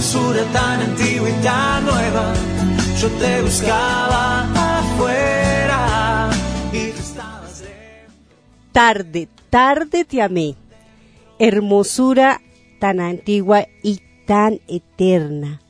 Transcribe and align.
hermosura 0.00 0.44
tan 0.50 0.80
antigua 0.80 1.28
y 1.28 1.42
tan 1.42 1.84
nueva. 1.84 2.32
Yo 2.98 3.08
te 3.18 3.42
buscaba 3.42 4.78
afuera 4.78 6.30
y 6.72 6.78
estabas. 6.98 7.62
Tarde, 8.72 9.28
tarde 9.50 10.06
te 10.06 10.22
amé. 10.22 10.54
Hermosura 11.38 12.40
tan 12.78 13.00
antigua 13.00 13.66
y 13.82 14.00
tan 14.26 14.60
eterna. 14.68 15.60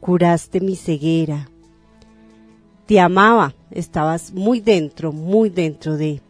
Curaste 0.00 0.60
mi 0.60 0.76
ceguera. 0.76 1.50
Te 2.86 3.00
amaba, 3.00 3.54
estabas 3.70 4.32
muy 4.32 4.60
dentro, 4.60 5.12
muy 5.12 5.50
dentro 5.50 5.98
de, 5.98 6.22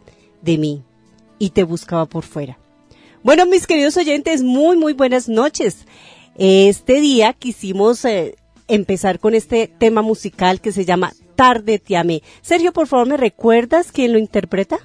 de 0.42 0.58
mí 0.58 0.82
y 1.38 1.50
te 1.50 1.62
buscaba 1.62 2.06
por 2.06 2.24
fuera. 2.24 2.58
Bueno, 3.24 3.46
mis 3.46 3.66
queridos 3.66 3.96
oyentes, 3.96 4.42
muy, 4.42 4.76
muy 4.76 4.92
buenas 4.92 5.30
noches. 5.30 5.86
Este 6.36 7.00
día 7.00 7.32
quisimos 7.32 8.04
eh, 8.04 8.36
empezar 8.68 9.18
con 9.18 9.34
este 9.34 9.68
tema 9.68 10.02
musical 10.02 10.60
que 10.60 10.72
se 10.72 10.84
llama 10.84 11.12
Tarde 11.36 11.78
te 11.78 11.96
amé. 11.96 12.22
Sergio, 12.42 12.72
por 12.72 12.86
favor, 12.86 13.08
¿me 13.08 13.16
recuerdas 13.16 13.92
quién 13.92 14.12
lo 14.12 14.18
interpreta? 14.18 14.78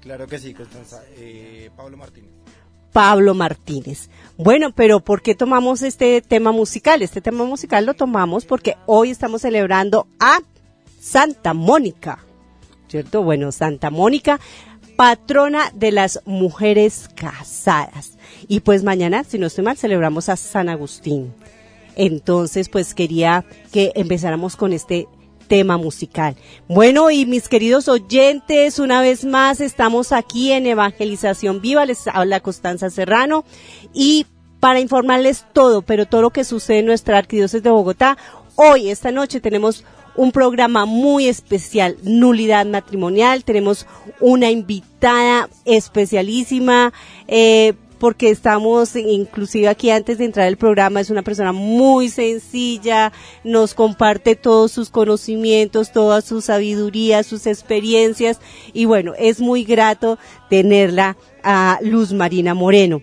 Claro 0.00 0.26
que 0.26 0.38
sí, 0.38 0.54
Constanza. 0.54 1.02
Eh, 1.16 1.70
Pablo 1.76 1.96
Martínez. 1.96 2.30
Pablo 2.92 3.34
Martínez. 3.34 4.08
Bueno, 4.38 4.72
pero 4.74 5.00
¿por 5.00 5.20
qué 5.20 5.34
tomamos 5.34 5.82
este 5.82 6.22
tema 6.22 6.52
musical? 6.52 7.02
Este 7.02 7.20
tema 7.20 7.44
musical 7.44 7.84
lo 7.84 7.94
tomamos 7.94 8.46
porque 8.46 8.76
hoy 8.86 9.10
estamos 9.10 9.42
celebrando 9.42 10.06
a 10.18 10.38
Santa 11.00 11.52
Mónica, 11.52 12.24
¿cierto? 12.88 13.22
Bueno, 13.22 13.52
Santa 13.52 13.90
Mónica, 13.90 14.40
patrona 14.96 15.70
de 15.74 15.92
las 15.92 16.20
mujeres 16.24 17.08
casadas. 17.14 18.18
Y 18.48 18.60
pues 18.60 18.82
mañana, 18.82 19.24
si 19.24 19.38
no 19.38 19.46
estoy 19.46 19.64
mal, 19.64 19.76
celebramos 19.76 20.28
a 20.28 20.36
San 20.36 20.68
Agustín. 20.68 21.32
Entonces, 21.94 22.68
pues 22.68 22.94
quería 22.94 23.44
que 23.72 23.92
empezáramos 23.94 24.56
con 24.56 24.72
este 24.72 25.06
tema 25.48 25.76
musical. 25.76 26.36
Bueno, 26.68 27.10
y 27.10 27.24
mis 27.24 27.48
queridos 27.48 27.88
oyentes, 27.88 28.78
una 28.78 29.00
vez 29.00 29.24
más 29.24 29.60
estamos 29.60 30.12
aquí 30.12 30.52
en 30.52 30.66
Evangelización 30.66 31.60
Viva, 31.60 31.86
les 31.86 32.06
habla 32.08 32.40
Constanza 32.40 32.90
Serrano 32.90 33.44
y 33.94 34.26
para 34.60 34.80
informarles 34.80 35.44
todo, 35.52 35.82
pero 35.82 36.06
todo 36.06 36.22
lo 36.22 36.30
que 36.30 36.44
sucede 36.44 36.80
en 36.80 36.86
nuestra 36.86 37.18
arquidiócesis 37.18 37.62
de 37.62 37.70
Bogotá, 37.70 38.18
hoy, 38.56 38.90
esta 38.90 39.12
noche, 39.12 39.40
tenemos 39.40 39.84
un 40.16 40.32
programa 40.32 40.86
muy 40.86 41.28
especial, 41.28 41.96
nulidad 42.02 42.66
matrimonial, 42.66 43.44
tenemos 43.44 43.86
una 44.20 44.50
invitada 44.50 45.48
especialísima, 45.64 46.92
eh, 47.28 47.74
porque 47.98 48.30
estamos, 48.30 48.94
inclusive 48.94 49.68
aquí 49.68 49.90
antes 49.90 50.18
de 50.18 50.26
entrar 50.26 50.46
al 50.46 50.56
programa, 50.56 51.00
es 51.00 51.10
una 51.10 51.22
persona 51.22 51.52
muy 51.52 52.08
sencilla, 52.08 53.12
nos 53.42 53.74
comparte 53.74 54.36
todos 54.36 54.72
sus 54.72 54.90
conocimientos, 54.90 55.92
toda 55.92 56.20
su 56.20 56.40
sabiduría, 56.40 57.22
sus 57.22 57.46
experiencias, 57.46 58.40
y 58.72 58.84
bueno, 58.84 59.12
es 59.18 59.40
muy 59.40 59.64
grato 59.64 60.18
tenerla 60.50 61.16
a 61.42 61.78
Luz 61.82 62.12
Marina 62.12 62.54
Moreno 62.54 63.02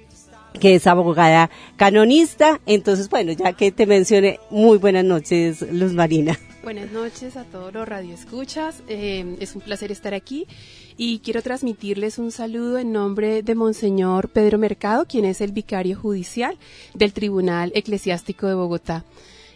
que 0.59 0.75
es 0.75 0.85
abogada 0.85 1.49
canonista. 1.77 2.61
Entonces, 2.67 3.09
bueno, 3.09 3.31
ya 3.31 3.53
que 3.53 3.71
te 3.71 3.87
mencioné, 3.87 4.39
muy 4.51 4.77
buenas 4.77 5.03
noches, 5.03 5.65
Luz 5.71 5.93
Marina. 5.93 6.37
Buenas 6.63 6.93
noches 6.93 7.35
a 7.35 7.43
todos 7.43 7.73
los 7.73 7.85
radioescuchas. 7.85 8.83
Eh, 8.87 9.35
es 9.41 9.53
un 9.53 9.61
placer 9.61 9.91
estar 9.91 10.13
aquí 10.13 10.47
y 10.95 11.19
quiero 11.19 11.41
transmitirles 11.41 12.19
un 12.19 12.31
saludo 12.31 12.77
en 12.77 12.93
nombre 12.93 13.43
de 13.43 13.53
Monseñor 13.53 14.29
Pedro 14.29 14.57
Mercado, 14.57 15.05
quien 15.05 15.25
es 15.25 15.41
el 15.41 15.51
vicario 15.51 15.99
judicial 15.99 16.57
del 16.93 17.11
Tribunal 17.11 17.73
Eclesiástico 17.75 18.47
de 18.47 18.53
Bogotá. 18.53 19.03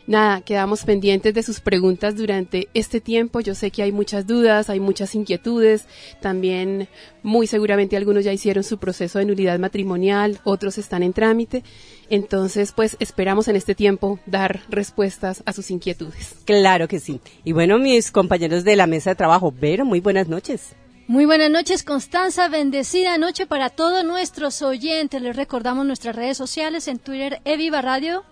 Nada, 0.06 0.40
quedamos 0.42 0.84
pendientes 0.84 1.34
de 1.34 1.44
sus 1.44 1.62
preguntas 1.62 2.16
durante 2.16 2.68
este 2.74 3.00
tiempo. 3.00 3.40
Yo 3.40 3.56
sé 3.56 3.72
que 3.72 3.84
hay 3.84 3.94
muchas 3.94 4.28
dudas, 4.28 4.70
hay 4.70 4.80
muchas 4.82 5.16
inquietudes. 5.16 5.86
También, 6.22 6.90
muy 7.24 7.48
seguramente, 7.48 7.98
algunos 7.98 8.26
ya 8.26 8.34
hicieron 8.34 8.64
su 8.64 8.80
proceso 8.80 9.20
de 9.20 9.26
nulidad 9.26 9.60
matrimonial, 9.60 10.40
otros 10.44 10.78
están 10.78 11.04
en 11.04 11.12
trámite. 11.14 11.64
Entonces, 12.10 12.72
pues 12.72 12.96
esperamos 13.00 13.48
en 13.48 13.56
este 13.56 13.76
tiempo 13.76 14.20
dar 14.26 14.62
respuestas 14.70 15.44
a 15.46 15.54
sus 15.54 15.72
inquietudes. 15.72 16.36
Claro 16.46 16.88
que 16.88 17.00
sí. 17.00 17.20
Y 17.44 17.52
bueno, 17.52 17.80
mis 17.80 18.12
compañeros 18.12 18.64
de 18.64 18.76
la 18.76 18.88
mesa 18.88 19.12
de 19.12 19.16
trabajo, 19.16 19.54
Vero, 19.58 19.86
muy 19.86 20.00
buenas 20.00 20.28
noches. 20.28 20.76
Muy 21.08 21.26
buenas 21.26 21.50
noches, 21.50 21.84
Constanza. 21.84 22.50
Bendecida 22.50 23.18
noche 23.18 23.46
para 23.46 23.70
todos 23.70 24.04
nuestros 24.04 24.62
oyentes. 24.62 25.22
Les 25.22 25.36
recordamos 25.36 25.86
nuestras 25.86 26.16
redes 26.16 26.38
sociales 26.38 26.88
en 26.90 27.00
Twitter, 27.00 27.42
Eviva 27.46 27.82
Radio, 27.82 28.24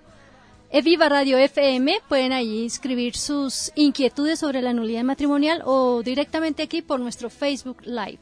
Eviva 0.71 1.07
Radio 1.07 1.37
FM. 1.37 1.99
Pueden 2.09 2.33
ahí 2.33 2.65
escribir 2.65 3.15
sus 3.15 3.71
inquietudes 3.75 4.39
sobre 4.39 4.61
la 4.61 4.73
nulidad 4.73 5.03
matrimonial 5.03 5.61
o 5.63 6.01
directamente 6.03 6.63
aquí 6.63 6.81
por 6.81 6.99
nuestro 6.99 7.29
Facebook 7.29 7.77
Live. 7.85 8.19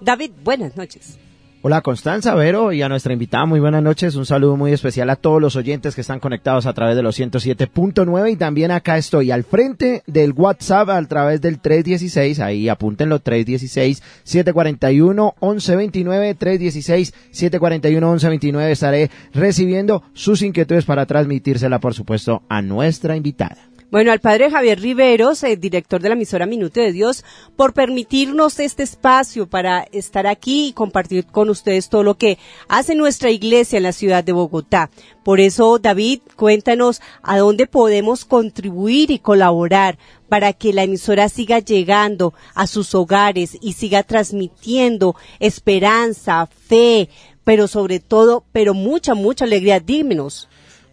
David, 0.00 0.32
buenas 0.42 0.76
noches. 0.76 1.16
Hola 1.64 1.80
Constanza, 1.80 2.34
Vero 2.34 2.72
y 2.72 2.82
a 2.82 2.88
nuestra 2.88 3.12
invitada, 3.12 3.46
muy 3.46 3.60
buenas 3.60 3.84
noches. 3.84 4.16
Un 4.16 4.26
saludo 4.26 4.56
muy 4.56 4.72
especial 4.72 5.08
a 5.10 5.14
todos 5.14 5.40
los 5.40 5.54
oyentes 5.54 5.94
que 5.94 6.00
están 6.00 6.18
conectados 6.18 6.66
a 6.66 6.72
través 6.72 6.96
de 6.96 7.04
los 7.04 7.16
107.9 7.16 8.32
y 8.32 8.34
también 8.34 8.72
acá 8.72 8.98
estoy 8.98 9.30
al 9.30 9.44
frente 9.44 10.02
del 10.08 10.32
WhatsApp 10.32 10.88
a 10.88 11.00
través 11.04 11.40
del 11.40 11.60
316, 11.60 12.40
ahí 12.40 12.68
apúntenlo 12.68 13.20
316 13.20 14.02
741 14.24 15.34
1129 15.40 16.34
316 16.34 17.14
741 17.30 18.06
1129 18.08 18.72
estaré 18.72 19.10
recibiendo 19.32 20.02
sus 20.14 20.42
inquietudes 20.42 20.84
para 20.84 21.06
transmitírsela 21.06 21.78
por 21.78 21.94
supuesto 21.94 22.42
a 22.48 22.60
nuestra 22.60 23.14
invitada. 23.14 23.71
Bueno, 23.92 24.10
al 24.10 24.20
padre 24.20 24.50
Javier 24.50 24.80
Riveros, 24.80 25.42
el 25.42 25.60
director 25.60 26.00
de 26.00 26.08
la 26.08 26.14
emisora 26.14 26.46
Minuto 26.46 26.80
de 26.80 26.92
Dios, 26.92 27.26
por 27.56 27.74
permitirnos 27.74 28.58
este 28.58 28.84
espacio 28.84 29.46
para 29.46 29.82
estar 29.92 30.26
aquí 30.26 30.68
y 30.68 30.72
compartir 30.72 31.26
con 31.26 31.50
ustedes 31.50 31.90
todo 31.90 32.02
lo 32.02 32.14
que 32.14 32.38
hace 32.68 32.94
nuestra 32.94 33.30
iglesia 33.30 33.76
en 33.76 33.82
la 33.82 33.92
ciudad 33.92 34.24
de 34.24 34.32
Bogotá. 34.32 34.88
Por 35.22 35.40
eso, 35.40 35.78
David, 35.78 36.20
cuéntanos 36.36 37.02
a 37.22 37.36
dónde 37.36 37.66
podemos 37.66 38.24
contribuir 38.24 39.10
y 39.10 39.18
colaborar 39.18 39.98
para 40.30 40.54
que 40.54 40.72
la 40.72 40.84
emisora 40.84 41.28
siga 41.28 41.58
llegando 41.58 42.32
a 42.54 42.66
sus 42.66 42.94
hogares 42.94 43.58
y 43.60 43.74
siga 43.74 44.04
transmitiendo 44.04 45.16
esperanza, 45.38 46.46
fe, 46.46 47.10
pero 47.44 47.68
sobre 47.68 48.00
todo, 48.00 48.42
pero 48.52 48.72
mucha, 48.72 49.14
mucha 49.14 49.44
alegría. 49.44 49.80
Dímenos. 49.80 50.48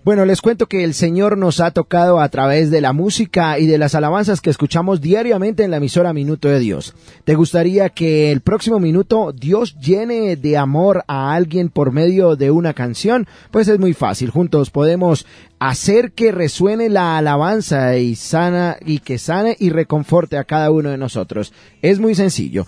Bueno, 0.10 0.26
les 0.26 0.42
cuento 0.42 0.66
que 0.66 0.84
el 0.84 0.96
Señor 0.96 1.38
nos 1.38 1.60
ha 1.60 1.70
tocado 1.70 2.20
a 2.20 2.30
través 2.30 2.72
de 2.72 2.82
la 2.82 2.94
música 2.94 3.60
y 3.60 3.68
de 3.68 3.78
las 3.78 3.94
alabanzas 3.94 4.42
que 4.42 4.50
escuchamos 4.50 5.02
diariamente 5.02 5.64
en 5.64 5.70
la 5.70 5.78
emisora 5.78 6.14
Minuto 6.14 6.48
de 6.50 6.58
Dios. 6.58 6.96
¿Te 7.26 7.36
gustaría 7.36 7.90
que 7.90 8.32
el 8.32 8.42
próximo 8.42 8.80
minuto 8.80 9.32
Dios 9.34 9.78
llene 9.80 10.36
de 10.36 10.58
amor 10.58 11.04
a 11.08 11.36
alguien 11.36 11.70
por 11.70 11.92
medio 11.92 12.36
de 12.36 12.50
una 12.50 12.74
canción? 12.74 13.28
Pues 13.52 13.68
es 13.68 13.78
muy 13.78 13.94
fácil. 13.94 14.32
Juntos 14.32 14.72
podemos 14.72 15.28
hacer 15.60 16.14
que 16.14 16.32
resuene 16.32 16.90
la 16.90 17.18
alabanza 17.18 17.98
y 17.98 18.16
sana 18.16 18.78
y 18.86 19.00
que 19.00 19.18
sane 19.18 19.58
y 19.60 19.70
reconforte 19.70 20.38
a 20.38 20.46
cada 20.46 20.72
uno 20.72 20.90
de 20.90 20.98
nosotros. 20.98 21.52
Es 21.82 22.00
muy 22.00 22.16
sencillo. 22.16 22.66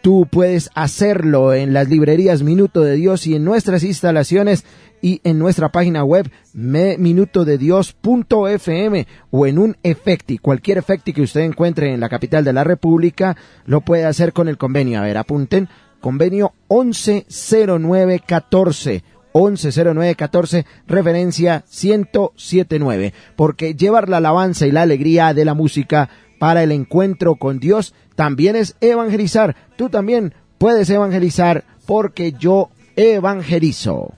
Tú 0.00 0.26
puedes 0.30 0.70
hacerlo 0.74 1.52
en 1.54 1.74
las 1.74 1.88
librerías 1.88 2.42
Minuto 2.42 2.80
de 2.80 2.96
Dios 2.96 3.26
y 3.26 3.36
en 3.36 3.44
nuestras 3.44 3.84
instalaciones 3.84 4.64
y 5.02 5.20
en 5.24 5.38
nuestra 5.38 5.70
página 5.70 6.02
web 6.04 6.30
minutodedios.fm 6.54 9.06
o 9.30 9.46
en 9.46 9.58
un 9.58 9.76
efecti, 9.82 10.38
cualquier 10.38 10.78
efecti 10.78 11.12
que 11.12 11.20
usted 11.22 11.42
encuentre 11.42 11.92
en 11.92 12.00
la 12.00 12.08
capital 12.08 12.44
de 12.44 12.54
la 12.54 12.64
República, 12.64 13.36
lo 13.66 13.82
puede 13.82 14.06
hacer 14.06 14.32
con 14.32 14.48
el 14.48 14.56
convenio. 14.56 15.00
A 15.00 15.02
ver, 15.02 15.18
apunten, 15.18 15.68
convenio 16.00 16.54
110914. 16.68 19.04
110914, 19.32 20.64
referencia 20.86 21.64
1079, 21.68 23.12
porque 23.36 23.74
llevar 23.74 24.08
la 24.08 24.18
alabanza 24.18 24.66
y 24.66 24.72
la 24.72 24.82
alegría 24.82 25.34
de 25.34 25.44
la 25.44 25.54
música 25.54 26.08
para 26.38 26.62
el 26.62 26.72
encuentro 26.72 27.36
con 27.36 27.58
Dios 27.58 27.94
también 28.14 28.56
es 28.56 28.76
evangelizar. 28.80 29.56
Tú 29.76 29.88
también 29.88 30.34
puedes 30.58 30.90
evangelizar 30.90 31.64
porque 31.86 32.32
yo 32.32 32.70
evangelizo 32.96 34.14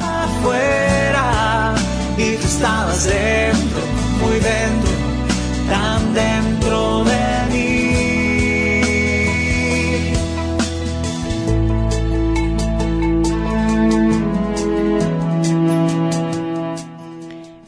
afuera 0.00 1.74
y 2.16 2.36
tú 2.36 2.48
muy 4.20 4.38
dentro, 4.40 4.90
tan 5.68 5.97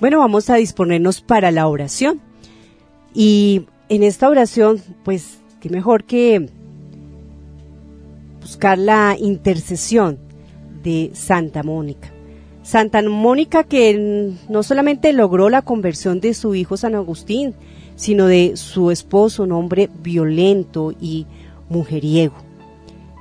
Bueno, 0.00 0.19
vamos 0.19 0.49
a 0.49 0.56
disponernos 0.56 1.20
para 1.20 1.50
la 1.50 1.69
oración. 1.69 2.23
Y 3.12 3.67
en 3.91 4.02
esta 4.02 4.31
oración, 4.31 4.81
pues, 5.05 5.41
qué 5.61 5.69
mejor 5.69 6.05
que 6.05 6.49
buscar 8.41 8.79
la 8.79 9.17
intercesión 9.20 10.19
de 10.82 11.11
Santa 11.12 11.62
Mónica. 11.62 12.11
Santa 12.62 13.02
Mónica 13.02 13.64
que 13.64 14.32
no 14.49 14.62
solamente 14.62 15.12
logró 15.12 15.50
la 15.50 15.61
conversión 15.61 16.20
de 16.20 16.32
su 16.32 16.55
hijo 16.55 16.79
San 16.79 16.94
Agustín, 16.94 17.55
sino 17.97 18.26
de 18.26 18.52
su 18.56 18.91
esposo, 18.91 19.43
un 19.43 19.52
hombre 19.52 19.91
violento 20.02 20.94
y 20.99 21.26
mujeriego. 21.69 22.37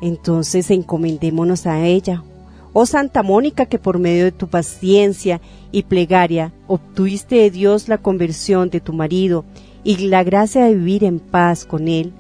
Entonces 0.02 0.72
encomendémonos 0.72 1.66
a 1.68 1.86
ella. 1.86 2.24
Oh 2.72 2.86
Santa 2.86 3.22
Mónica, 3.22 3.66
que 3.66 3.80
por 3.80 4.00
medio 4.00 4.24
de 4.24 4.32
tu 4.32 4.48
paciencia 4.48 5.42
y 5.72 5.84
plegaria 5.84 6.54
obtuviste 6.68 7.38
de 7.38 7.52
Dios 7.52 7.88
la 7.88 7.98
conversión 7.98 8.70
de 8.70 8.80
tu 8.80 8.94
marido 8.94 9.46
y 9.84 9.98
la 10.08 10.24
gracia 10.24 10.66
de 10.66 10.76
vivir 10.76 11.04
en 11.04 11.20
paz 11.20 11.66
con 11.66 11.88
él, 11.88 12.14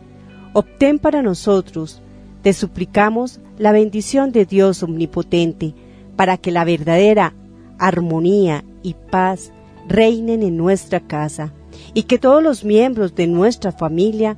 obtén 0.53 0.99
para 0.99 1.21
nosotros, 1.21 2.01
te 2.41 2.53
suplicamos, 2.53 3.39
la 3.57 3.71
bendición 3.71 4.31
de 4.31 4.45
Dios 4.45 4.83
omnipotente, 4.83 5.73
para 6.15 6.37
que 6.37 6.51
la 6.51 6.63
verdadera 6.63 7.33
armonía 7.77 8.63
y 8.81 8.93
paz 8.93 9.51
reinen 9.87 10.43
en 10.43 10.55
nuestra 10.57 10.99
casa 10.99 11.53
y 11.93 12.03
que 12.03 12.19
todos 12.19 12.41
los 12.41 12.63
miembros 12.63 13.15
de 13.15 13.27
nuestra 13.27 13.71
familia 13.71 14.37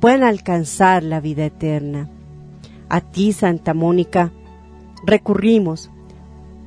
puedan 0.00 0.22
alcanzar 0.22 1.02
la 1.02 1.20
vida 1.20 1.44
eterna. 1.44 2.08
A 2.88 3.00
ti, 3.00 3.32
Santa 3.32 3.74
Mónica, 3.74 4.32
recurrimos 5.04 5.90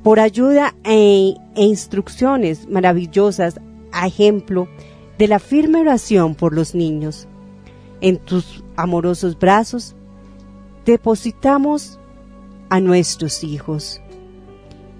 por 0.03 0.19
ayuda 0.19 0.75
e, 0.83 1.35
e 1.55 1.63
instrucciones 1.63 2.67
maravillosas 2.67 3.59
a 3.91 4.05
ejemplo 4.05 4.67
de 5.17 5.27
la 5.27 5.39
firme 5.39 5.79
oración 5.79 6.35
por 6.35 6.53
los 6.53 6.75
niños. 6.75 7.27
En 8.01 8.17
tus 8.17 8.63
amorosos 8.75 9.39
brazos 9.39 9.95
depositamos 10.85 11.99
a 12.69 12.81
nuestros 12.81 13.43
hijos. 13.45 14.01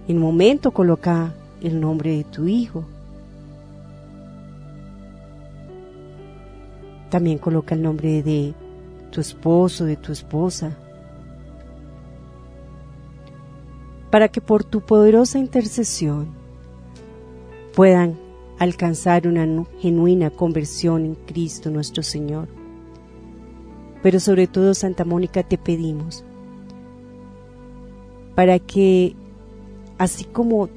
En 0.08 0.18
un 0.18 0.24
momento 0.24 0.72
coloca 0.72 1.34
el 1.62 1.82
nombre 1.82 2.18
de 2.18 2.24
tu 2.24 2.48
hijo. 2.48 2.86
También 7.10 7.38
coloca 7.38 7.76
el 7.76 7.82
nombre 7.82 8.24
de 8.24 8.54
tu 9.12 9.20
esposo, 9.20 9.86
de 9.86 9.98
tu 9.98 10.12
esposa. 10.12 10.78
Para 14.14 14.28
que 14.28 14.42
por 14.42 14.64
tu 14.64 14.82
poderosa 14.82 15.40
intercesión 15.40 16.28
puedan 17.74 18.20
alcanzar 18.60 19.28
una 19.28 19.66
genuina 19.80 20.30
conversión 20.30 21.04
en 21.04 21.16
Cristo 21.16 21.72
nuestro 21.72 22.04
Señor. 22.04 22.48
Pero 24.04 24.20
sobre 24.20 24.46
todo, 24.46 24.76
Santa 24.76 25.04
Mónica, 25.04 25.42
te 25.42 25.58
pedimos 25.58 26.24
para 28.36 28.60
que 28.60 29.16
así 29.98 30.26
como 30.26 30.70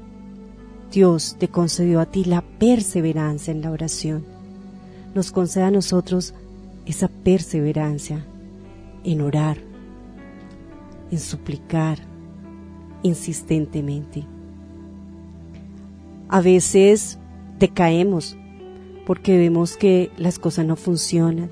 Dios 0.90 1.36
te 1.38 1.48
concedió 1.48 2.00
a 2.00 2.06
ti 2.06 2.24
la 2.24 2.40
perseverancia 2.40 3.52
en 3.52 3.60
la 3.60 3.70
oración, 3.70 4.24
nos 5.14 5.30
conceda 5.30 5.66
a 5.66 5.70
nosotros 5.70 6.32
esa 6.86 7.08
perseverancia 7.08 8.24
en 9.04 9.20
orar, 9.20 9.58
en 11.10 11.18
suplicar 11.18 12.15
insistentemente. 13.02 14.24
A 16.28 16.40
veces 16.40 17.18
decaemos 17.58 18.36
porque 19.06 19.38
vemos 19.38 19.76
que 19.76 20.10
las 20.16 20.38
cosas 20.38 20.66
no 20.66 20.74
funcionan, 20.74 21.50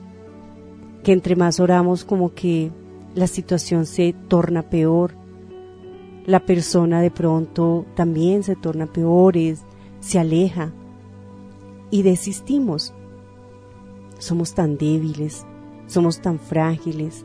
que 1.04 1.12
entre 1.12 1.36
más 1.36 1.60
oramos 1.60 2.04
como 2.04 2.34
que 2.34 2.72
la 3.14 3.28
situación 3.28 3.86
se 3.86 4.14
torna 4.28 4.62
peor, 4.62 5.14
la 6.26 6.40
persona 6.40 7.00
de 7.00 7.10
pronto 7.10 7.86
también 7.94 8.42
se 8.42 8.56
torna 8.56 8.86
peor, 8.86 9.34
se 10.00 10.18
aleja 10.18 10.72
y 11.90 12.02
desistimos. 12.02 12.92
Somos 14.18 14.54
tan 14.54 14.76
débiles, 14.76 15.46
somos 15.86 16.20
tan 16.20 16.38
frágiles 16.38 17.24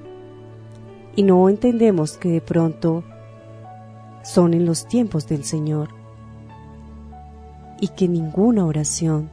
y 1.16 1.24
no 1.24 1.50
entendemos 1.50 2.18
que 2.18 2.30
de 2.30 2.42
pronto 2.42 3.04
son 4.24 4.54
en 4.54 4.66
los 4.66 4.88
tiempos 4.88 5.28
del 5.28 5.44
Señor 5.44 5.90
y 7.82 7.90
que 7.90 8.08
ninguna 8.08 8.66
oración 8.66 9.30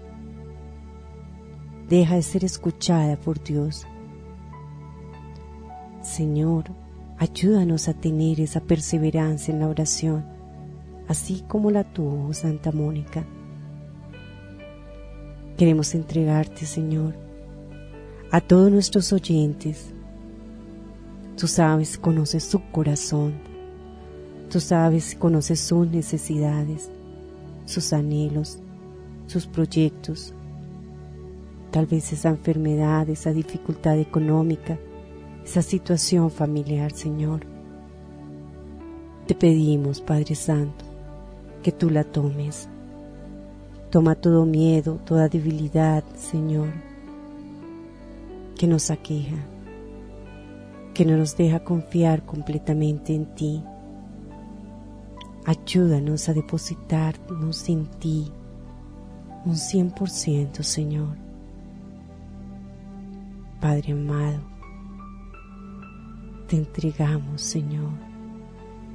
deja 1.88 2.14
de 2.14 2.22
ser 2.22 2.44
escuchada 2.44 3.16
por 3.16 3.42
Dios. 3.42 3.86
Señor, 6.02 6.70
Ayúdanos 7.18 7.88
a 7.88 7.94
tener 7.94 8.40
esa 8.42 8.60
perseverancia 8.60 9.52
en 9.52 9.60
la 9.60 9.68
oración, 9.68 10.26
así 11.08 11.42
como 11.48 11.70
la 11.70 11.82
tuvo 11.82 12.34
Santa 12.34 12.72
Mónica. 12.72 13.24
Queremos 15.56 15.94
entregarte, 15.94 16.66
Señor, 16.66 17.14
a 18.30 18.42
todos 18.42 18.70
nuestros 18.70 19.14
oyentes. 19.14 19.94
Tú 21.38 21.46
sabes, 21.46 21.96
conoces 21.96 22.44
su 22.44 22.60
corazón. 22.70 23.45
Tú 24.50 24.60
sabes, 24.60 25.16
conoces 25.16 25.60
sus 25.60 25.88
necesidades, 25.88 26.88
sus 27.64 27.92
anhelos, 27.92 28.58
sus 29.26 29.46
proyectos. 29.46 30.32
Tal 31.72 31.86
vez 31.86 32.12
esa 32.12 32.28
enfermedad, 32.28 33.08
esa 33.08 33.32
dificultad 33.32 33.98
económica, 33.98 34.78
esa 35.44 35.62
situación 35.62 36.30
familiar, 36.30 36.92
Señor. 36.92 37.40
Te 39.26 39.34
pedimos, 39.34 40.00
Padre 40.00 40.36
Santo, 40.36 40.84
que 41.62 41.72
tú 41.72 41.90
la 41.90 42.04
tomes. 42.04 42.68
Toma 43.90 44.14
todo 44.14 44.46
miedo, 44.46 45.00
toda 45.04 45.28
debilidad, 45.28 46.04
Señor, 46.16 46.68
que 48.56 48.68
nos 48.68 48.90
aqueja, 48.90 49.36
que 50.94 51.04
no 51.04 51.16
nos 51.16 51.36
deja 51.36 51.64
confiar 51.64 52.24
completamente 52.24 53.14
en 53.14 53.26
ti. 53.34 53.62
Ayúdanos 55.46 56.28
a 56.28 56.32
depositarnos 56.32 57.68
en 57.68 57.86
ti 58.00 58.32
un 59.44 59.54
100%, 59.54 60.60
Señor. 60.64 61.16
Padre 63.60 63.92
amado, 63.92 64.40
te 66.48 66.56
entregamos, 66.56 67.42
Señor, 67.42 67.92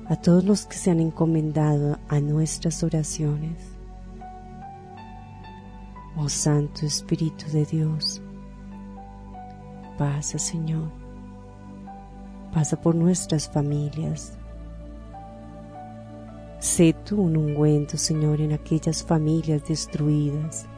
a 0.10 0.18
todos 0.18 0.44
los 0.44 0.66
que 0.66 0.76
se 0.76 0.92
han 0.92 1.00
encomendado 1.00 1.98
a 2.10 2.20
nuestras 2.20 2.84
oraciones. 2.84 3.72
Oh 6.18 6.28
Santo 6.28 6.86
Espíritu 6.86 7.46
de 7.54 7.64
Dios, 7.64 8.22
pasa, 9.98 10.38
Señor, 10.38 10.92
pasa 12.54 12.76
por 12.76 12.94
nuestras 12.94 13.50
familias. 13.50 14.38
Sé 16.62 16.96
tú 17.06 17.22
un 17.22 17.36
ungüento, 17.36 17.98
Señor, 17.98 18.40
en 18.40 18.54
aquellas 18.54 19.04
familias 19.04 19.68
destruidas 19.68 20.70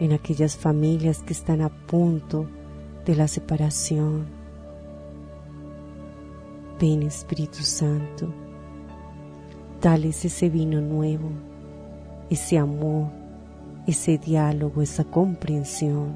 en 0.00 0.12
aquellas 0.12 0.56
familias 0.56 1.22
que 1.22 1.32
están 1.32 1.62
a 1.62 1.70
punto 1.70 2.46
de 3.04 3.16
la 3.16 3.28
separación. 3.28 4.26
Ven 6.78 7.02
Espíritu 7.02 7.62
Santo, 7.62 8.28
dales 9.80 10.24
ese 10.24 10.50
vino 10.50 10.80
nuevo, 10.80 11.30
ese 12.28 12.58
amor, 12.58 13.10
ese 13.86 14.18
diálogo, 14.18 14.82
esa 14.82 15.04
comprensión. 15.04 16.14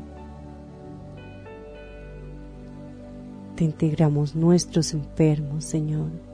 Te 3.57 3.65
integramos 3.65 4.35
nuestros 4.35 4.93
enfermos, 4.93 5.65
Señor. 5.65 6.30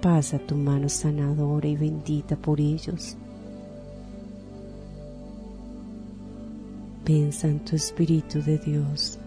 Pasa 0.00 0.38
tu 0.38 0.56
mano 0.56 0.88
sanadora 0.88 1.68
y 1.68 1.76
bendita 1.76 2.34
por 2.34 2.58
ellos. 2.58 3.16
Ven 7.04 7.32
Santo 7.32 7.76
Espíritu 7.76 8.40
de 8.40 8.58
Dios, 8.58 9.18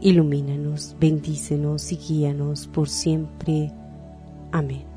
ilumínanos, 0.00 0.94
bendícenos 1.00 1.90
y 1.92 1.96
guíanos 1.96 2.66
por 2.66 2.88
siempre. 2.88 3.72
Amén. 4.52 4.87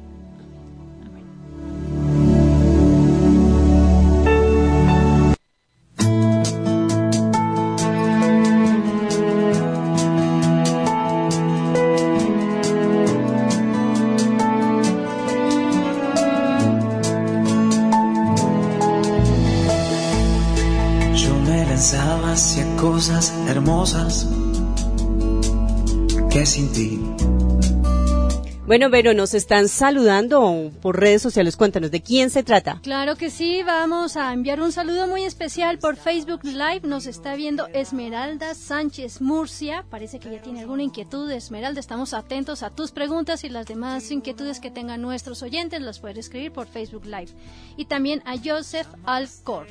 Bueno, 28.71 28.89
pero 28.89 29.13
nos 29.13 29.33
están 29.33 29.67
saludando 29.67 30.71
por 30.81 30.97
redes 30.97 31.21
sociales. 31.21 31.57
Cuéntanos, 31.57 31.91
¿de 31.91 32.01
quién 32.01 32.29
se 32.29 32.41
trata? 32.41 32.79
Claro 32.81 33.17
que 33.17 33.29
sí, 33.29 33.63
vamos 33.63 34.15
a 34.15 34.31
enviar 34.31 34.61
un 34.61 34.71
saludo 34.71 35.07
muy 35.07 35.25
especial 35.25 35.77
por 35.77 35.97
Facebook 35.97 36.45
Live. 36.45 36.83
Nos 36.83 37.05
está 37.05 37.35
viendo 37.35 37.67
Esmeralda 37.73 38.55
Sánchez 38.55 39.19
Murcia. 39.19 39.83
Parece 39.89 40.19
que 40.19 40.31
ya 40.31 40.41
tiene 40.41 40.61
alguna 40.61 40.83
inquietud. 40.83 41.29
Esmeralda, 41.31 41.81
estamos 41.81 42.13
atentos 42.13 42.63
a 42.63 42.69
tus 42.69 42.93
preguntas 42.93 43.43
y 43.43 43.49
las 43.49 43.65
demás 43.65 44.09
inquietudes 44.09 44.61
que 44.61 44.71
tengan 44.71 45.01
nuestros 45.01 45.43
oyentes 45.43 45.81
las 45.81 45.99
puedes 45.99 46.19
escribir 46.19 46.53
por 46.53 46.65
Facebook 46.65 47.03
Live. 47.03 47.33
Y 47.75 47.83
también 47.83 48.23
a 48.25 48.37
Joseph 48.41 48.87
Alcor. 49.03 49.67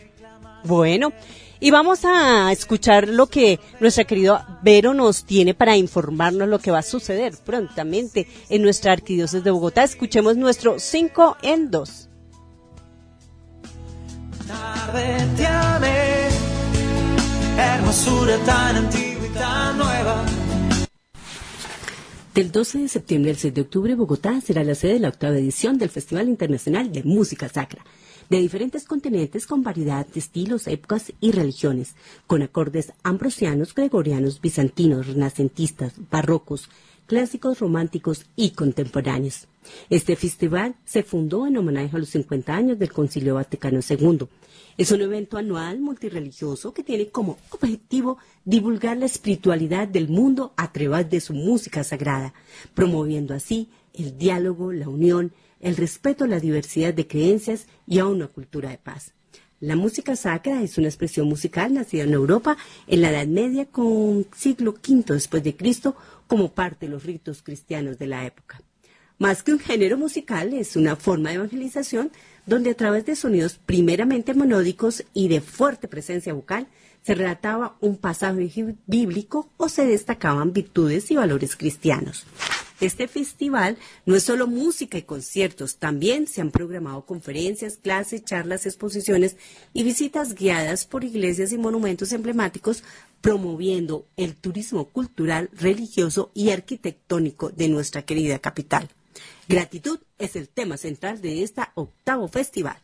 Bueno, 0.62 1.14
y 1.58 1.70
vamos 1.70 2.04
a 2.04 2.52
escuchar 2.52 3.08
lo 3.08 3.26
que 3.26 3.58
nuestra 3.80 4.04
querida 4.04 4.60
Vero 4.62 4.92
nos 4.92 5.24
tiene 5.24 5.54
para 5.54 5.76
informarnos 5.76 6.48
lo 6.48 6.58
que 6.58 6.70
va 6.70 6.80
a 6.80 6.82
suceder 6.82 7.34
prontamente 7.44 8.26
en 8.50 8.60
nuestra 8.62 8.89
arquidiócesis 8.92 9.44
de 9.44 9.50
Bogotá. 9.50 9.84
Escuchemos 9.84 10.36
nuestro 10.36 10.78
5 10.78 11.36
en 11.42 11.70
2. 11.70 12.10
tarde 14.50 15.28
te 15.36 15.46
amé, 15.46 16.28
hermosura 17.56 18.36
tan 18.44 18.76
antigua 18.76 19.26
y 19.26 19.34
tan 19.34 19.78
nueva. 19.78 20.24
Del 22.34 22.50
12 22.52 22.78
de 22.78 22.88
septiembre 22.88 23.30
al 23.32 23.36
6 23.36 23.54
de 23.54 23.60
octubre, 23.60 23.94
Bogotá 23.94 24.40
será 24.40 24.62
la 24.64 24.74
sede 24.74 24.94
de 24.94 25.00
la 25.00 25.08
octava 25.08 25.36
edición 25.36 25.78
del 25.78 25.90
Festival 25.90 26.28
Internacional 26.28 26.92
de 26.92 27.02
Música 27.02 27.48
Sacra, 27.48 27.84
de 28.28 28.38
diferentes 28.38 28.84
continentes 28.84 29.46
con 29.46 29.62
variedad 29.62 30.06
de 30.06 30.20
estilos, 30.20 30.68
épocas 30.68 31.12
y 31.20 31.32
religiones, 31.32 31.94
con 32.26 32.42
acordes 32.42 32.92
ambrosianos, 33.02 33.74
gregorianos, 33.74 34.40
bizantinos, 34.40 35.08
renacentistas, 35.08 35.92
barrocos, 36.10 36.70
clásicos, 37.10 37.58
románticos 37.58 38.24
y 38.36 38.50
contemporáneos. 38.50 39.48
Este 39.90 40.14
festival 40.14 40.76
se 40.84 41.02
fundó 41.02 41.44
en 41.44 41.56
homenaje 41.56 41.96
a 41.96 41.98
los 41.98 42.10
50 42.10 42.54
años 42.54 42.78
del 42.78 42.92
Concilio 42.92 43.34
Vaticano 43.34 43.80
II. 43.80 44.28
Es 44.78 44.92
un 44.92 45.00
evento 45.00 45.36
anual 45.36 45.80
multirreligioso 45.80 46.72
que 46.72 46.84
tiene 46.84 47.08
como 47.08 47.36
objetivo 47.50 48.18
divulgar 48.44 48.96
la 48.96 49.06
espiritualidad 49.06 49.88
del 49.88 50.08
mundo 50.08 50.52
a 50.56 50.70
través 50.70 51.10
de 51.10 51.20
su 51.20 51.34
música 51.34 51.82
sagrada, 51.82 52.32
promoviendo 52.74 53.34
así 53.34 53.68
el 53.92 54.16
diálogo, 54.16 54.72
la 54.72 54.88
unión, 54.88 55.32
el 55.58 55.76
respeto 55.76 56.22
a 56.22 56.28
la 56.28 56.38
diversidad 56.38 56.94
de 56.94 57.08
creencias 57.08 57.66
y 57.88 57.98
a 57.98 58.06
una 58.06 58.28
cultura 58.28 58.70
de 58.70 58.78
paz. 58.78 59.14
La 59.58 59.74
música 59.74 60.14
sacra 60.14 60.62
es 60.62 60.78
una 60.78 60.86
expresión 60.86 61.28
musical 61.28 61.74
nacida 61.74 62.04
en 62.04 62.14
Europa 62.14 62.56
en 62.86 63.02
la 63.02 63.10
Edad 63.10 63.26
Media 63.26 63.66
con 63.66 64.26
siglo 64.34 64.76
V 64.88 65.12
después 65.12 65.42
de 65.42 65.56
Cristo 65.56 65.96
como 66.30 66.52
parte 66.52 66.86
de 66.86 66.92
los 66.92 67.02
ritos 67.02 67.42
cristianos 67.42 67.98
de 67.98 68.06
la 68.06 68.24
época. 68.24 68.62
Más 69.18 69.42
que 69.42 69.52
un 69.52 69.58
género 69.58 69.98
musical, 69.98 70.54
es 70.54 70.76
una 70.76 70.94
forma 70.94 71.30
de 71.30 71.34
evangelización 71.34 72.12
donde 72.46 72.70
a 72.70 72.74
través 72.74 73.04
de 73.04 73.16
sonidos 73.16 73.58
primeramente 73.66 74.32
monódicos 74.32 75.04
y 75.12 75.26
de 75.26 75.40
fuerte 75.40 75.88
presencia 75.88 76.32
vocal 76.32 76.68
se 77.02 77.16
relataba 77.16 77.76
un 77.80 77.96
pasaje 77.96 78.76
bíblico 78.86 79.50
o 79.56 79.68
se 79.68 79.86
destacaban 79.86 80.52
virtudes 80.52 81.10
y 81.10 81.16
valores 81.16 81.56
cristianos. 81.56 82.24
Este 82.80 83.08
festival 83.08 83.76
no 84.06 84.14
es 84.14 84.22
solo 84.22 84.46
música 84.46 84.96
y 84.96 85.02
conciertos, 85.02 85.76
también 85.76 86.26
se 86.26 86.40
han 86.40 86.50
programado 86.50 87.04
conferencias, 87.04 87.76
clases, 87.76 88.24
charlas, 88.24 88.64
exposiciones 88.64 89.36
y 89.74 89.82
visitas 89.82 90.34
guiadas 90.34 90.86
por 90.86 91.04
iglesias 91.04 91.52
y 91.52 91.58
monumentos 91.58 92.12
emblemáticos 92.12 92.82
promoviendo 93.20 94.06
el 94.16 94.34
turismo 94.36 94.86
cultural, 94.86 95.50
religioso 95.52 96.30
y 96.34 96.50
arquitectónico 96.50 97.50
de 97.50 97.68
nuestra 97.68 98.02
querida 98.02 98.38
capital. 98.38 98.88
Gratitud 99.48 99.98
es 100.18 100.36
el 100.36 100.48
tema 100.48 100.76
central 100.76 101.20
de 101.20 101.42
este 101.42 101.62
octavo 101.74 102.28
festival. 102.28 102.78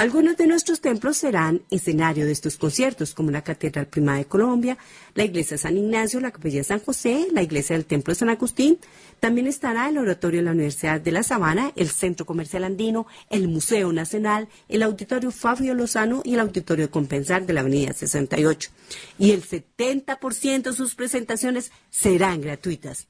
Algunos 0.00 0.38
de 0.38 0.46
nuestros 0.46 0.80
templos 0.80 1.18
serán 1.18 1.60
escenario 1.70 2.24
de 2.24 2.32
estos 2.32 2.56
conciertos, 2.56 3.12
como 3.12 3.30
la 3.30 3.44
Catedral 3.44 3.86
Prima 3.86 4.16
de 4.16 4.24
Colombia, 4.24 4.78
la 5.14 5.24
Iglesia 5.24 5.58
San 5.58 5.76
Ignacio, 5.76 6.20
la 6.20 6.30
Capilla 6.30 6.56
de 6.56 6.64
San 6.64 6.80
José, 6.80 7.26
la 7.32 7.42
Iglesia 7.42 7.76
del 7.76 7.84
Templo 7.84 8.12
de 8.12 8.18
San 8.18 8.30
Agustín. 8.30 8.78
También 9.20 9.46
estará 9.46 9.90
el 9.90 9.98
Oratorio 9.98 10.40
de 10.40 10.46
la 10.46 10.52
Universidad 10.52 11.02
de 11.02 11.12
La 11.12 11.22
Sabana, 11.22 11.74
el 11.76 11.90
Centro 11.90 12.24
Comercial 12.24 12.64
Andino, 12.64 13.06
el 13.28 13.46
Museo 13.46 13.92
Nacional, 13.92 14.48
el 14.70 14.82
Auditorio 14.84 15.30
Fabio 15.30 15.74
Lozano 15.74 16.22
y 16.24 16.32
el 16.32 16.40
Auditorio 16.40 16.86
de 16.86 16.90
Compensar 16.90 17.44
de 17.44 17.52
la 17.52 17.60
Avenida 17.60 17.92
68. 17.92 18.70
Y 19.18 19.32
el 19.32 19.42
70% 19.42 20.62
de 20.62 20.72
sus 20.72 20.94
presentaciones 20.94 21.72
serán 21.90 22.40
gratuitas. 22.40 23.06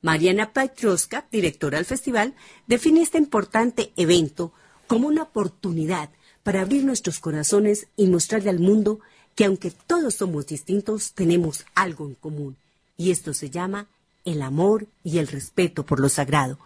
Mariana 0.00 0.52
Patroska, 0.52 1.28
directora 1.30 1.78
del 1.78 1.86
festival, 1.86 2.34
define 2.66 3.02
este 3.02 3.18
importante 3.18 3.92
evento 3.96 4.52
como 4.92 5.08
una 5.08 5.22
oportunidad 5.22 6.10
para 6.42 6.60
abrir 6.60 6.84
nuestros 6.84 7.18
corazones 7.18 7.86
y 7.96 8.08
mostrarle 8.08 8.50
al 8.50 8.58
mundo 8.58 9.00
que 9.34 9.46
aunque 9.46 9.70
todos 9.70 10.16
somos 10.16 10.46
distintos, 10.46 11.14
tenemos 11.14 11.64
algo 11.74 12.06
en 12.06 12.14
común. 12.14 12.58
Y 12.98 13.10
esto 13.10 13.32
se 13.32 13.48
llama 13.48 13.86
el 14.26 14.42
amor 14.42 14.86
y 15.02 15.16
el 15.16 15.28
respeto 15.28 15.86
por 15.86 15.98
lo 15.98 16.10
sagrado. 16.10 16.58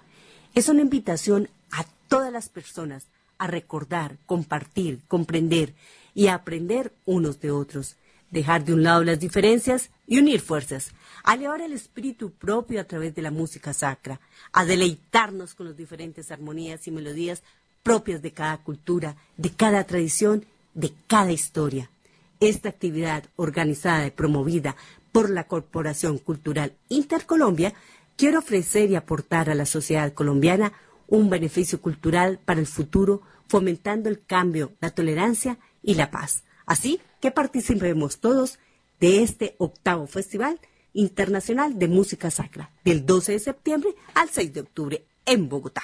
Es 0.56 0.68
una 0.68 0.82
invitación 0.82 1.48
a 1.70 1.84
todas 2.08 2.32
las 2.32 2.48
personas 2.48 3.06
a 3.38 3.46
recordar, 3.46 4.16
compartir, 4.26 5.02
comprender 5.06 5.74
y 6.12 6.26
a 6.26 6.34
aprender 6.34 6.92
unos 7.04 7.40
de 7.40 7.52
otros, 7.52 7.94
dejar 8.32 8.64
de 8.64 8.74
un 8.74 8.82
lado 8.82 9.04
las 9.04 9.20
diferencias 9.20 9.90
y 10.08 10.18
unir 10.18 10.40
fuerzas, 10.40 10.90
a 11.22 11.34
elevar 11.34 11.60
el 11.60 11.72
espíritu 11.72 12.32
propio 12.32 12.80
a 12.80 12.84
través 12.84 13.14
de 13.14 13.22
la 13.22 13.30
música 13.30 13.72
sacra, 13.72 14.18
a 14.50 14.64
deleitarnos 14.64 15.54
con 15.54 15.66
las 15.68 15.76
diferentes 15.76 16.32
armonías 16.32 16.88
y 16.88 16.90
melodías 16.90 17.44
propias 17.86 18.20
de 18.20 18.32
cada 18.32 18.56
cultura, 18.56 19.14
de 19.36 19.50
cada 19.50 19.84
tradición, 19.84 20.44
de 20.74 20.92
cada 21.06 21.30
historia. 21.30 21.88
Esta 22.40 22.68
actividad 22.68 23.22
organizada 23.36 24.04
y 24.08 24.10
promovida 24.10 24.74
por 25.12 25.30
la 25.30 25.44
Corporación 25.44 26.18
Cultural 26.18 26.72
Intercolombia 26.88 27.74
quiere 28.16 28.38
ofrecer 28.38 28.90
y 28.90 28.96
aportar 28.96 29.50
a 29.50 29.54
la 29.54 29.66
sociedad 29.66 30.12
colombiana 30.14 30.72
un 31.06 31.30
beneficio 31.30 31.80
cultural 31.80 32.40
para 32.44 32.58
el 32.58 32.66
futuro, 32.66 33.22
fomentando 33.46 34.08
el 34.08 34.20
cambio, 34.20 34.72
la 34.80 34.90
tolerancia 34.90 35.56
y 35.80 35.94
la 35.94 36.10
paz. 36.10 36.42
Así 36.66 37.00
que 37.20 37.30
participemos 37.30 38.18
todos 38.18 38.58
de 38.98 39.22
este 39.22 39.54
octavo 39.58 40.08
Festival 40.08 40.58
Internacional 40.92 41.78
de 41.78 41.86
Música 41.86 42.32
Sacra, 42.32 42.68
del 42.84 43.06
12 43.06 43.30
de 43.30 43.38
septiembre 43.38 43.90
al 44.14 44.28
6 44.28 44.54
de 44.54 44.60
octubre 44.62 45.04
en 45.24 45.48
Bogotá. 45.48 45.82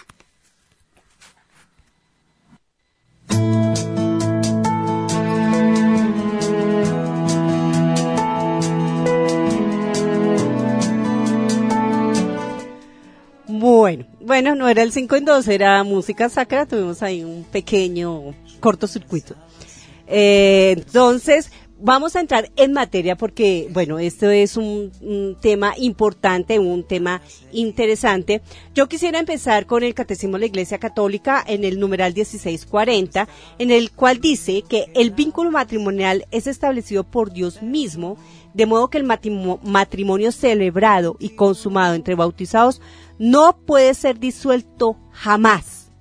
Bueno, 13.83 14.07
bueno, 14.21 14.55
no 14.55 14.69
era 14.69 14.85
el 14.85 14.93
5 14.93 15.17
en 15.17 15.25
2, 15.25 15.49
era 15.49 15.83
música 15.83 16.29
sacra, 16.29 16.67
tuvimos 16.67 17.03
ahí 17.03 17.25
un 17.25 17.43
pequeño 17.43 18.33
cortocircuito. 18.61 19.35
Eh, 20.07 20.77
entonces, 20.79 21.51
vamos 21.81 22.15
a 22.15 22.21
entrar 22.21 22.49
en 22.55 22.73
materia 22.73 23.17
porque, 23.17 23.69
bueno, 23.73 23.99
esto 23.99 24.31
es 24.31 24.57
un, 24.57 24.93
un, 25.01 25.37
tema 25.41 25.75
importante, 25.77 26.61
un 26.61 26.85
tema 26.85 27.23
interesante. 27.51 28.41
Yo 28.73 28.89
quisiera 28.89 29.19
empezar 29.19 29.67
con 29.67 29.83
el 29.83 29.95
Catecismo 29.95 30.35
de 30.35 30.43
la 30.43 30.47
Iglesia 30.47 30.79
Católica 30.79 31.43
en 31.45 31.65
el 31.65 31.81
numeral 31.81 32.15
1640, 32.15 33.27
en 33.59 33.73
el 33.73 33.91
cual 33.91 34.21
dice 34.21 34.62
que 34.62 34.93
el 34.95 35.11
vínculo 35.11 35.51
matrimonial 35.51 36.25
es 36.31 36.47
establecido 36.47 37.03
por 37.03 37.33
Dios 37.33 37.62
mismo, 37.62 38.17
de 38.55 38.67
modo 38.67 38.91
que 38.91 38.99
el 38.99 39.05
matrimonio 39.05 40.31
celebrado 40.31 41.17
y 41.19 41.31
consumado 41.31 41.95
entre 41.95 42.15
bautizados 42.15 42.81
no 43.23 43.57
puede 43.57 43.95
ser 43.95 44.19
disuelto 44.19 44.97
jamás. 45.12 45.93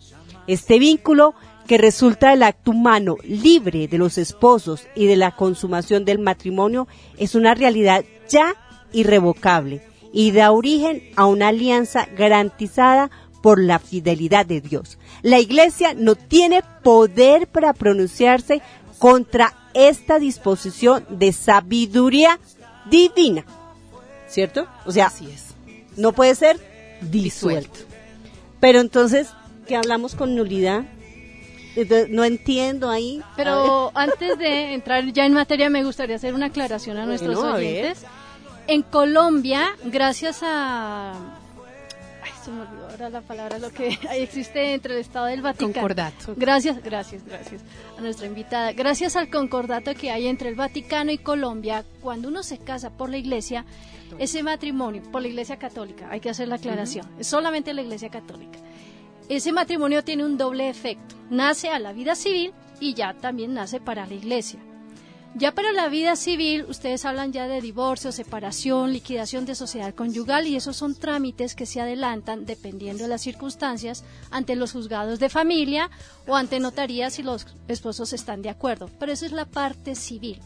Este 0.47 0.79
vínculo 0.79 1.35
que 1.67 1.77
resulta 1.77 2.31
del 2.31 2.41
acto 2.41 2.71
humano 2.71 3.15
libre 3.23 3.87
de 3.87 3.99
los 3.99 4.17
esposos 4.17 4.87
y 4.95 5.05
de 5.05 5.17
la 5.17 5.35
consumación 5.35 6.03
del 6.03 6.17
matrimonio 6.17 6.87
es 7.19 7.35
una 7.35 7.53
realidad 7.53 8.03
ya 8.27 8.55
irrevocable 8.91 9.83
y 10.11 10.31
da 10.31 10.51
origen 10.51 11.03
a 11.15 11.27
una 11.27 11.49
alianza 11.49 12.07
garantizada 12.17 13.11
por 13.43 13.61
la 13.61 13.77
fidelidad 13.77 14.47
de 14.47 14.59
Dios. 14.59 14.97
La 15.21 15.39
Iglesia 15.39 15.93
no 15.95 16.15
tiene 16.15 16.63
poder 16.81 17.45
para 17.45 17.73
pronunciarse 17.73 18.63
contra 18.97 19.53
esta 19.75 20.17
disposición 20.17 21.05
de 21.07 21.33
sabiduría 21.33 22.39
divina. 22.89 23.45
¿Cierto? 24.27 24.65
O 24.87 24.91
sea, 24.91 25.05
Así 25.05 25.29
es. 25.29 25.53
no 25.97 26.13
puede 26.13 26.33
ser 26.33 26.70
disuelto. 27.01 27.79
Pero 28.59 28.79
entonces, 28.79 29.27
¿qué 29.67 29.75
hablamos 29.75 30.15
con 30.15 30.35
nulidad? 30.35 30.83
No 32.09 32.23
entiendo 32.23 32.89
ahí. 32.89 33.21
Pero 33.35 33.91
antes 33.95 34.37
de 34.37 34.73
entrar 34.73 35.05
ya 35.11 35.25
en 35.25 35.33
materia, 35.33 35.69
me 35.69 35.83
gustaría 35.83 36.17
hacer 36.17 36.33
una 36.33 36.47
aclaración 36.47 36.97
a 36.97 37.05
nuestros 37.05 37.35
Bueno, 37.35 37.53
a 37.53 37.57
ver. 37.57 37.67
oyentes. 37.85 38.05
En 38.67 38.83
Colombia, 38.83 39.69
gracias 39.85 40.39
a... 40.43 41.13
Se 42.43 42.49
me 42.49 42.61
olvidó 42.61 42.89
ahora 42.89 43.09
la 43.09 43.21
palabra, 43.21 43.59
lo 43.59 43.69
que 43.71 43.99
existe 44.11 44.73
entre 44.73 44.95
el 44.95 45.01
Estado 45.01 45.27
del 45.27 45.41
Vaticano. 45.41 45.73
Concordato. 45.73 46.33
Gracias, 46.35 46.81
gracias, 46.83 47.23
gracias 47.23 47.61
a 47.97 48.01
nuestra 48.01 48.25
invitada. 48.25 48.73
Gracias 48.73 49.15
al 49.15 49.29
concordato 49.29 49.93
que 49.93 50.11
hay 50.11 50.27
entre 50.27 50.49
el 50.49 50.55
Vaticano 50.55 51.11
y 51.11 51.19
Colombia, 51.19 51.85
cuando 52.01 52.29
uno 52.29 52.41
se 52.41 52.57
casa 52.57 52.89
por 52.89 53.09
la 53.09 53.17
iglesia, 53.17 53.65
ese 54.17 54.41
matrimonio, 54.43 55.03
por 55.11 55.21
la 55.21 55.27
iglesia 55.27 55.57
católica, 55.57 56.07
hay 56.09 56.19
que 56.19 56.29
hacer 56.29 56.47
la 56.47 56.55
aclaración, 56.55 57.07
es 57.19 57.27
solamente 57.27 57.73
la 57.73 57.81
iglesia 57.81 58.09
católica. 58.09 58.59
Ese 59.29 59.51
matrimonio 59.51 60.03
tiene 60.03 60.25
un 60.25 60.37
doble 60.37 60.67
efecto, 60.67 61.15
nace 61.29 61.69
a 61.69 61.79
la 61.79 61.93
vida 61.93 62.15
civil 62.15 62.53
y 62.79 62.95
ya 62.95 63.13
también 63.13 63.53
nace 63.53 63.79
para 63.79 64.05
la 64.05 64.13
iglesia. 64.13 64.59
Ya 65.33 65.53
para 65.53 65.71
la 65.71 65.87
vida 65.87 66.17
civil, 66.17 66.65
ustedes 66.67 67.05
hablan 67.05 67.31
ya 67.31 67.47
de 67.47 67.61
divorcio, 67.61 68.11
separación, 68.11 68.91
liquidación 68.91 69.45
de 69.45 69.55
sociedad 69.55 69.95
conyugal 69.95 70.45
y 70.45 70.57
esos 70.57 70.75
son 70.75 70.93
trámites 70.93 71.55
que 71.55 71.65
se 71.65 71.79
adelantan 71.79 72.45
dependiendo 72.45 73.03
de 73.03 73.09
las 73.09 73.21
circunstancias 73.21 74.03
ante 74.29 74.57
los 74.57 74.73
juzgados 74.73 75.19
de 75.19 75.29
familia 75.29 75.89
o 76.27 76.35
ante 76.35 76.59
notarías 76.59 77.13
si 77.13 77.23
los 77.23 77.47
esposos 77.69 78.11
están 78.11 78.41
de 78.41 78.49
acuerdo. 78.49 78.89
Pero 78.99 79.13
esa 79.13 79.25
es 79.25 79.31
la 79.31 79.45
parte 79.45 79.95
civil. 79.95 80.41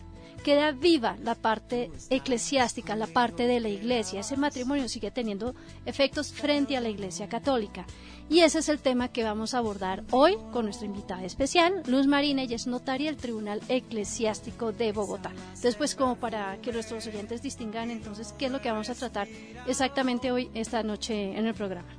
Queda 0.45 0.73
viva 0.73 1.17
la 1.23 1.33
parte 1.33 1.89
eclesiástica, 2.11 2.95
la 2.95 3.07
parte 3.07 3.47
de 3.47 3.59
la 3.59 3.67
iglesia. 3.67 4.19
Ese 4.19 4.37
matrimonio 4.37 4.87
sigue 4.87 5.09
teniendo 5.09 5.55
efectos 5.87 6.31
frente 6.31 6.77
a 6.77 6.81
la 6.81 6.89
iglesia 6.89 7.27
católica. 7.27 7.87
Y 8.29 8.41
ese 8.41 8.59
es 8.59 8.69
el 8.69 8.77
tema 8.77 9.07
que 9.07 9.23
vamos 9.23 9.55
a 9.55 9.57
abordar 9.57 10.03
hoy 10.11 10.37
con 10.53 10.65
nuestra 10.65 10.85
invitada 10.85 11.23
especial, 11.23 11.81
Luz 11.87 12.05
Marina, 12.05 12.43
ella 12.43 12.57
es 12.57 12.67
notaria 12.67 13.09
del 13.09 13.19
Tribunal 13.19 13.59
Eclesiástico 13.69 14.71
de 14.71 14.91
Bogotá. 14.91 15.31
Después, 15.63 15.95
como 15.95 16.15
para 16.15 16.57
que 16.61 16.71
nuestros 16.71 17.07
oyentes 17.07 17.41
distingan 17.41 17.89
entonces 17.89 18.35
qué 18.37 18.45
es 18.45 18.51
lo 18.51 18.61
que 18.61 18.69
vamos 18.69 18.91
a 18.91 18.93
tratar 18.93 19.27
exactamente 19.65 20.31
hoy, 20.31 20.51
esta 20.53 20.83
noche 20.83 21.35
en 21.35 21.47
el 21.47 21.55
programa. 21.55 21.89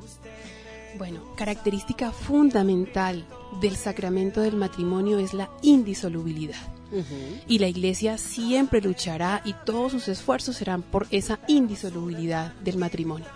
Bueno, 0.99 1.35
característica 1.35 2.13
fundamental 2.13 3.27
del 3.61 3.75
sacramento 3.75 4.41
del 4.41 4.55
matrimonio 4.55 5.19
es 5.19 5.35
la 5.35 5.51
indisolubilidad. 5.63 6.76
Y 7.49 7.59
la 7.59 7.69
iglesia 7.69 8.19
siempre 8.19 8.81
luchará 8.81 9.43
y 9.45 9.55
todos 9.65 9.93
sus 9.93 10.09
esfuerzos 10.09 10.57
serán 10.57 10.83
por 10.83 11.07
esa 11.11 11.41
indisolubilidad 11.49 12.53
del 12.65 12.77
matrimonio. 12.77 13.27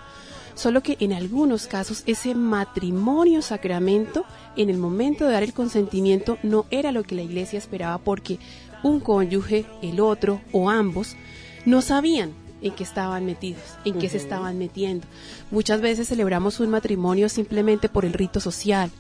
Solo 0.55 0.83
que 0.83 0.97
en 1.01 1.13
algunos 1.13 1.67
casos 1.67 2.03
ese 2.07 2.35
matrimonio 2.35 3.41
sacramento, 3.41 4.25
en 4.57 4.69
el 4.69 4.77
momento 4.77 5.25
de 5.25 5.33
dar 5.33 5.43
el 5.43 5.55
consentimiento, 5.55 6.39
no 6.43 6.67
era 6.71 6.93
lo 6.93 7.03
que 7.03 7.15
la 7.15 7.23
iglesia 7.23 7.59
esperaba 7.59 7.99
porque 7.99 8.39
un 8.83 9.01
cónyuge, 9.01 9.65
el 9.83 10.01
otro 10.01 10.41
o 10.53 10.71
ambos 10.71 11.17
no 11.65 11.83
sabían 11.83 12.33
en 12.63 12.73
qué 12.75 12.85
estaban 12.85 13.25
metidos, 13.25 13.63
en 13.85 13.99
qué 13.99 14.09
se 14.09 14.19
estaban 14.19 14.59
metiendo. 14.59 15.07
Muchas 15.51 15.81
veces 15.81 16.09
celebramos 16.09 16.61
un 16.61 16.71
matrimonio 16.71 17.29
simplemente 17.29 17.89
por 17.89 18.05
el 18.05 18.13
rito 18.13 18.41
social, 18.41 18.91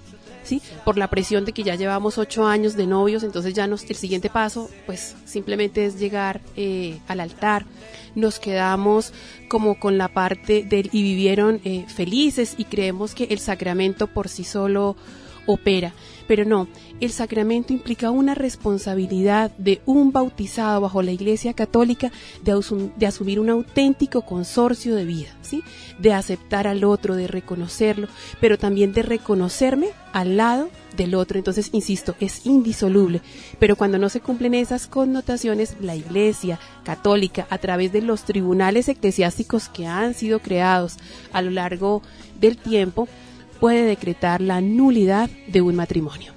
¿sí? 0.42 0.62
Por 0.84 0.98
la 0.98 1.08
presión 1.08 1.44
de 1.44 1.52
que 1.52 1.62
ya 1.62 1.74
llevamos 1.74 2.18
ocho 2.18 2.46
años 2.46 2.76
de 2.76 2.86
novios, 2.86 3.22
entonces 3.22 3.54
ya 3.54 3.66
nos, 3.66 3.84
el 3.84 3.96
siguiente 3.96 4.30
paso, 4.30 4.70
pues 4.86 5.16
simplemente 5.24 5.84
es 5.86 5.98
llegar 5.98 6.40
eh, 6.56 6.98
al 7.08 7.20
altar. 7.20 7.66
Nos 8.14 8.40
quedamos 8.40 9.12
como 9.48 9.78
con 9.78 9.98
la 9.98 10.08
parte 10.08 10.62
del 10.64 10.90
y 10.92 11.02
vivieron 11.02 11.60
eh, 11.64 11.84
felices 11.88 12.54
y 12.56 12.64
creemos 12.64 13.14
que 13.14 13.24
el 13.24 13.38
sacramento 13.38 14.06
por 14.06 14.28
sí 14.28 14.44
solo 14.44 14.96
opera. 15.50 15.92
Pero 16.26 16.44
no, 16.44 16.68
el 17.00 17.10
sacramento 17.10 17.72
implica 17.72 18.12
una 18.12 18.36
responsabilidad 18.36 19.50
de 19.58 19.80
un 19.84 20.12
bautizado 20.12 20.80
bajo 20.80 21.02
la 21.02 21.10
Iglesia 21.10 21.54
Católica 21.54 22.12
de, 22.44 22.54
asum- 22.54 22.94
de 22.94 23.06
asumir 23.06 23.40
un 23.40 23.50
auténtico 23.50 24.22
consorcio 24.22 24.94
de 24.94 25.04
vida, 25.04 25.30
¿sí? 25.42 25.64
De 25.98 26.12
aceptar 26.12 26.68
al 26.68 26.84
otro, 26.84 27.16
de 27.16 27.26
reconocerlo, 27.26 28.06
pero 28.40 28.58
también 28.58 28.92
de 28.92 29.02
reconocerme 29.02 29.88
al 30.12 30.36
lado 30.36 30.68
del 30.96 31.16
otro. 31.16 31.36
Entonces, 31.36 31.70
insisto, 31.72 32.14
es 32.20 32.46
indisoluble. 32.46 33.22
Pero 33.58 33.74
cuando 33.74 33.98
no 33.98 34.08
se 34.08 34.20
cumplen 34.20 34.54
esas 34.54 34.86
connotaciones, 34.86 35.76
la 35.80 35.96
Iglesia 35.96 36.60
Católica, 36.84 37.48
a 37.50 37.58
través 37.58 37.92
de 37.92 38.02
los 38.02 38.22
tribunales 38.22 38.88
eclesiásticos 38.88 39.68
que 39.68 39.88
han 39.88 40.14
sido 40.14 40.38
creados 40.38 40.96
a 41.32 41.42
lo 41.42 41.50
largo 41.50 42.02
del 42.40 42.56
tiempo, 42.56 43.08
puede 43.60 43.84
decretar 43.84 44.40
la 44.40 44.60
nulidad 44.60 45.30
de 45.46 45.60
un 45.60 45.76
matrimonio. 45.76 46.32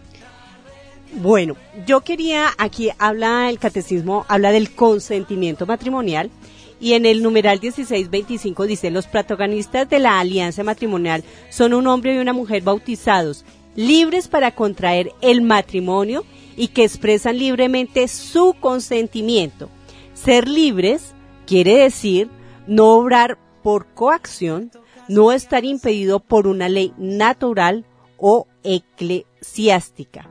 Bueno, 1.16 1.56
yo 1.86 2.02
quería, 2.02 2.50
aquí 2.58 2.90
habla 2.98 3.50
el 3.50 3.60
catecismo, 3.60 4.26
habla 4.28 4.52
del 4.52 4.72
consentimiento 4.74 5.66
matrimonial 5.66 6.32
y 6.80 6.94
en 6.94 7.06
el 7.06 7.22
numeral 7.24 7.60
1625 7.62 8.66
dice, 8.66 8.92
los 8.92 9.08
protagonistas 9.08 9.88
de 9.90 10.00
la 10.00 10.20
alianza 10.20 10.64
matrimonial 10.64 11.24
son 11.50 11.74
un 11.74 11.88
hombre 11.88 12.16
y 12.16 12.18
una 12.18 12.34
mujer 12.34 12.64
bautizados, 12.64 13.46
libres 13.76 14.28
para 14.28 14.54
contraer 14.54 15.12
el 15.22 15.42
matrimonio 15.42 16.26
y 16.58 16.70
que 16.70 16.84
expresan 16.84 17.38
libremente 17.38 18.08
su 18.08 18.56
consentimiento. 18.60 19.70
Ser 20.14 20.48
libres 20.48 21.14
quiere 21.46 21.78
decir 21.78 22.30
no 22.68 22.96
obrar 22.96 23.38
por 23.62 23.88
coacción, 23.94 24.72
no 25.10 25.32
estar 25.32 25.66
impedido 25.66 26.20
por 26.20 26.48
una 26.48 26.70
ley 26.70 26.94
natural 26.98 27.86
o 28.18 28.48
eclesiástica. 28.64 30.30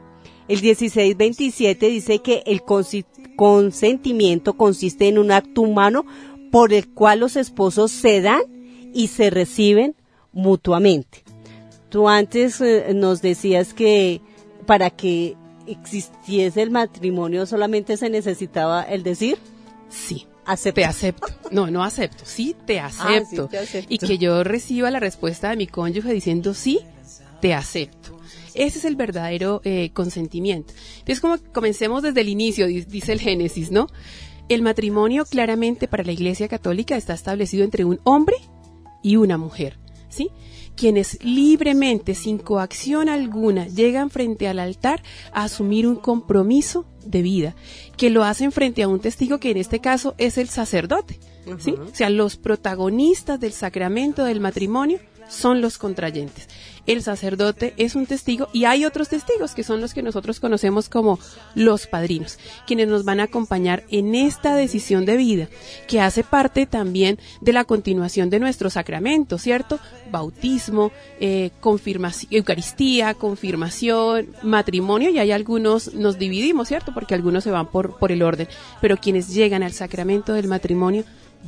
El 0.48 0.62
1627 0.62 1.88
dice 1.88 2.18
que 2.20 2.42
el 2.46 2.62
consentimiento 3.37 4.54
consiste 4.54 5.08
en 5.08 5.18
un 5.18 5.30
acto 5.30 5.62
humano 5.62 6.04
por 6.50 6.72
el 6.72 6.92
cual 6.92 7.20
los 7.20 7.37
esposos 7.37 7.90
se 7.90 8.20
dan 8.20 8.42
y 8.92 9.08
se 9.08 9.30
reciben 9.30 9.94
mutuamente. 10.32 11.22
Tú 11.88 12.08
antes 12.08 12.61
eh, 12.61 12.92
nos 12.94 13.22
decías 13.22 13.74
que 13.74 14.20
para 14.66 14.90
que 14.90 15.37
existiese 15.66 16.62
el 16.62 16.70
matrimonio 16.70 17.46
solamente 17.46 17.96
se 17.96 18.11
necesitaba 18.11 18.82
el 18.82 19.02
decir 19.02 19.38
Sí. 19.92 20.26
Acepto. 20.44 20.81
Te 20.81 20.85
acepto. 20.85 21.26
No, 21.50 21.70
no 21.70 21.83
acepto. 21.85 22.24
Sí, 22.26 22.57
te 22.66 22.81
acepto. 22.81 23.44
Ah, 23.44 23.46
sí, 23.46 23.50
te 23.50 23.59
acepto. 23.59 23.94
Y 23.94 23.98
que 23.98 24.18
yo 24.18 24.42
reciba 24.44 24.90
la 24.90 25.00
respuesta 25.00 25.50
de 25.50 25.57
mi 25.57 25.66
cónyuge 25.66 26.12
diciendo 26.12 26.55
sí, 26.55 26.81
te 27.40 27.55
acepto. 27.55 28.18
Ese 28.55 28.78
es 28.81 28.85
el 28.85 28.96
verdadero 28.96 29.61
eh, 29.64 29.90
consentimiento. 29.94 30.74
Entonces, 30.98 31.20
como 31.20 31.38
comencemos 31.52 32.02
desde 32.02 32.20
el 32.20 32.28
inicio, 32.28 32.66
di- 32.66 32.83
dice 32.85 33.12
el 33.12 33.20
Génesis, 33.20 33.70
¿no? 33.70 33.87
El 34.48 34.61
matrimonio 34.62 35.24
claramente 35.24 35.88
para 35.88 36.05
la 36.05 36.12
Iglesia 36.12 36.48
Católica 36.48 36.96
está 36.96 37.14
establecido 37.14 37.64
entre 37.64 37.85
un 37.87 38.00
hombre 38.05 38.37
y 39.02 39.16
una 39.16 39.38
mujer, 39.38 39.78
¿sí? 40.11 40.28
Quienes 40.76 41.22
libremente, 41.22 42.14
sin 42.14 42.38
coacción 42.38 43.08
alguna, 43.08 43.66
llegan 43.66 44.11
frente 44.11 44.48
al 44.48 44.58
altar 44.58 45.02
a 45.32 45.44
asumir 45.44 45.87
un 45.87 45.96
compromiso 45.96 46.87
de 47.04 47.22
vida, 47.22 47.54
que 47.96 48.11
lo 48.11 48.24
hacen 48.24 48.52
frente 48.52 48.82
a 48.82 48.88
un 48.88 49.00
testigo 49.00 49.38
que 49.38 49.50
en 49.50 49.58
este 49.58 49.80
caso 49.80 50.14
es 50.18 50.38
el 50.38 50.48
sacerdote, 50.48 51.18
¿sí? 51.58 51.72
O 51.72 51.94
sea, 51.94 52.11
los 52.11 52.37
protagonistas 52.37 53.38
del 53.38 53.52
sacramento 53.52 54.24
del 54.24 54.40
matrimonio 54.40 54.98
son 55.28 55.61
los 55.61 55.78
contrayentes. 55.78 56.48
El 56.85 57.02
sacerdote 57.02 57.74
es 57.76 57.94
un 57.94 58.06
testigo 58.06 58.48
y 58.52 58.64
hay 58.64 58.85
otros 58.85 59.08
testigos 59.08 59.54
que 59.54 59.62
son 59.62 59.80
los 59.80 59.94
que 59.94 60.02
nosotros 60.02 60.40
conocemos 60.40 60.88
como 60.88 61.20
los 61.54 61.87
padrinos, 61.87 62.38
quienes 62.66 62.88
nos 62.88 63.04
van 63.04 63.20
a 63.20 63.24
acompañar 63.24 63.85
en 63.88 64.16
esta 64.16 64.56
decisión 64.56 65.04
de 65.04 65.16
vida, 65.16 65.48
que 65.87 66.00
hace 66.00 66.24
parte 66.24 66.66
también 66.66 67.20
de 67.40 67.52
la 67.52 67.64
continuación 67.64 68.30
de 68.30 68.40
nuestro 68.40 68.68
sacramento, 68.68 69.38
¿cierto? 69.38 69.78
Bautismo, 70.11 70.90
eh, 71.20 71.50
confirmación, 71.61 72.35
Eucaristía, 72.35 73.14
confirmación, 73.14 74.28
matrimonio, 74.42 75.11
y 75.11 75.20
hay 75.20 75.30
algunos, 75.30 75.94
nos 75.94 76.18
dividimos, 76.18 76.66
¿cierto? 76.66 76.92
Porque 76.92 77.14
algunos 77.14 77.44
se 77.44 77.52
van 77.52 77.70
por, 77.70 77.96
por 77.98 78.11
el 78.11 78.22
orden, 78.22 78.48
pero 78.80 78.96
quienes 78.96 79.32
llegan 79.32 79.62
al 79.62 79.72
sacramento 79.72 80.32
del 80.32 80.48
matrimonio 80.48 81.04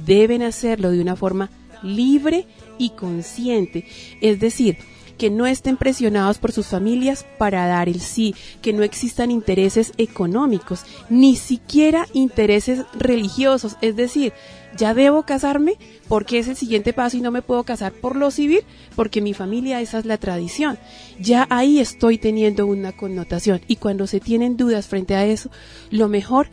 deben 0.06 0.42
hacerlo 0.42 0.90
de 0.90 1.00
una 1.00 1.16
forma 1.16 1.50
libre 1.85 2.47
y 2.79 2.90
consciente. 2.90 3.87
Es 4.20 4.40
decir, 4.40 4.79
que 5.18 5.31
no 5.31 5.47
estén 5.47 5.77
presionados 5.77 6.38
por 6.38 6.53
sus 6.53 6.66
familias 6.66 7.25
para 7.38 7.66
dar 7.66 7.88
el 7.88 8.01
sí, 8.01 8.35
que 8.62 8.73
no 8.73 8.83
existan 8.83 9.31
intereses 9.31 9.92
económicos, 9.97 10.85
ni 11.09 11.37
siquiera 11.37 12.07
intereses 12.12 12.85
religiosos. 12.94 13.77
Es 13.81 13.97
decir, 13.97 14.33
ya 14.77 14.92
debo 14.92 15.23
casarme 15.23 15.77
porque 16.09 16.38
es 16.38 16.49
el 16.49 16.57
siguiente 16.57 16.92
paso 16.92 17.16
y 17.16 17.20
no 17.20 17.31
me 17.31 17.42
puedo 17.42 17.62
casar 17.62 17.92
por 17.92 18.16
lo 18.16 18.31
civil 18.31 18.62
porque 18.97 19.20
mi 19.20 19.35
familia 19.35 19.81
esa 19.81 19.99
es 19.99 20.05
la 20.05 20.18
tradición. 20.18 20.79
Ya 21.20 21.47
ahí 21.51 21.79
estoy 21.79 22.18
teniendo 22.18 22.66
una 22.66 22.92
connotación 22.92 23.61
y 23.68 23.77
cuando 23.77 24.07
se 24.07 24.20
tienen 24.20 24.57
dudas 24.57 24.88
frente 24.88 25.14
a 25.14 25.25
eso, 25.27 25.51
lo 25.90 26.09
mejor 26.09 26.49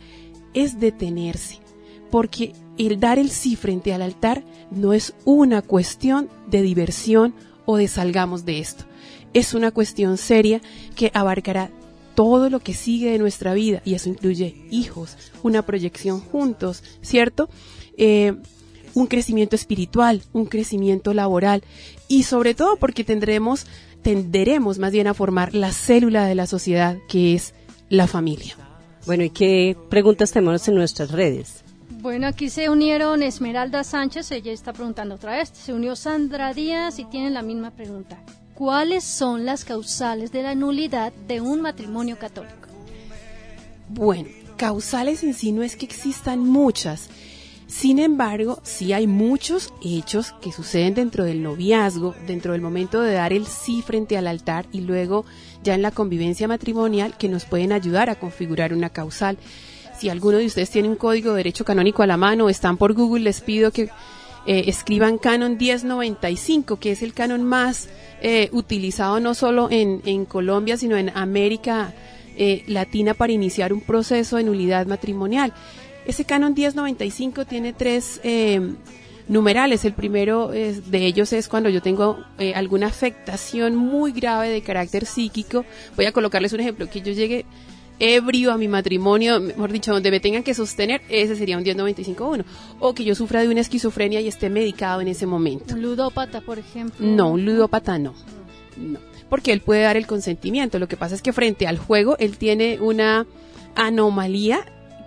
es 0.54 0.78
detenerse 0.78 1.58
porque 2.10 2.52
el 2.86 3.00
dar 3.00 3.18
el 3.18 3.30
sí 3.30 3.56
frente 3.56 3.92
al 3.92 4.02
altar 4.02 4.44
no 4.70 4.92
es 4.92 5.14
una 5.24 5.62
cuestión 5.62 6.28
de 6.48 6.62
diversión 6.62 7.34
o 7.66 7.76
de 7.76 7.88
salgamos 7.88 8.44
de 8.44 8.58
esto. 8.58 8.84
Es 9.34 9.54
una 9.54 9.70
cuestión 9.70 10.18
seria 10.18 10.60
que 10.94 11.10
abarcará 11.14 11.70
todo 12.14 12.50
lo 12.50 12.60
que 12.60 12.74
sigue 12.74 13.10
de 13.10 13.18
nuestra 13.18 13.54
vida 13.54 13.82
y 13.84 13.94
eso 13.94 14.08
incluye 14.08 14.54
hijos, 14.70 15.16
una 15.42 15.62
proyección 15.62 16.20
juntos, 16.20 16.82
¿cierto? 17.00 17.48
Eh, 17.96 18.34
un 18.94 19.06
crecimiento 19.06 19.56
espiritual, 19.56 20.22
un 20.32 20.46
crecimiento 20.46 21.14
laboral 21.14 21.62
y 22.08 22.24
sobre 22.24 22.54
todo 22.54 22.76
porque 22.76 23.04
tendremos, 23.04 23.66
tenderemos 24.02 24.78
más 24.78 24.92
bien 24.92 25.06
a 25.06 25.14
formar 25.14 25.54
la 25.54 25.72
célula 25.72 26.26
de 26.26 26.34
la 26.34 26.46
sociedad 26.46 26.98
que 27.08 27.34
es 27.34 27.54
la 27.88 28.06
familia. 28.06 28.56
Bueno, 29.06 29.24
¿y 29.24 29.30
qué 29.30 29.76
preguntas 29.88 30.32
tenemos 30.32 30.68
en 30.68 30.74
nuestras 30.74 31.10
redes? 31.10 31.61
Bueno, 32.00 32.26
aquí 32.26 32.50
se 32.50 32.68
unieron 32.68 33.22
Esmeralda 33.22 33.84
Sánchez, 33.84 34.30
ella 34.32 34.52
está 34.52 34.72
preguntando 34.72 35.14
otra 35.14 35.36
vez. 35.36 35.50
Se 35.52 35.72
unió 35.72 35.94
Sandra 35.94 36.52
Díaz 36.52 36.98
y 36.98 37.04
tienen 37.04 37.34
la 37.34 37.42
misma 37.42 37.70
pregunta. 37.70 38.18
¿Cuáles 38.54 39.04
son 39.04 39.44
las 39.44 39.64
causales 39.64 40.32
de 40.32 40.42
la 40.42 40.54
nulidad 40.54 41.12
de 41.26 41.40
un 41.40 41.60
matrimonio 41.60 42.18
católico? 42.18 42.68
Bueno, 43.88 44.28
causales 44.56 45.22
en 45.22 45.34
sí 45.34 45.52
no 45.52 45.62
es 45.62 45.76
que 45.76 45.86
existan 45.86 46.40
muchas. 46.40 47.08
Sin 47.66 47.98
embargo, 47.98 48.60
sí 48.64 48.92
hay 48.92 49.06
muchos 49.06 49.72
hechos 49.82 50.34
que 50.42 50.52
suceden 50.52 50.94
dentro 50.94 51.24
del 51.24 51.42
noviazgo, 51.42 52.14
dentro 52.26 52.52
del 52.52 52.60
momento 52.60 53.00
de 53.00 53.14
dar 53.14 53.32
el 53.32 53.46
sí 53.46 53.80
frente 53.80 54.18
al 54.18 54.26
altar 54.26 54.66
y 54.72 54.82
luego 54.82 55.24
ya 55.62 55.74
en 55.74 55.82
la 55.82 55.90
convivencia 55.90 56.46
matrimonial 56.48 57.16
que 57.16 57.28
nos 57.28 57.44
pueden 57.44 57.72
ayudar 57.72 58.10
a 58.10 58.16
configurar 58.16 58.74
una 58.74 58.90
causal. 58.90 59.38
Si 60.02 60.08
alguno 60.08 60.38
de 60.38 60.46
ustedes 60.46 60.68
tiene 60.68 60.88
un 60.88 60.96
código 60.96 61.30
de 61.30 61.36
derecho 61.36 61.64
canónico 61.64 62.02
a 62.02 62.08
la 62.08 62.16
mano 62.16 62.46
o 62.46 62.48
están 62.48 62.76
por 62.76 62.92
Google, 62.92 63.22
les 63.22 63.40
pido 63.40 63.70
que 63.70 63.82
eh, 63.82 64.64
escriban 64.66 65.16
canon 65.16 65.56
1095, 65.56 66.80
que 66.80 66.90
es 66.90 67.02
el 67.02 67.14
canon 67.14 67.44
más 67.44 67.88
eh, 68.20 68.48
utilizado 68.50 69.20
no 69.20 69.32
solo 69.34 69.68
en, 69.70 70.24
Colombia, 70.24 70.76
sino 70.76 70.96
en 70.96 71.10
América 71.10 71.94
eh, 72.36 72.64
Latina 72.66 73.14
para 73.14 73.32
iniciar 73.32 73.72
un 73.72 73.80
proceso 73.80 74.38
de 74.38 74.42
nulidad 74.42 74.86
matrimonial. 74.86 75.52
Ese 76.04 76.24
canon 76.24 76.52
1095 76.52 77.44
tiene 77.44 77.72
tres 77.72 78.20
eh, 78.24 78.60
numerales. 79.28 79.84
El 79.84 79.92
primero 79.92 80.48
de 80.48 81.06
ellos 81.06 81.32
es 81.32 81.46
cuando 81.46 81.68
yo 81.68 81.80
tengo 81.80 82.18
alguna 82.56 82.88
afectación 82.88 83.76
muy 83.76 84.10
grave 84.10 84.48
de 84.48 84.62
carácter 84.62 85.06
psíquico. 85.06 85.64
Voy 85.94 86.06
a 86.06 86.12
colocarles 86.12 86.52
un 86.52 86.58
ejemplo, 86.58 86.90
que 86.90 87.02
yo 87.02 87.12
llegue 87.12 87.46
ebrio 88.02 88.52
a 88.52 88.58
mi 88.58 88.66
matrimonio, 88.68 89.38
mejor 89.40 89.70
dicho, 89.72 89.92
donde 89.92 90.10
me 90.10 90.18
tengan 90.20 90.42
que 90.42 90.54
sostener, 90.54 91.00
ese 91.08 91.36
sería 91.36 91.56
un 91.56 91.64
1095-1. 91.64 92.44
O 92.80 92.94
que 92.94 93.04
yo 93.04 93.14
sufra 93.14 93.40
de 93.42 93.48
una 93.48 93.60
esquizofrenia 93.60 94.20
y 94.20 94.26
esté 94.28 94.50
medicado 94.50 95.00
en 95.00 95.08
ese 95.08 95.24
momento. 95.26 95.74
Un 95.74 95.82
ludópata, 95.82 96.40
por 96.40 96.58
ejemplo. 96.58 97.06
No, 97.06 97.30
un 97.30 97.44
ludópata 97.44 97.98
no. 97.98 98.14
No. 98.76 98.98
Porque 99.28 99.52
él 99.52 99.60
puede 99.60 99.82
dar 99.82 99.96
el 99.96 100.06
consentimiento. 100.06 100.78
Lo 100.78 100.88
que 100.88 100.96
pasa 100.96 101.14
es 101.14 101.22
que 101.22 101.32
frente 101.32 101.66
al 101.66 101.78
juego 101.78 102.16
él 102.18 102.36
tiene 102.38 102.78
una 102.80 103.26
anomalía 103.76 104.60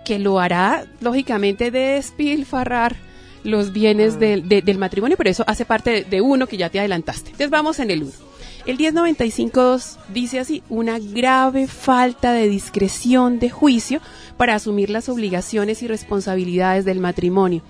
que 0.04 0.18
lo 0.18 0.38
hará, 0.40 0.86
lógicamente, 1.00 1.70
despilfarrar 1.70 2.96
los 3.44 3.72
bienes 3.72 4.18
del, 4.18 4.48
de- 4.48 4.62
del 4.62 4.78
matrimonio, 4.78 5.16
pero 5.16 5.30
eso 5.30 5.44
hace 5.46 5.64
parte 5.64 5.90
de, 5.90 6.04
de 6.04 6.20
uno 6.20 6.46
que 6.46 6.56
ya 6.56 6.68
te 6.70 6.78
adelantaste. 6.80 7.26
Entonces 7.30 7.50
vamos 7.50 7.78
en 7.78 7.90
el 7.90 8.02
uno. 8.04 8.12
El 8.66 8.78
1095.2 8.78 9.96
dice 10.08 10.40
así, 10.40 10.62
una 10.68 10.98
grave 10.98 11.68
falta 11.68 12.32
de 12.32 12.48
discreción 12.48 13.38
de 13.38 13.48
juicio 13.48 14.00
para 14.36 14.56
asumir 14.56 14.90
las 14.90 15.08
obligaciones 15.08 15.82
y 15.82 15.88
responsabilidades 15.88 16.84
del 16.84 16.98
matrimonio. 17.00 17.62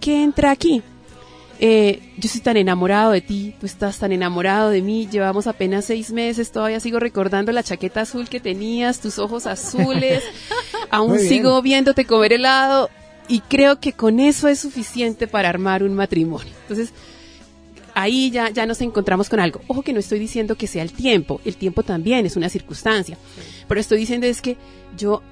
¿Qué 0.00 0.22
entra 0.22 0.50
aquí? 0.50 0.82
eh, 1.62 2.00
yo 2.16 2.26
estoy 2.26 2.40
tan 2.40 2.56
enamorado 2.56 3.12
de 3.12 3.20
ti, 3.20 3.54
tú 3.60 3.66
estás 3.66 3.98
tan 3.98 4.12
enamorado 4.12 4.70
de 4.70 4.80
mí, 4.80 5.06
llevamos 5.10 5.46
apenas 5.46 5.84
seis 5.84 6.10
meses, 6.10 6.50
todavía 6.50 6.80
sigo 6.80 6.98
recordando 6.98 7.52
la 7.52 7.62
chaqueta 7.62 8.00
azul 8.00 8.30
que 8.30 8.40
tenías, 8.40 9.00
tus 9.00 9.18
ojos 9.18 9.46
azules, 9.46 10.24
aún 10.90 11.18
sigo 11.18 11.60
viéndote 11.60 12.06
comer 12.06 12.32
helado 12.32 12.88
y 13.28 13.40
creo 13.40 13.78
que 13.78 13.92
con 13.92 14.20
eso 14.20 14.48
es 14.48 14.58
suficiente 14.58 15.28
para 15.28 15.50
armar 15.50 15.82
un 15.82 15.92
matrimonio. 15.92 16.52
Entonces, 16.62 16.94
ahí 17.94 18.30
ya, 18.30 18.50
ya 18.50 18.66
nos 18.66 18.80
encontramos 18.80 19.28
con 19.28 19.40
algo. 19.40 19.60
Ojo 19.68 19.82
que 19.82 19.92
no 19.92 19.98
estoy 20.00 20.18
diciendo 20.18 20.56
que 20.56 20.66
sea 20.66 20.82
el 20.82 20.92
tiempo, 20.92 21.40
el 21.44 21.56
tiempo 21.56 21.82
también 21.82 22.26
es 22.26 22.36
una 22.36 22.48
circunstancia, 22.48 23.16
pero 23.68 23.80
estoy 23.80 23.98
diciendo 23.98 24.26
es 24.26 24.40
que 24.42 24.56
yo 24.96 25.22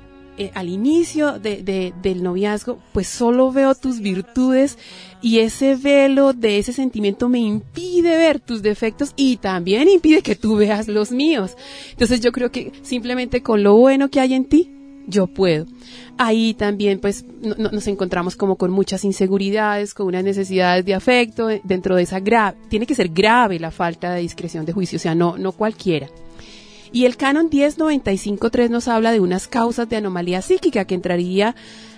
eh, 0.41 0.53
al 0.55 0.69
inicio 0.69 1.41
de, 1.41 1.65
de- 1.65 1.93
del 2.01 2.23
noviazgo, 2.23 2.79
pues 2.93 3.09
solo 3.09 3.51
veo 3.51 3.75
tus 3.75 3.99
virtudes 3.99 4.79
y 5.21 5.41
ese 5.41 5.75
velo 5.75 6.33
de 6.33 6.59
ese 6.59 6.73
sentimiento 6.73 7.29
me 7.29 7.41
impide 7.41 8.17
ver 8.17 8.39
tus 8.39 8.63
defectos 8.63 9.15
y 9.17 9.39
también 9.39 9.89
impide 9.89 10.23
que 10.23 10.37
tú 10.37 10.55
veas 10.55 10.87
los 10.87 11.11
míos. 11.11 11.57
Entonces 11.91 12.21
yo 12.21 12.31
creo 12.31 12.53
que 12.53 12.71
simplemente 12.83 13.43
con 13.43 13.65
lo 13.65 13.75
bueno 13.77 14.11
que 14.11 14.21
hay 14.21 14.35
en 14.35 14.45
ti, 14.45 14.71
yo 15.09 15.27
puedo. 15.27 15.67
Ahí 16.19 16.55
también 16.55 17.01
pues 17.01 17.25
no- 17.43 17.55
no- 17.57 17.71
nos 17.71 17.87
encontramos 17.89 18.37
como 18.37 18.57
con 18.57 18.71
muchas 18.71 19.05
inseguridades, 19.05 19.95
con 19.95 20.07
unas 20.07 20.23
necesidades 20.23 20.85
de 20.85 20.95
afecto 20.95 21.49
dentro 21.65 21.97
de 21.97 22.03
esa 22.03 22.21
grave, 22.21 22.57
tiene 22.69 22.87
que 22.87 22.95
ser 22.95 23.09
grave 23.09 23.59
la 23.59 23.71
falta 23.71 24.13
de 24.13 24.21
discreción 24.21 24.65
de 24.67 24.73
juicio, 24.73 24.97
o 24.97 25.01
sea, 25.01 25.15
no, 25.15 25.37
no 25.39 25.53
cualquiera. 25.53 26.09
Y 26.93 27.05
el 27.05 27.17
canon 27.17 27.51
1095.3 27.51 28.71
nos 28.71 28.89
habla 28.89 29.13
de 29.13 29.21
unas 29.21 29.49
causas 29.49 29.89
de 29.89 29.97
anomalía 29.97 30.41
psíquica 30.43 30.85
que 30.85 30.95
entraría 30.95 31.55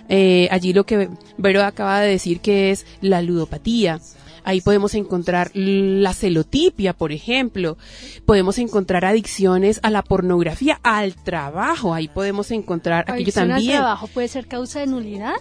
eh, 0.09 0.49
allí 0.51 0.73
lo 0.73 0.85
que 0.85 1.07
Vero 1.37 1.63
acaba 1.63 2.01
de 2.01 2.09
decir 2.09 2.41
que 2.41 2.71
es 2.71 2.85
la 3.01 3.21
ludopatía. 3.21 3.99
Ahí 4.43 4.61
podemos 4.61 4.95
encontrar 4.95 5.51
la 5.53 6.13
celotipia, 6.13 6.93
por 6.93 7.11
ejemplo. 7.11 7.77
Podemos 8.25 8.57
encontrar 8.57 9.05
adicciones 9.05 9.79
a 9.83 9.89
la 9.89 10.03
pornografía, 10.03 10.79
al 10.83 11.15
trabajo. 11.15 11.93
Ahí 11.93 12.07
podemos 12.07 12.51
encontrar 12.51 13.05
aquello 13.07 13.31
también. 13.31 13.77
trabajo 13.77 14.07
puede 14.07 14.27
ser 14.27 14.47
causa 14.47 14.79
de 14.79 14.87
nulidad. 14.87 15.35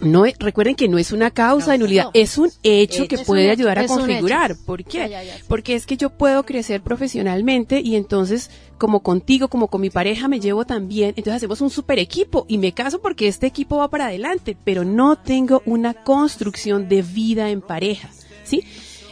No 0.00 0.24
recuerden 0.38 0.74
que 0.74 0.88
no 0.88 0.98
es 0.98 1.12
una 1.12 1.30
causa 1.30 1.72
de 1.72 1.78
nulidad, 1.78 2.04
no. 2.04 2.10
es 2.14 2.38
un 2.38 2.48
hecho 2.62 3.02
Hecho. 3.02 3.08
que 3.08 3.14
Es 3.16 3.24
puede 3.24 3.44
hecho, 3.44 3.52
ayudar 3.52 3.78
a 3.78 3.86
configurar. 3.86 4.56
¿Por 4.64 4.84
qué? 4.84 4.98
Ya, 4.98 5.06
ya, 5.08 5.22
ya, 5.24 5.36
sí. 5.36 5.44
Porque 5.48 5.74
es 5.74 5.86
que 5.86 5.96
yo 5.96 6.10
puedo 6.10 6.44
crecer 6.44 6.80
profesionalmente 6.82 7.80
y 7.80 7.96
entonces, 7.96 8.50
como 8.78 9.00
contigo, 9.00 9.48
como 9.48 9.68
con 9.68 9.80
mi 9.80 9.90
pareja, 9.90 10.28
me 10.28 10.40
llevo 10.40 10.64
también. 10.64 11.10
Entonces 11.10 11.34
hacemos 11.34 11.60
un 11.60 11.70
super 11.70 11.98
equipo 11.98 12.46
y 12.48 12.58
me 12.58 12.72
caso 12.72 13.00
porque 13.00 13.28
este 13.28 13.46
equipo 13.46 13.76
va 13.78 13.88
para 13.88 14.06
adelante, 14.06 14.56
pero 14.64 14.84
no 14.84 15.16
tengo 15.16 15.62
una 15.66 15.94
construcción 15.94 16.88
de 16.88 17.02
vida 17.02 17.50
en 17.50 17.60
pareja, 17.60 18.10
¿sí? 18.44 18.64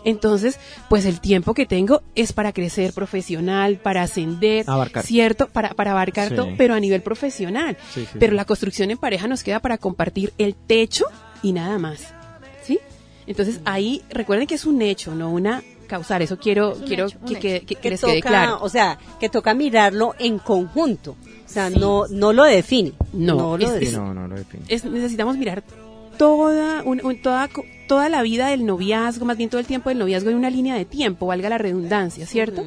Entonces, 0.05 0.59
pues 0.89 1.05
el 1.05 1.21
tiempo 1.21 1.55
que 1.55 1.67
tengo 1.67 2.03
es 2.15 2.33
para 2.33 2.53
crecer 2.53 2.93
profesional, 2.93 3.77
para 3.77 4.03
ascender, 4.03 4.65
Abarcar. 4.69 5.05
¿cierto? 5.05 5.49
Para, 5.49 5.71
para 5.71 5.91
abarcar 5.93 6.29
Sí. 6.31 6.35
todo, 6.37 6.49
pero 6.57 6.75
a 6.75 6.81
nivel 6.81 7.03
profesional. 7.03 7.77
Sí, 7.93 8.03
sí, 8.11 8.19
pero 8.19 8.33
sí. 8.33 8.37
la 8.37 8.45
construcción 8.45 8.91
en 8.91 8.99
pareja 8.99 9.27
nos 9.29 9.43
queda 9.43 9.61
para 9.61 9.79
compartir 9.79 10.33
el 10.39 10.55
techo 10.55 11.05
y 11.43 11.53
nada 11.53 11.79
más, 11.79 12.13
¿sí? 12.63 12.79
Entonces 13.27 13.61
ahí 13.65 14.03
recuerden 14.11 14.47
que 14.47 14.55
es 14.55 14.65
un 14.65 14.81
hecho, 14.83 15.15
no 15.15 15.31
una 15.31 15.63
causar. 15.87 16.21
Eso 16.23 16.39
quiero, 16.39 16.75
quiero 16.87 17.07
hecho, 17.07 17.19
que, 17.27 17.35
que- 17.39 17.61
que 17.67 17.75
que 17.77 17.91
les 17.91 18.01
toca, 18.01 18.13
quede 18.13 18.23
claro. 18.23 18.59
o 18.61 18.69
sea, 18.69 18.99
que 19.21 19.29
toca 19.29 19.55
mirarlo 19.55 20.15
en 20.19 20.39
conjunto. 20.39 21.13
O 21.47 21.51
sea, 21.51 21.71
no, 21.71 22.07
no 22.09 22.33
lo 22.35 22.45
define. 22.45 22.93
No, 23.15 23.57
lo 23.57 23.67
es- 23.67 23.73
define. 23.73 23.91
Sí, 23.91 23.97
no, 23.97 24.13
no 24.13 24.29
lo 24.29 24.35
define. 24.37 24.65
Es- 24.69 24.85
necesitamos 24.85 25.37
mirar 25.39 25.63
toda, 26.19 26.83
un- 26.83 27.01
un- 27.05 27.17
toda, 27.23 27.49
toda 27.87 28.09
la 28.09 28.23
vida 28.23 28.49
del 28.49 28.67
noviazgo, 28.67 29.25
más 29.25 29.37
bien 29.39 29.49
todo 29.49 29.61
el 29.61 29.67
tiempo 29.67 29.89
del 29.89 29.99
noviazgo 29.99 30.31
en 30.31 30.37
una 30.37 30.51
línea 30.51 30.75
de 30.75 30.85
tiempo, 30.85 31.27
valga 31.27 31.49
la 31.49 31.59
redundancia, 31.59 32.27
¿cierto? 32.27 32.63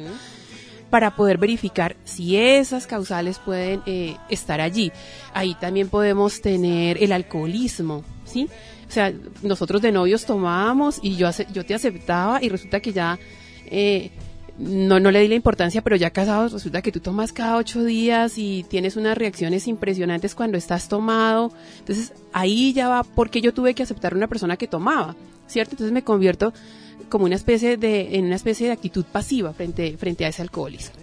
Para 0.90 1.16
poder 1.16 1.38
verificar 1.38 1.96
si 2.04 2.36
esas 2.36 2.86
causales 2.86 3.38
pueden 3.38 3.80
eh, 3.86 4.16
estar 4.28 4.60
allí. 4.60 4.92
Ahí 5.32 5.54
también 5.54 5.88
podemos 5.88 6.40
tener 6.42 7.02
el 7.02 7.12
alcoholismo, 7.12 8.04
¿sí? 8.24 8.48
O 8.88 8.90
sea, 8.92 9.10
nosotros 9.42 9.80
de 9.80 9.90
novios 9.92 10.26
tomábamos 10.26 10.98
y 11.02 11.16
yo, 11.16 11.30
yo 11.52 11.64
te 11.64 11.74
aceptaba 11.74 12.42
y 12.42 12.50
resulta 12.50 12.80
que 12.80 12.92
ya 12.92 13.18
eh, 13.66 14.10
no, 14.58 15.00
no 15.00 15.10
le 15.10 15.20
di 15.20 15.28
la 15.28 15.34
importancia, 15.34 15.82
pero 15.82 15.96
ya 15.96 16.10
casados 16.10 16.52
resulta 16.52 16.82
que 16.82 16.92
tú 16.92 17.00
tomas 17.00 17.32
cada 17.32 17.56
ocho 17.56 17.84
días 17.84 18.36
y 18.36 18.64
tienes 18.68 18.96
unas 18.96 19.16
reacciones 19.16 19.66
impresionantes 19.66 20.34
cuando 20.34 20.58
estás 20.58 20.88
tomado. 20.88 21.52
Entonces 21.78 22.12
ahí 22.32 22.72
ya 22.72 22.88
va 22.88 23.02
porque 23.02 23.40
yo 23.40 23.54
tuve 23.54 23.74
que 23.74 23.82
aceptar 23.82 24.14
una 24.14 24.28
persona 24.28 24.56
que 24.56 24.66
tomaba, 24.66 25.16
¿cierto? 25.46 25.72
Entonces 25.72 25.92
me 25.92 26.04
convierto 26.04 26.52
como 27.08 27.24
una 27.24 27.36
especie 27.36 27.76
de, 27.76 28.16
en 28.16 28.26
una 28.26 28.36
especie 28.36 28.66
de 28.66 28.72
actitud 28.72 29.04
pasiva 29.04 29.52
frente, 29.52 29.96
frente 29.96 30.24
a 30.24 30.28
ese 30.28 30.42
alcoholismo. 30.42 30.94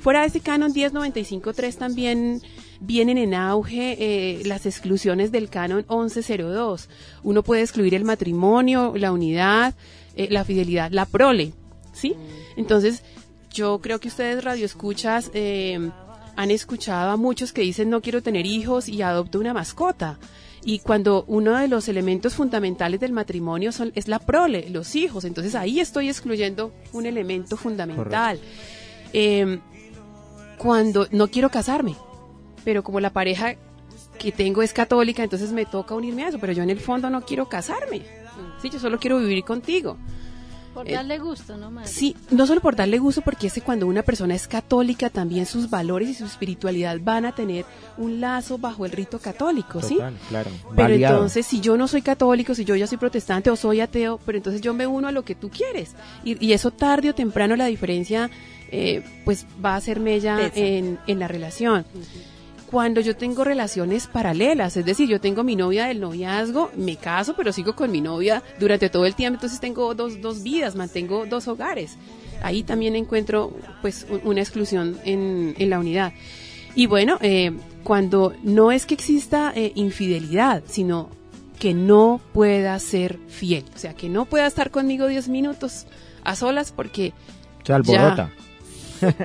Fuera 0.00 0.20
de 0.20 0.26
ese 0.26 0.40
canon 0.40 0.74
1095.3 0.74 1.76
también 1.76 2.42
vienen 2.80 3.16
en 3.16 3.32
auge 3.32 3.96
eh, 3.98 4.42
las 4.44 4.66
exclusiones 4.66 5.32
del 5.32 5.48
canon 5.48 5.86
1102. 5.88 6.88
Uno 7.22 7.42
puede 7.42 7.62
excluir 7.62 7.94
el 7.94 8.04
matrimonio, 8.04 8.92
la 8.96 9.12
unidad, 9.12 9.74
eh, 10.16 10.28
la 10.30 10.44
fidelidad, 10.44 10.90
la 10.90 11.06
prole, 11.06 11.54
¿sí? 11.94 12.14
Entonces, 12.56 13.02
yo 13.50 13.80
creo 13.80 14.00
que 14.00 14.08
ustedes 14.08 14.44
radioescuchas 14.44 15.30
eh, 15.32 15.90
han 16.36 16.50
escuchado 16.50 17.12
a 17.12 17.16
muchos 17.16 17.52
que 17.52 17.62
dicen 17.62 17.88
no 17.88 18.02
quiero 18.02 18.22
tener 18.22 18.44
hijos 18.44 18.88
y 18.88 19.00
adopto 19.02 19.38
una 19.38 19.54
mascota. 19.54 20.18
Y 20.66 20.78
cuando 20.78 21.24
uno 21.28 21.58
de 21.58 21.68
los 21.68 21.88
elementos 21.88 22.34
fundamentales 22.34 22.98
del 22.98 23.12
matrimonio 23.12 23.70
son, 23.70 23.92
es 23.94 24.08
la 24.08 24.18
prole, 24.18 24.70
los 24.70 24.94
hijos, 24.96 25.24
entonces 25.24 25.54
ahí 25.54 25.78
estoy 25.78 26.08
excluyendo 26.08 26.72
un 26.92 27.04
elemento 27.04 27.56
fundamental. 27.56 28.40
Eh, 29.12 29.60
cuando 30.56 31.06
no 31.10 31.28
quiero 31.28 31.50
casarme, 31.50 31.96
pero 32.64 32.82
como 32.82 32.98
la 33.00 33.10
pareja 33.10 33.56
que 34.18 34.32
tengo 34.32 34.62
es 34.62 34.72
católica, 34.72 35.22
entonces 35.22 35.52
me 35.52 35.66
toca 35.66 35.94
unirme 35.94 36.24
a 36.24 36.28
eso, 36.28 36.38
pero 36.38 36.52
yo 36.52 36.62
en 36.62 36.70
el 36.70 36.80
fondo 36.80 37.10
no 37.10 37.20
quiero 37.22 37.46
casarme. 37.48 38.02
Sí, 38.62 38.70
yo 38.70 38.78
solo 38.78 38.98
quiero 38.98 39.18
vivir 39.18 39.44
contigo. 39.44 39.98
Por 40.74 40.88
Eh, 40.88 40.92
darle 40.94 41.18
gusto, 41.18 41.56
¿no, 41.56 41.70
madre? 41.70 41.88
Sí, 41.88 42.16
no 42.30 42.46
solo 42.46 42.60
por 42.60 42.74
darle 42.74 42.98
gusto, 42.98 43.22
porque 43.22 43.46
es 43.46 43.52
que 43.54 43.60
cuando 43.60 43.86
una 43.86 44.02
persona 44.02 44.34
es 44.34 44.48
católica, 44.48 45.08
también 45.08 45.46
sus 45.46 45.70
valores 45.70 46.08
y 46.08 46.14
su 46.14 46.24
espiritualidad 46.24 46.98
van 47.00 47.24
a 47.26 47.32
tener 47.32 47.64
un 47.96 48.20
lazo 48.20 48.58
bajo 48.58 48.84
el 48.84 48.92
rito 48.92 49.18
católico, 49.20 49.80
¿sí? 49.80 49.94
Total, 49.94 50.14
claro. 50.28 50.50
Pero 50.62 50.74
Variado. 50.76 51.14
entonces, 51.14 51.46
si 51.46 51.60
yo 51.60 51.76
no 51.76 51.86
soy 51.86 52.02
católico, 52.02 52.54
si 52.54 52.64
yo 52.64 52.74
ya 52.74 52.86
soy 52.88 52.98
protestante 52.98 53.50
o 53.50 53.56
soy 53.56 53.80
ateo, 53.80 54.18
pero 54.26 54.36
entonces 54.36 54.60
yo 54.60 54.74
me 54.74 54.86
uno 54.86 55.08
a 55.08 55.12
lo 55.12 55.24
que 55.24 55.34
tú 55.34 55.48
quieres. 55.48 55.92
Y, 56.24 56.44
y 56.44 56.52
eso 56.52 56.70
tarde 56.72 57.10
o 57.10 57.14
temprano 57.14 57.54
la 57.56 57.66
diferencia, 57.66 58.28
eh, 58.72 59.04
pues 59.24 59.46
va 59.64 59.76
a 59.76 59.80
ser 59.80 60.00
mella 60.00 60.50
en, 60.56 60.98
en 61.06 61.18
la 61.20 61.28
relación. 61.28 61.84
Cuando 62.74 63.00
yo 63.00 63.14
tengo 63.16 63.44
relaciones 63.44 64.08
paralelas, 64.08 64.76
es 64.76 64.84
decir, 64.84 65.08
yo 65.08 65.20
tengo 65.20 65.44
mi 65.44 65.54
novia 65.54 65.86
del 65.86 66.00
noviazgo, 66.00 66.72
me 66.76 66.96
caso, 66.96 67.34
pero 67.36 67.52
sigo 67.52 67.76
con 67.76 67.92
mi 67.92 68.00
novia 68.00 68.42
durante 68.58 68.90
todo 68.90 69.06
el 69.06 69.14
tiempo, 69.14 69.36
entonces 69.36 69.60
tengo 69.60 69.94
dos, 69.94 70.20
dos 70.20 70.42
vidas, 70.42 70.74
mantengo 70.74 71.24
dos 71.24 71.46
hogares. 71.46 71.96
Ahí 72.42 72.64
también 72.64 72.96
encuentro 72.96 73.56
pues 73.80 74.06
un- 74.10 74.22
una 74.24 74.40
exclusión 74.40 74.98
en, 75.04 75.54
en 75.56 75.70
la 75.70 75.78
unidad. 75.78 76.14
Y 76.74 76.86
bueno, 76.86 77.16
eh, 77.20 77.52
cuando 77.84 78.34
no 78.42 78.72
es 78.72 78.86
que 78.86 78.94
exista 78.94 79.52
eh, 79.54 79.70
infidelidad, 79.76 80.64
sino 80.66 81.10
que 81.60 81.74
no 81.74 82.20
pueda 82.32 82.76
ser 82.80 83.20
fiel, 83.28 83.64
o 83.72 83.78
sea, 83.78 83.94
que 83.94 84.08
no 84.08 84.24
pueda 84.24 84.48
estar 84.48 84.72
conmigo 84.72 85.06
10 85.06 85.28
minutos 85.28 85.86
a 86.24 86.34
solas 86.34 86.72
porque 86.72 87.12
Se 87.64 87.72
alborota. 87.72 88.32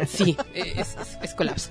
Sí, 0.08 0.36
es, 0.54 0.96
es- 0.98 1.18
es 1.22 1.34
colapso. 1.34 1.70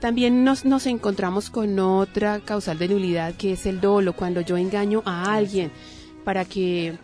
También 0.00 0.44
nos, 0.44 0.64
nos 0.64 0.86
encontramos 0.86 1.50
con 1.50 1.78
otra 1.78 2.40
causal 2.40 2.78
de 2.78 2.88
nulidad 2.88 3.34
que 3.34 3.52
es 3.52 3.66
el 3.66 3.80
dolo, 3.80 4.12
cuando 4.14 4.40
yo 4.40 4.56
engaño 4.56 5.02
a 5.04 5.34
alguien 5.34 5.70
para 6.24 6.44
que 6.44 6.94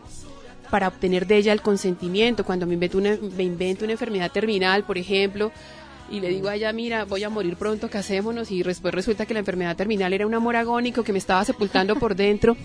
para 0.70 0.88
obtener 0.88 1.26
de 1.26 1.36
ella 1.36 1.52
el 1.52 1.60
consentimiento, 1.62 2.44
cuando 2.44 2.66
me 2.66 2.74
invento 2.74 2.98
una, 2.98 3.16
me 3.36 3.44
invento 3.44 3.84
una 3.84 3.92
enfermedad 3.92 4.32
terminal, 4.32 4.82
por 4.84 4.98
ejemplo, 4.98 5.52
y 6.10 6.20
le 6.20 6.28
digo 6.30 6.48
a 6.48 6.56
ella, 6.56 6.72
mira, 6.72 7.04
voy 7.04 7.22
a 7.22 7.30
morir 7.30 7.56
pronto, 7.56 7.88
casémonos, 7.88 8.50
y 8.50 8.62
después 8.62 8.92
resulta 8.92 9.24
que 9.24 9.34
la 9.34 9.40
enfermedad 9.40 9.76
terminal 9.76 10.12
era 10.12 10.26
un 10.26 10.34
amor 10.34 10.56
agónico 10.56 11.02
que 11.04 11.12
me 11.12 11.18
estaba 11.18 11.44
sepultando 11.44 11.96
por 11.96 12.16
dentro. 12.16 12.56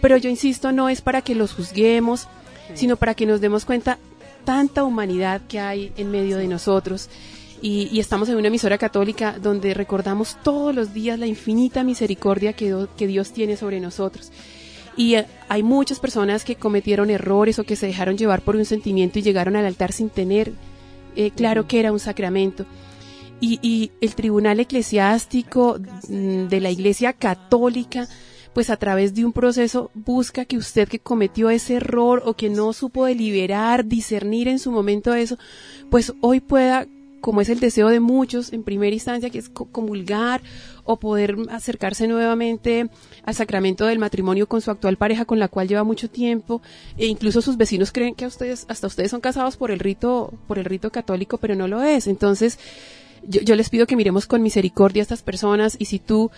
Pero 0.00 0.16
yo 0.16 0.30
insisto, 0.30 0.72
no 0.72 0.88
es 0.88 1.00
para 1.02 1.20
que 1.22 1.34
los 1.34 1.52
juzguemos, 1.52 2.26
sino 2.74 2.96
para 2.96 3.14
que 3.14 3.26
nos 3.26 3.40
demos 3.40 3.64
cuenta 3.66 3.98
tanta 4.44 4.84
humanidad 4.84 5.42
que 5.48 5.60
hay 5.60 5.92
en 5.96 6.10
medio 6.10 6.36
de 6.36 6.48
nosotros. 6.48 7.08
Y, 7.60 7.88
y 7.92 8.00
estamos 8.00 8.28
en 8.28 8.36
una 8.36 8.48
emisora 8.48 8.76
católica 8.76 9.36
donde 9.40 9.72
recordamos 9.72 10.36
todos 10.42 10.74
los 10.74 10.92
días 10.92 11.18
la 11.18 11.26
infinita 11.28 11.84
misericordia 11.84 12.54
que, 12.54 12.70
do- 12.70 12.88
que 12.96 13.06
Dios 13.06 13.32
tiene 13.32 13.56
sobre 13.56 13.78
nosotros. 13.78 14.32
Y 14.96 15.14
eh, 15.14 15.26
hay 15.48 15.62
muchas 15.62 16.00
personas 16.00 16.44
que 16.44 16.56
cometieron 16.56 17.08
errores 17.08 17.58
o 17.58 17.64
que 17.64 17.76
se 17.76 17.86
dejaron 17.86 18.18
llevar 18.18 18.42
por 18.42 18.56
un 18.56 18.64
sentimiento 18.64 19.18
y 19.18 19.22
llegaron 19.22 19.54
al 19.56 19.64
altar 19.64 19.92
sin 19.92 20.10
tener 20.10 20.52
eh, 21.14 21.30
claro 21.30 21.68
que 21.68 21.78
era 21.78 21.92
un 21.92 22.00
sacramento. 22.00 22.66
Y, 23.40 23.58
y 23.62 23.90
el 24.00 24.14
tribunal 24.14 24.58
eclesiástico 24.60 25.78
mm, 26.08 26.48
de 26.48 26.60
la 26.60 26.70
Iglesia 26.70 27.12
Católica, 27.12 28.08
pues 28.54 28.70
a 28.70 28.76
través 28.76 29.14
de 29.14 29.24
un 29.24 29.32
proceso 29.32 29.90
busca 29.94 30.44
que 30.44 30.56
usted 30.58 30.88
que 30.88 30.98
cometió 30.98 31.50
ese 31.50 31.74
error 31.74 32.22
o 32.26 32.34
que 32.34 32.50
no 32.50 32.72
supo 32.72 33.06
deliberar, 33.06 33.86
discernir 33.86 34.48
en 34.48 34.58
su 34.58 34.70
momento 34.70 35.14
eso, 35.14 35.38
pues 35.90 36.12
hoy 36.20 36.40
pueda 36.40 36.86
como 37.20 37.40
es 37.40 37.48
el 37.48 37.60
deseo 37.60 37.88
de 37.88 38.00
muchos 38.00 38.52
en 38.52 38.64
primera 38.64 38.92
instancia, 38.92 39.30
que 39.30 39.38
es 39.38 39.48
co- 39.48 39.66
comulgar 39.66 40.42
o 40.82 40.98
poder 40.98 41.36
acercarse 41.50 42.08
nuevamente 42.08 42.88
al 43.24 43.34
sacramento 43.36 43.86
del 43.86 44.00
matrimonio 44.00 44.48
con 44.48 44.60
su 44.60 44.72
actual 44.72 44.96
pareja 44.96 45.24
con 45.24 45.38
la 45.38 45.46
cual 45.46 45.68
lleva 45.68 45.84
mucho 45.84 46.10
tiempo, 46.10 46.62
e 46.98 47.06
incluso 47.06 47.40
sus 47.40 47.56
vecinos 47.56 47.92
creen 47.92 48.16
que 48.16 48.24
a 48.24 48.28
ustedes, 48.28 48.66
hasta 48.68 48.88
ustedes 48.88 49.12
son 49.12 49.20
casados 49.20 49.56
por 49.56 49.70
el 49.70 49.78
rito, 49.78 50.34
por 50.48 50.58
el 50.58 50.64
rito 50.64 50.90
católico, 50.90 51.38
pero 51.38 51.54
no 51.54 51.68
lo 51.68 51.80
es. 51.84 52.08
Entonces, 52.08 52.58
yo, 53.24 53.40
yo 53.40 53.54
les 53.54 53.70
pido 53.70 53.86
que 53.86 53.94
miremos 53.94 54.26
con 54.26 54.42
misericordia 54.42 55.00
a 55.02 55.04
estas 55.04 55.22
personas 55.22 55.76
y 55.78 55.84
si 55.84 56.00
tú 56.00 56.32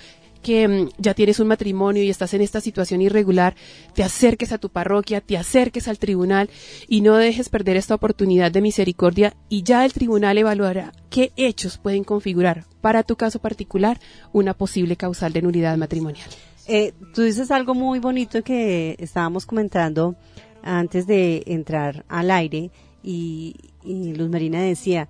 que 0.45 0.69
mm, 0.69 0.91
ya 0.99 1.15
tienes 1.15 1.41
un 1.41 1.49
matrimonio 1.49 2.05
y 2.05 2.11
estás 2.11 2.35
en 2.35 2.43
esta 2.43 2.61
situación 2.61 3.01
irregular, 3.01 3.57
te 3.95 4.05
acerques 4.05 4.53
a 4.53 4.59
tu 4.59 4.69
parroquia, 4.69 5.21
te 5.21 5.37
acerques 5.37 5.89
al 5.89 5.99
tribunal 5.99 6.51
y 6.87 7.01
no 7.01 7.17
dejes 7.17 7.49
perder 7.49 7.77
esta 7.77 7.97
oportunidad 7.97 8.53
de 8.53 8.61
misericordia 8.61 9.35
y 9.49 9.65
ya 9.65 9.85
el 9.85 9.93
tribunal 9.93 10.39
evaluará 10.39 10.93
qué 11.11 11.33
hechos 11.37 11.79
pueden 11.79 12.05
configurar 12.05 12.65
para 12.81 13.03
tu 13.03 13.17
caso 13.17 13.41
particular 13.41 13.99
una 14.33 14.55
posible 14.55 14.97
causal 14.97 15.33
de 15.33 15.43
nulidad 15.43 15.77
matrimonial. 15.77 16.29
Eh, 16.67 16.93
tú 17.15 17.23
dices 17.23 17.51
algo 17.51 17.75
muy 17.75 17.99
bonito 17.99 18.43
que 18.43 18.97
estábamos 18.99 19.47
comentando 19.47 20.15
antes 20.63 21.07
de 21.07 21.43
entrar 21.47 22.05
al 22.09 22.31
aire 22.31 22.71
y, 23.03 23.57
y 23.83 24.15
Luz 24.15 24.31
Marina 24.31 24.63
decía, 24.63 25.09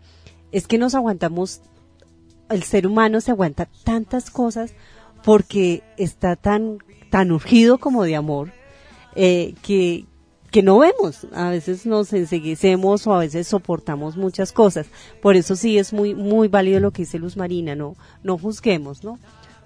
es 0.52 0.66
que 0.68 0.78
nos 0.78 0.94
aguantamos, 0.94 1.60
el 2.50 2.62
ser 2.62 2.86
humano 2.86 3.20
se 3.20 3.32
aguanta 3.32 3.68
tantas 3.84 4.30
cosas 4.30 4.74
porque 5.24 5.82
está 5.96 6.36
tan, 6.36 6.78
tan 7.10 7.32
urgido 7.32 7.78
como 7.78 8.04
de 8.04 8.14
amor 8.14 8.52
eh, 9.16 9.54
que, 9.62 10.04
que 10.50 10.62
no 10.62 10.78
vemos. 10.78 11.26
A 11.32 11.50
veces 11.50 11.86
nos 11.86 12.12
enseguecemos 12.12 13.06
o 13.06 13.14
a 13.14 13.18
veces 13.18 13.48
soportamos 13.48 14.16
muchas 14.16 14.52
cosas. 14.52 14.86
Por 15.22 15.36
eso 15.36 15.56
sí 15.56 15.78
es 15.78 15.92
muy, 15.92 16.14
muy 16.14 16.48
válido 16.48 16.80
lo 16.80 16.90
que 16.90 17.02
dice 17.02 17.18
Luz 17.18 17.36
Marina, 17.36 17.74
no, 17.74 17.96
no 18.22 18.38
juzguemos, 18.38 19.02
¿no? 19.02 19.18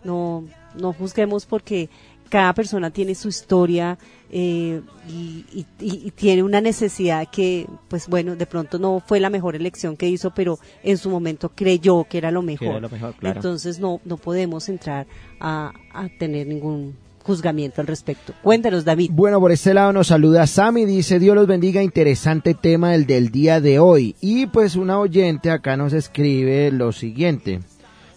No, 0.04 0.44
no 0.76 0.92
juzguemos 0.92 1.44
porque 1.44 1.90
cada 2.28 2.52
persona 2.54 2.90
tiene 2.90 3.14
su 3.14 3.28
historia 3.28 3.98
eh, 4.30 4.80
y, 5.08 5.44
y- 5.80 6.10
tiene 6.12 6.42
una 6.42 6.60
necesidad 6.60 7.28
que, 7.30 7.66
pues 7.88 8.08
bueno, 8.08 8.36
de 8.36 8.46
pronto 8.46 8.78
no 8.78 9.02
fue 9.06 9.20
la 9.20 9.30
mejor 9.30 9.56
elección 9.56 9.96
que 9.96 10.08
hizo, 10.08 10.32
pero 10.34 10.58
en 10.82 10.98
su 10.98 11.08
momento 11.10 11.50
creyó 11.54 12.04
que 12.04 12.18
era 12.18 12.30
lo 12.30 12.42
mejor. 12.42 12.68
era 12.68 12.80
lo 12.80 12.90
mejor, 12.90 13.14
claro. 13.14 13.36
Entonces 13.38 13.78
no, 13.78 14.00
no 14.04 14.16
podemos 14.18 14.68
entrar 14.68 15.06
a, 15.40 15.72
a 15.94 16.08
tener 16.18 16.46
ningún 16.46 16.94
juzgamiento 17.22 17.80
al 17.82 17.86
respecto. 17.86 18.32
Cuéntanos, 18.42 18.84
David. 18.84 19.10
Bueno, 19.12 19.38
por 19.40 19.52
este 19.52 19.74
lado 19.74 19.92
nos 19.92 20.06
saluda 20.06 20.46
Sammy, 20.46 20.86
dice 20.86 21.18
Dios 21.18 21.34
los 21.34 21.46
bendiga, 21.46 21.82
interesante 21.82 22.54
tema 22.54 22.94
el 22.94 23.06
del 23.06 23.30
día 23.30 23.60
de 23.60 23.78
hoy. 23.78 24.14
Y 24.20 24.46
pues 24.46 24.76
una 24.76 24.98
oyente 24.98 25.50
acá 25.50 25.76
nos 25.76 25.92
escribe 25.92 26.70
lo 26.70 26.90
siguiente. 26.92 27.60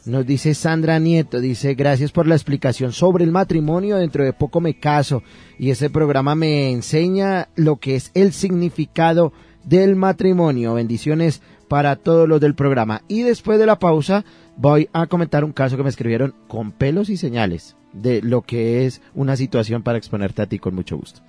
Nos 0.06 0.26
dice 0.26 0.56
Sandra 0.56 0.98
Nieto, 0.98 1.40
dice 1.40 1.76
gracias 1.76 2.12
por 2.12 2.28
la 2.28 2.36
explicación 2.36 2.92
sobre 2.92 3.24
el 3.24 3.32
matrimonio, 3.32 3.98
dentro 3.98 4.24
de 4.24 4.34
poco 4.34 4.60
me 4.60 4.80
caso 4.80 5.22
y 5.60 5.70
ese 5.70 5.92
programa 5.92 6.34
me 6.34 6.72
enseña 6.72 7.50
lo 7.56 7.76
que 7.78 7.96
es 7.96 8.10
el 8.16 8.34
significado 8.34 9.32
del 9.64 9.96
matrimonio. 9.96 10.74
Bendiciones 10.74 11.42
para 11.68 11.96
todos 11.96 12.28
los 12.28 12.42
del 12.42 12.56
programa. 12.56 13.04
Y 13.08 13.22
después 13.22 13.60
de 13.60 13.66
la 13.68 13.78
pausa 13.78 14.26
voy 14.58 14.90
a 14.92 15.06
comentar 15.08 15.44
un 15.44 15.54
caso 15.54 15.78
que 15.78 15.84
me 15.84 15.90
escribieron 15.90 16.34
con 16.48 16.72
pelos 16.72 17.10
y 17.10 17.18
señales 17.18 17.76
de 17.94 18.22
lo 18.22 18.42
que 18.42 18.86
es 18.86 19.02
una 19.14 19.36
situación 19.36 19.84
para 19.84 19.98
exponerte 19.98 20.42
a 20.42 20.48
ti 20.48 20.58
con 20.60 20.74
mucho 20.74 20.98
gusto. 20.98 21.22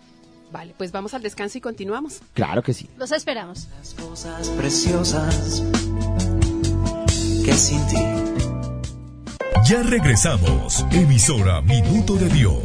Vale, 0.50 0.74
pues 0.76 0.92
vamos 0.92 1.14
al 1.14 1.22
descanso 1.22 1.58
y 1.58 1.60
continuamos. 1.60 2.20
Claro 2.34 2.62
que 2.62 2.74
sí. 2.74 2.88
Los 2.98 3.12
esperamos. 3.12 3.68
Las 3.78 3.94
cosas 3.94 4.48
preciosas 4.50 5.62
que 7.44 7.52
sin 7.52 7.86
ti. 7.86 8.41
Ya 9.64 9.82
regresamos. 9.82 10.84
Emisora 10.90 11.60
Minuto 11.62 12.14
de 12.16 12.28
Dios. 12.28 12.62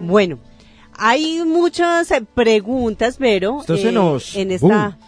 Bueno, 0.00 0.38
hay 0.96 1.42
muchas 1.44 2.10
eh, 2.10 2.22
preguntas, 2.34 3.16
pero 3.18 3.62
nos- 3.92 4.34
en 4.36 4.50
esta 4.50 4.98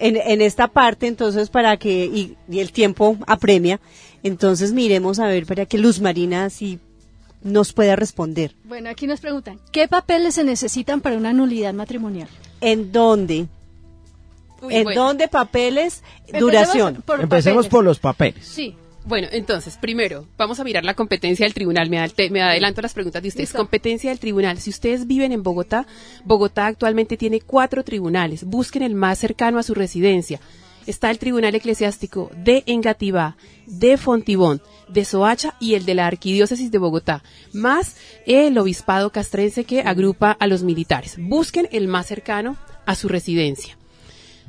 en, 0.00 0.16
en 0.16 0.40
esta 0.42 0.68
parte, 0.68 1.06
entonces 1.08 1.50
para 1.50 1.76
que 1.76 2.04
y, 2.06 2.36
y 2.48 2.60
el 2.60 2.70
tiempo 2.72 3.16
apremia, 3.26 3.80
entonces 4.22 4.72
miremos 4.72 5.18
a 5.18 5.26
ver 5.26 5.44
para 5.44 5.66
que 5.66 5.76
Luz 5.78 6.00
Marina 6.00 6.50
sí 6.50 6.78
nos 7.42 7.72
pueda 7.72 7.96
responder. 7.96 8.54
Bueno, 8.64 8.88
aquí 8.90 9.06
nos 9.06 9.20
preguntan, 9.20 9.60
¿qué 9.72 9.88
papeles 9.88 10.34
se 10.34 10.44
necesitan 10.44 11.00
para 11.00 11.16
una 11.16 11.32
nulidad 11.32 11.72
matrimonial? 11.74 12.28
¿En 12.60 12.90
dónde? 12.92 13.46
Uy, 14.60 14.74
¿En 14.74 14.84
bueno. 14.84 15.04
dónde 15.04 15.28
papeles? 15.28 16.02
Empecemos 16.26 16.40
Duración. 16.40 17.02
por 17.06 17.20
Empecemos 17.20 17.56
papeles. 17.66 17.70
por 17.70 17.84
los 17.84 17.98
papeles. 18.00 18.44
Sí. 18.46 18.74
Bueno, 19.04 19.28
entonces, 19.30 19.78
primero, 19.80 20.26
vamos 20.36 20.60
a 20.60 20.64
mirar 20.64 20.84
la 20.84 20.92
competencia 20.94 21.46
del 21.46 21.54
tribunal. 21.54 21.88
Me, 21.88 21.98
adelte- 21.98 22.28
me 22.30 22.42
adelanto 22.42 22.80
a 22.80 22.82
las 22.82 22.92
preguntas 22.92 23.22
de 23.22 23.28
ustedes. 23.28 23.48
Listo. 23.50 23.58
Competencia 23.58 24.10
del 24.10 24.18
tribunal. 24.18 24.58
Si 24.58 24.68
ustedes 24.68 25.06
viven 25.06 25.32
en 25.32 25.42
Bogotá, 25.42 25.86
Bogotá 26.24 26.66
actualmente 26.66 27.16
tiene 27.16 27.40
cuatro 27.40 27.84
tribunales. 27.84 28.44
Busquen 28.44 28.82
el 28.82 28.94
más 28.94 29.18
cercano 29.18 29.58
a 29.58 29.62
su 29.62 29.72
residencia. 29.74 30.40
Está 30.86 31.10
el 31.10 31.18
Tribunal 31.18 31.54
Eclesiástico 31.54 32.30
de 32.36 32.64
Engativá, 32.66 33.36
de 33.66 33.96
Fontibón, 33.98 34.60
de 34.88 35.04
Soacha 35.04 35.54
y 35.60 35.74
el 35.74 35.84
de 35.84 35.94
la 35.94 36.06
Arquidiócesis 36.06 36.70
de 36.70 36.78
Bogotá, 36.78 37.22
más 37.52 37.96
el 38.26 38.56
Obispado 38.58 39.10
Castrense 39.10 39.64
que 39.64 39.82
agrupa 39.82 40.36
a 40.38 40.46
los 40.46 40.62
militares. 40.62 41.16
Busquen 41.18 41.68
el 41.72 41.88
más 41.88 42.06
cercano 42.06 42.56
a 42.86 42.94
su 42.94 43.08
residencia. 43.08 43.76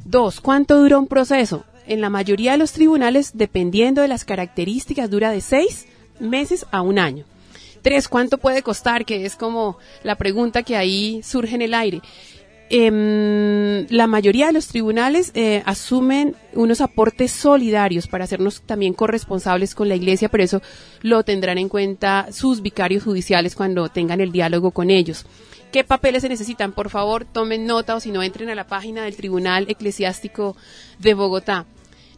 Dos, 0.06 0.40
¿cuánto 0.42 0.80
dura 0.80 0.98
un 0.98 1.08
proceso? 1.08 1.66
En 1.86 2.02
la 2.02 2.10
mayoría 2.10 2.54
de 2.54 2.58
los 2.58 2.72
tribunales, 2.72 3.32
dependiendo 3.34 4.02
de 4.02 4.08
las 4.08 4.24
características, 4.24 5.10
dura 5.10 5.32
de 5.32 5.42
seis 5.42 5.88
meses 6.20 6.66
a 6.72 6.82
un 6.82 7.00
año. 7.00 7.26
Tres, 7.82 8.08
¿cuánto 8.08 8.38
puede 8.38 8.62
costar? 8.62 9.06
Que 9.06 9.26
es 9.26 9.36
como 9.36 9.78
la 10.04 10.16
pregunta 10.16 10.64
que 10.64 10.76
ahí 10.76 11.22
surge 11.24 11.56
en 11.56 11.62
el 11.62 11.74
aire. 11.74 12.02
Em, 12.72 13.88
la 13.90 14.06
mayoría 14.06 14.48
de 14.48 14.54
los 14.54 14.68
tribunales 14.68 15.32
eh, 15.34 15.64
asumen 15.66 16.36
unos 16.54 16.82
aportes 16.82 17.32
solidarios 17.32 18.08
para 18.08 18.26
hacernos 18.26 18.62
también 18.62 18.94
corresponsables 18.94 19.74
con 19.74 19.90
la 19.90 19.96
iglesia, 19.96 20.30
pero 20.30 20.44
eso 20.44 20.62
lo 21.02 21.24
tendrán 21.24 21.58
en 21.58 21.68
cuenta 21.68 22.28
sus 22.32 22.62
vicarios 22.62 23.04
judiciales 23.04 23.56
cuando 23.56 23.90
tengan 23.90 24.22
el 24.22 24.32
diálogo 24.32 24.70
con 24.70 24.92
ellos. 24.92 25.26
¿Qué 25.72 25.84
papeles 25.84 26.22
se 26.22 26.30
necesitan? 26.30 26.72
Por 26.72 26.90
favor, 26.90 27.26
tomen 27.26 27.66
nota 27.66 27.96
o 27.96 28.00
si 28.00 28.12
no, 28.12 28.22
entren 28.22 28.50
a 28.50 28.56
la 28.56 28.68
página 28.68 29.04
del 29.04 29.16
Tribunal 29.16 29.66
Eclesiástico 29.68 30.56
de 31.00 31.16
Bogotá. 31.16 31.66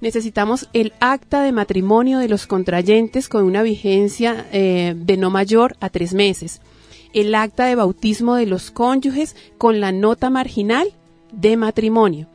Necesitamos 0.01 0.67
el 0.73 0.91
acta 0.99 1.43
de 1.43 1.51
matrimonio 1.53 2.19
de 2.19 2.27
los 2.27 2.45
contrayentes 2.45 3.29
con 3.29 3.45
una 3.45 3.61
vigencia 3.61 4.47
eh, 4.51 4.95
de 4.97 5.15
no 5.15 5.29
mayor 5.29 5.77
a 5.79 5.89
tres 5.89 6.13
meses. 6.13 6.59
El 7.13 7.35
acta 7.35 7.65
de 7.65 7.75
bautismo 7.75 8.35
de 8.35 8.45
los 8.45 8.71
cónyuges 8.71 9.35
con 9.57 9.79
la 9.79 9.91
nota 9.91 10.29
marginal 10.29 10.93
de 11.31 11.57
matrimonio. 11.57 12.27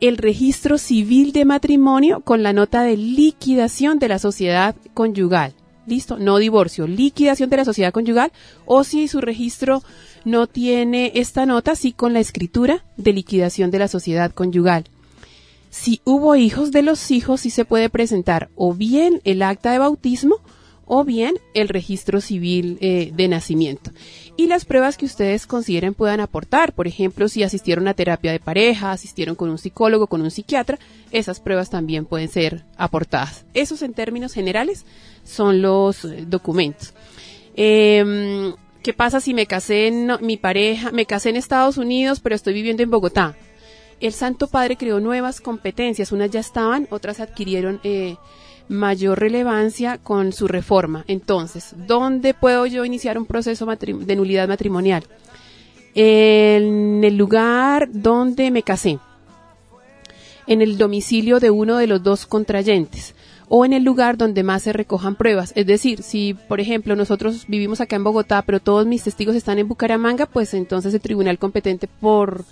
El 0.00 0.16
registro 0.16 0.78
civil 0.78 1.32
de 1.32 1.44
matrimonio 1.44 2.20
con 2.20 2.42
la 2.42 2.52
nota 2.52 2.82
de 2.82 2.96
liquidación 2.96 3.98
de 3.98 4.08
la 4.08 4.18
sociedad 4.18 4.74
conyugal. 4.94 5.54
Listo, 5.86 6.18
no 6.18 6.38
divorcio, 6.38 6.86
liquidación 6.86 7.50
de 7.50 7.56
la 7.56 7.64
sociedad 7.64 7.92
conyugal 7.92 8.32
o 8.66 8.84
si 8.84 9.08
su 9.08 9.20
registro 9.20 9.82
no 10.24 10.46
tiene 10.46 11.12
esta 11.14 11.46
nota, 11.46 11.74
sí 11.74 11.92
con 11.92 12.12
la 12.12 12.20
escritura 12.20 12.84
de 12.96 13.12
liquidación 13.12 13.70
de 13.70 13.78
la 13.80 13.88
sociedad 13.88 14.32
conyugal. 14.32 14.84
Si 15.70 16.00
hubo 16.04 16.36
hijos 16.36 16.70
de 16.70 16.82
los 16.82 17.10
hijos, 17.10 17.40
sí 17.40 17.50
se 17.50 17.64
puede 17.64 17.88
presentar 17.88 18.50
o 18.56 18.74
bien 18.74 19.20
el 19.24 19.42
acta 19.42 19.72
de 19.72 19.78
bautismo 19.78 20.40
o 20.86 21.04
bien 21.04 21.34
el 21.54 21.68
registro 21.68 22.20
civil 22.20 22.78
eh, 22.80 23.10
de 23.14 23.28
nacimiento. 23.28 23.90
Y 24.36 24.46
las 24.46 24.64
pruebas 24.64 24.96
que 24.96 25.04
ustedes 25.04 25.46
consideren 25.46 25.94
puedan 25.94 26.20
aportar, 26.20 26.72
por 26.72 26.86
ejemplo, 26.86 27.28
si 27.28 27.42
asistieron 27.42 27.86
a 27.88 27.94
terapia 27.94 28.32
de 28.32 28.40
pareja, 28.40 28.92
asistieron 28.92 29.34
con 29.34 29.50
un 29.50 29.58
psicólogo, 29.58 30.06
con 30.06 30.22
un 30.22 30.30
psiquiatra, 30.30 30.78
esas 31.10 31.40
pruebas 31.40 31.70
también 31.70 32.06
pueden 32.06 32.28
ser 32.28 32.64
aportadas. 32.76 33.44
Esos 33.54 33.82
en 33.82 33.94
términos 33.94 34.32
generales 34.32 34.84
son 35.24 35.62
los 35.62 36.04
eh, 36.04 36.24
documentos. 36.26 36.94
Em, 37.54 38.54
¿Qué 38.82 38.92
pasa 38.92 39.20
si 39.20 39.32
me 39.32 39.46
casé 39.46 39.86
en 39.86 40.10
mi 40.22 40.36
pareja, 40.36 40.90
me 40.90 41.06
casé 41.06 41.30
en 41.30 41.36
Estados 41.36 41.76
Unidos, 41.76 42.18
pero 42.20 42.34
estoy 42.34 42.52
viviendo 42.54 42.82
en 42.82 42.90
Bogotá? 42.90 43.36
El 44.00 44.12
Santo 44.12 44.48
Padre 44.48 44.76
creó 44.76 44.98
nuevas 44.98 45.40
competencias, 45.40 46.10
unas 46.10 46.30
ya 46.32 46.40
estaban, 46.40 46.88
otras 46.90 47.20
adquirieron 47.20 47.78
eh, 47.84 48.16
mayor 48.68 49.20
relevancia 49.20 49.98
con 49.98 50.32
su 50.32 50.48
reforma. 50.48 51.04
Entonces, 51.08 51.74
¿dónde 51.86 52.34
puedo 52.34 52.66
yo 52.66 52.84
iniciar 52.84 53.18
un 53.18 53.26
proceso 53.26 53.66
de 53.66 54.16
nulidad 54.16 54.48
matrimonial? 54.48 55.04
En 55.94 57.04
el 57.04 57.16
lugar 57.16 57.88
donde 57.92 58.50
me 58.50 58.62
casé, 58.62 58.98
en 60.46 60.62
el 60.62 60.78
domicilio 60.78 61.38
de 61.40 61.50
uno 61.50 61.76
de 61.76 61.86
los 61.86 62.02
dos 62.02 62.26
contrayentes 62.26 63.14
o 63.54 63.66
en 63.66 63.74
el 63.74 63.84
lugar 63.84 64.16
donde 64.16 64.42
más 64.42 64.62
se 64.62 64.72
recojan 64.72 65.14
pruebas. 65.14 65.52
Es 65.54 65.66
decir, 65.66 66.02
si, 66.02 66.32
por 66.32 66.60
ejemplo, 66.60 66.96
nosotros 66.96 67.44
vivimos 67.48 67.82
acá 67.82 67.96
en 67.96 68.04
Bogotá, 68.04 68.40
pero 68.40 68.60
todos 68.60 68.86
mis 68.86 69.02
testigos 69.02 69.36
están 69.36 69.58
en 69.58 69.68
Bucaramanga, 69.68 70.24
pues 70.24 70.54
entonces 70.54 70.94
el 70.94 71.02
tribunal 71.02 71.38
competente 71.38 71.86
por 72.00 72.46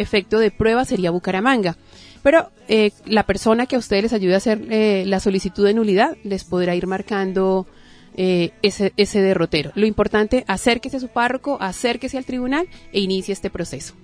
efecto 0.00 0.38
de 0.38 0.50
prueba 0.50 0.84
sería 0.84 1.10
Bucaramanga. 1.10 1.76
Pero 2.22 2.50
eh, 2.68 2.92
la 3.06 3.24
persona 3.24 3.66
que 3.66 3.76
a 3.76 3.78
ustedes 3.78 4.04
les 4.04 4.12
ayude 4.12 4.34
a 4.34 4.38
hacer 4.38 4.60
eh, 4.70 5.04
la 5.06 5.20
solicitud 5.20 5.64
de 5.64 5.74
nulidad 5.74 6.16
les 6.22 6.44
podrá 6.44 6.74
ir 6.74 6.86
marcando 6.86 7.66
eh, 8.14 8.50
ese, 8.62 8.92
ese 8.96 9.22
derrotero. 9.22 9.72
Lo 9.74 9.86
importante, 9.86 10.44
acérquese 10.46 10.98
a 10.98 11.00
su 11.00 11.08
párroco, 11.08 11.56
acérquese 11.60 12.18
al 12.18 12.24
tribunal 12.24 12.68
e 12.92 13.00
inicie 13.00 13.32
este 13.32 13.50
proceso. 13.50 13.94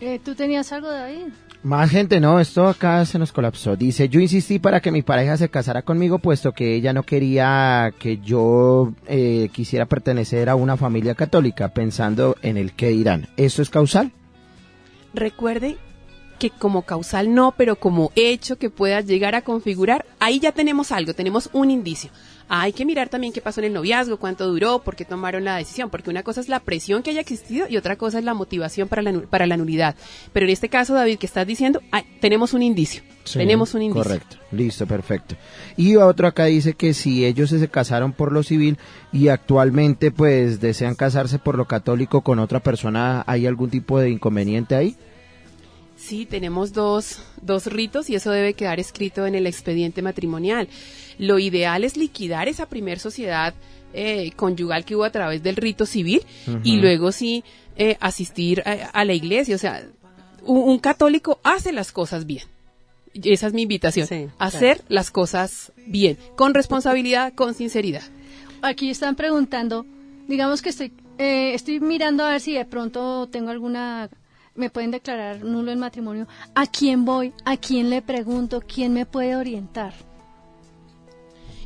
Eh, 0.00 0.20
¿Tú 0.22 0.34
tenías 0.34 0.72
algo, 0.72 0.88
David? 0.88 1.32
Más 1.62 1.90
gente, 1.90 2.20
no, 2.20 2.38
esto 2.38 2.68
acá 2.68 3.04
se 3.06 3.18
nos 3.18 3.32
colapsó. 3.32 3.74
Dice, 3.74 4.08
yo 4.08 4.20
insistí 4.20 4.58
para 4.58 4.80
que 4.80 4.92
mi 4.92 5.02
pareja 5.02 5.36
se 5.36 5.48
casara 5.48 5.82
conmigo, 5.82 6.18
puesto 6.18 6.52
que 6.52 6.74
ella 6.74 6.92
no 6.92 7.02
quería 7.02 7.92
que 7.98 8.18
yo 8.18 8.92
eh, 9.08 9.48
quisiera 9.52 9.86
pertenecer 9.86 10.48
a 10.48 10.54
una 10.54 10.76
familia 10.76 11.14
católica, 11.14 11.70
pensando 11.70 12.36
en 12.42 12.56
el 12.56 12.72
que 12.72 12.90
dirán. 12.90 13.26
¿Esto 13.36 13.62
es 13.62 13.70
causal? 13.70 14.12
Recuerde 15.16 15.78
que 16.38 16.50
como 16.50 16.82
causal 16.82 17.34
no, 17.34 17.54
pero 17.56 17.76
como 17.76 18.12
hecho 18.14 18.58
que 18.58 18.68
pueda 18.68 19.00
llegar 19.00 19.34
a 19.34 19.40
configurar, 19.40 20.04
ahí 20.20 20.38
ya 20.40 20.52
tenemos 20.52 20.92
algo, 20.92 21.14
tenemos 21.14 21.48
un 21.54 21.70
indicio. 21.70 22.10
Hay 22.48 22.72
que 22.72 22.84
mirar 22.84 23.08
también 23.08 23.32
qué 23.32 23.40
pasó 23.40 23.60
en 23.60 23.66
el 23.66 23.72
noviazgo, 23.72 24.18
cuánto 24.18 24.46
duró, 24.46 24.80
por 24.80 24.94
qué 24.94 25.04
tomaron 25.04 25.44
la 25.44 25.56
decisión, 25.56 25.90
porque 25.90 26.10
una 26.10 26.22
cosa 26.22 26.40
es 26.40 26.48
la 26.48 26.60
presión 26.60 27.02
que 27.02 27.10
haya 27.10 27.20
existido 27.20 27.66
y 27.68 27.76
otra 27.76 27.96
cosa 27.96 28.18
es 28.18 28.24
la 28.24 28.34
motivación 28.34 28.88
para 28.88 29.02
la, 29.02 29.20
para 29.22 29.46
la 29.46 29.56
nulidad. 29.56 29.96
Pero 30.32 30.46
en 30.46 30.52
este 30.52 30.68
caso, 30.68 30.94
David, 30.94 31.18
que 31.18 31.26
estás 31.26 31.46
diciendo, 31.46 31.82
ay, 31.90 32.04
tenemos 32.20 32.54
un 32.54 32.62
indicio. 32.62 33.02
Sí, 33.24 33.38
tenemos 33.38 33.74
un 33.74 33.82
indicio. 33.82 34.04
Correcto, 34.04 34.36
listo, 34.52 34.86
perfecto. 34.86 35.34
Y 35.76 35.96
otro 35.96 36.28
acá 36.28 36.44
dice 36.44 36.74
que 36.74 36.94
si 36.94 37.24
ellos 37.24 37.50
se 37.50 37.68
casaron 37.68 38.12
por 38.12 38.30
lo 38.30 38.44
civil 38.44 38.78
y 39.12 39.28
actualmente 39.28 40.12
pues 40.12 40.60
desean 40.60 40.94
casarse 40.94 41.40
por 41.40 41.56
lo 41.56 41.64
católico 41.64 42.20
con 42.20 42.38
otra 42.38 42.60
persona, 42.60 43.24
¿hay 43.26 43.46
algún 43.46 43.70
tipo 43.70 43.98
de 43.98 44.10
inconveniente 44.10 44.76
ahí? 44.76 44.96
Sí, 45.96 46.26
tenemos 46.26 46.72
dos, 46.72 47.22
dos 47.40 47.66
ritos 47.66 48.10
y 48.10 48.14
eso 48.14 48.30
debe 48.30 48.54
quedar 48.54 48.78
escrito 48.78 49.26
en 49.26 49.34
el 49.34 49.46
expediente 49.46 50.02
matrimonial. 50.02 50.68
Lo 51.18 51.38
ideal 51.38 51.84
es 51.84 51.96
liquidar 51.96 52.48
esa 52.48 52.66
primer 52.66 52.98
sociedad 52.98 53.54
eh, 53.94 54.30
conyugal 54.36 54.84
que 54.84 54.94
hubo 54.94 55.04
a 55.04 55.10
través 55.10 55.42
del 55.42 55.56
rito 55.56 55.86
civil 55.86 56.22
y 56.62 56.76
luego 56.76 57.12
sí 57.12 57.44
eh, 57.76 57.96
asistir 58.00 58.62
a, 58.66 58.90
a 58.92 59.04
la 59.04 59.14
iglesia. 59.14 59.54
O 59.56 59.58
sea, 59.58 59.84
un, 60.42 60.58
un 60.68 60.78
católico 60.78 61.40
hace 61.42 61.72
las 61.72 61.92
cosas 61.92 62.26
bien. 62.26 62.44
Esa 63.14 63.46
es 63.46 63.54
mi 63.54 63.62
invitación. 63.62 64.30
hacer 64.38 64.82
las 64.88 65.10
cosas 65.10 65.72
bien, 65.86 66.18
con 66.36 66.52
responsabilidad, 66.52 67.32
con 67.34 67.54
sinceridad. 67.54 68.02
Aquí 68.60 68.90
están 68.90 69.16
preguntando, 69.16 69.86
digamos 70.28 70.60
que 70.60 70.68
estoy, 70.68 70.92
eh, 71.18 71.54
estoy 71.54 71.80
mirando 71.80 72.24
a 72.24 72.30
ver 72.32 72.40
si 72.40 72.52
de 72.52 72.66
pronto 72.66 73.26
tengo 73.28 73.50
alguna, 73.50 74.10
me 74.56 74.70
pueden 74.70 74.90
declarar 74.90 75.44
nulo 75.44 75.72
el 75.72 75.78
matrimonio. 75.78 76.26
¿A 76.54 76.66
quién 76.66 77.04
voy? 77.04 77.32
¿A 77.44 77.56
quién 77.56 77.90
le 77.90 78.02
pregunto? 78.02 78.62
¿Quién 78.66 78.92
me 78.92 79.06
puede 79.06 79.36
orientar? 79.36 79.92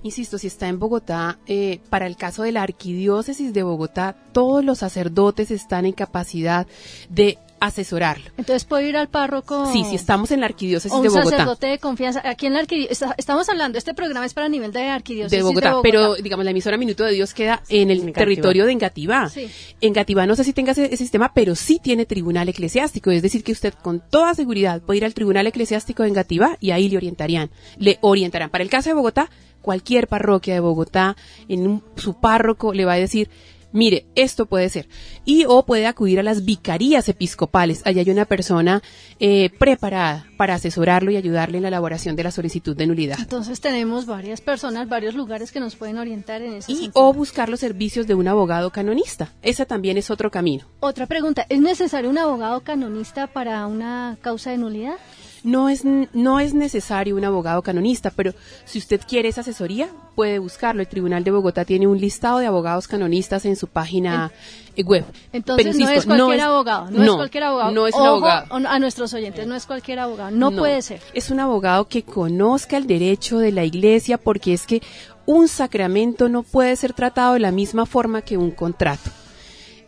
Insisto, 0.02 0.38
si 0.38 0.46
está 0.46 0.68
en 0.68 0.78
Bogotá, 0.78 1.38
eh, 1.46 1.80
para 1.90 2.06
el 2.06 2.16
caso 2.16 2.42
de 2.42 2.52
la 2.52 2.62
arquidiócesis 2.62 3.52
de 3.52 3.62
Bogotá, 3.62 4.16
todos 4.32 4.64
los 4.64 4.78
sacerdotes 4.78 5.50
están 5.50 5.84
en 5.84 5.92
capacidad 5.92 6.66
de 7.10 7.38
asesorarlo. 7.60 8.24
Entonces 8.38 8.64
puedo 8.64 8.82
ir 8.86 8.96
al 8.96 9.08
párroco. 9.08 9.70
Sí, 9.72 9.84
si 9.84 9.94
estamos 9.96 10.30
en 10.30 10.40
la 10.40 10.46
arquidiócesis 10.46 10.92
o 10.92 10.96
un 10.96 11.02
de 11.02 11.08
Bogotá. 11.10 11.30
sacerdote 11.30 11.66
de 11.68 11.78
confianza. 11.78 12.22
Aquí 12.24 12.46
en 12.46 12.54
la 12.54 12.60
arquidiócesis, 12.60 13.06
estamos 13.18 13.48
hablando, 13.48 13.78
este 13.78 13.94
programa 13.94 14.26
es 14.26 14.34
para 14.34 14.48
nivel 14.48 14.72
de 14.72 14.88
arquidiócesis 14.88 15.38
de 15.38 15.42
Bogotá, 15.42 15.76
pero 15.82 16.14
digamos 16.16 16.44
la 16.44 16.50
emisora 16.50 16.76
Minuto 16.76 17.04
de 17.04 17.12
Dios 17.12 17.34
queda 17.34 17.62
en 17.68 17.90
el 17.90 18.12
territorio 18.12 18.66
de 18.66 18.72
Engativá. 18.72 19.28
Sí. 19.28 19.48
Engativá 19.80 20.26
no 20.26 20.34
sé 20.36 20.44
si 20.44 20.52
tenga 20.52 20.72
ese, 20.72 20.86
ese 20.86 20.96
sistema, 20.98 21.32
pero 21.34 21.54
sí 21.54 21.78
tiene 21.82 22.06
tribunal 22.06 22.48
eclesiástico, 22.48 23.10
es 23.10 23.22
decir 23.22 23.44
que 23.44 23.52
usted 23.52 23.74
con 23.74 24.00
toda 24.00 24.34
seguridad 24.34 24.80
puede 24.80 24.98
ir 24.98 25.04
al 25.04 25.14
tribunal 25.14 25.46
eclesiástico 25.46 26.02
de 26.02 26.08
Engativá 26.10 26.56
y 26.60 26.70
ahí 26.70 26.88
le 26.88 26.96
orientarían, 26.96 27.50
le 27.78 27.98
orientarán. 28.00 28.50
Para 28.50 28.64
el 28.64 28.70
caso 28.70 28.88
de 28.90 28.94
Bogotá, 28.94 29.28
cualquier 29.62 30.08
parroquia 30.08 30.54
de 30.54 30.60
Bogotá, 30.60 31.16
en 31.48 31.66
un- 31.66 31.84
su 31.96 32.14
párroco 32.18 32.72
le 32.72 32.86
va 32.86 32.94
a 32.94 32.96
decir 32.96 33.28
Mire, 33.72 34.06
esto 34.14 34.46
puede 34.46 34.68
ser. 34.68 34.88
Y 35.24 35.44
o 35.46 35.64
puede 35.64 35.86
acudir 35.86 36.18
a 36.18 36.22
las 36.22 36.44
vicarías 36.44 37.08
episcopales. 37.08 37.82
Allí 37.84 38.00
hay 38.00 38.10
una 38.10 38.24
persona 38.24 38.82
eh, 39.20 39.50
preparada 39.58 40.26
para 40.36 40.54
asesorarlo 40.54 41.10
y 41.10 41.16
ayudarle 41.16 41.58
en 41.58 41.62
la 41.62 41.68
elaboración 41.68 42.16
de 42.16 42.24
la 42.24 42.30
solicitud 42.30 42.76
de 42.76 42.86
nulidad. 42.86 43.18
Entonces 43.20 43.60
tenemos 43.60 44.06
varias 44.06 44.40
personas, 44.40 44.88
varios 44.88 45.14
lugares 45.14 45.52
que 45.52 45.60
nos 45.60 45.76
pueden 45.76 45.98
orientar 45.98 46.42
en 46.42 46.54
ese 46.54 46.72
y 46.72 46.76
sentido. 46.76 46.92
o 46.94 47.12
buscar 47.12 47.48
los 47.48 47.60
servicios 47.60 48.06
de 48.06 48.14
un 48.14 48.26
abogado 48.26 48.70
canonista. 48.70 49.32
Ese 49.42 49.66
también 49.66 49.98
es 49.98 50.10
otro 50.10 50.30
camino. 50.30 50.66
Otra 50.80 51.06
pregunta, 51.06 51.46
¿es 51.48 51.60
necesario 51.60 52.10
un 52.10 52.18
abogado 52.18 52.60
canonista 52.60 53.26
para 53.26 53.66
una 53.66 54.18
causa 54.20 54.50
de 54.50 54.58
nulidad? 54.58 54.96
No 55.42 55.68
es, 55.68 55.84
no 55.84 56.40
es 56.40 56.52
necesario 56.52 57.16
un 57.16 57.24
abogado 57.24 57.62
canonista, 57.62 58.10
pero 58.10 58.34
si 58.64 58.78
usted 58.78 59.00
quiere 59.08 59.28
esa 59.28 59.40
asesoría, 59.40 59.88
puede 60.14 60.38
buscarlo. 60.38 60.82
El 60.82 60.88
Tribunal 60.88 61.24
de 61.24 61.30
Bogotá 61.30 61.64
tiene 61.64 61.86
un 61.86 61.98
listado 61.98 62.38
de 62.38 62.46
abogados 62.46 62.86
canonistas 62.86 63.44
en 63.46 63.56
su 63.56 63.66
página 63.66 64.30
eh, 64.76 64.84
web. 64.84 65.04
Entonces 65.32 65.76
Pero, 65.76 65.78
no 65.78 65.90
es 65.90 66.06
cualquier 66.06 66.40
abogado, 66.40 66.90
no, 66.90 67.02
es 67.02 67.10
cualquier 67.10 67.44
abogado. 67.44 67.70
No 67.70 67.86
es 67.86 67.94
un 67.94 68.06
abogado. 68.06 68.46
A 68.50 68.78
nuestros 68.78 69.14
oyentes, 69.14 69.46
no 69.46 69.54
es 69.54 69.66
cualquier 69.66 70.00
abogado, 70.00 70.30
no, 70.30 70.52
puede 70.52 70.82
ser. 70.82 71.00
Es 71.14 71.30
un 71.30 71.40
abogado 71.40 71.88
que 71.88 72.02
conozca 72.02 72.76
el 72.76 72.86
derecho 72.86 73.38
de 73.38 73.52
la 73.52 73.64
iglesia 73.64 74.18
porque 74.18 74.52
es 74.52 74.66
que 74.66 74.82
un 75.26 75.48
sacramento 75.48 76.28
no 76.28 76.42
puede 76.42 76.76
ser 76.76 76.92
tratado 76.92 77.34
de 77.34 77.40
la 77.40 77.52
misma 77.52 77.86
forma 77.86 78.22
que 78.22 78.36
un 78.36 78.50
contrato. 78.50 79.10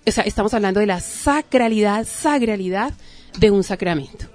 O 0.06 0.10
sea, 0.10 0.24
estamos 0.24 0.52
hablando 0.54 0.80
de 0.80 0.86
la 0.86 1.00
sacralidad, 1.00 2.06
sagralidad 2.06 2.92
de 3.38 3.50
un 3.50 3.62
sacramento. 3.62 4.26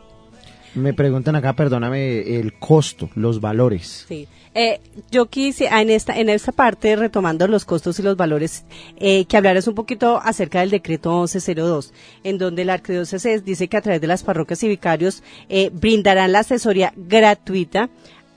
Me 0.77 0.93
preguntan 0.93 1.35
acá, 1.35 1.53
perdóname, 1.53 2.37
el 2.39 2.53
costo, 2.59 3.09
los 3.15 3.41
valores. 3.41 4.05
Sí. 4.07 4.27
Eh, 4.53 4.79
yo 5.11 5.25
quise, 5.25 5.69
ah, 5.69 5.81
en 5.81 5.89
esta, 5.89 6.17
en 6.17 6.29
esta 6.29 6.51
parte, 6.51 6.95
retomando 6.95 7.47
los 7.47 7.65
costos 7.65 7.99
y 7.99 8.03
los 8.03 8.15
valores, 8.15 8.63
eh, 8.97 9.25
que 9.25 9.37
hablaras 9.37 9.67
un 9.67 9.75
poquito 9.75 10.19
acerca 10.23 10.59
del 10.59 10.69
decreto 10.69 11.11
1102, 11.11 11.93
en 12.23 12.37
donde 12.37 12.65
la 12.65 12.73
arquidiócesis 12.73 13.43
dice 13.43 13.67
que 13.67 13.77
a 13.77 13.81
través 13.81 14.01
de 14.01 14.07
las 14.07 14.23
parroquias 14.23 14.63
y 14.63 14.67
vicarios 14.67 15.23
eh, 15.49 15.69
brindarán 15.73 16.31
la 16.31 16.39
asesoría 16.39 16.93
gratuita 16.95 17.89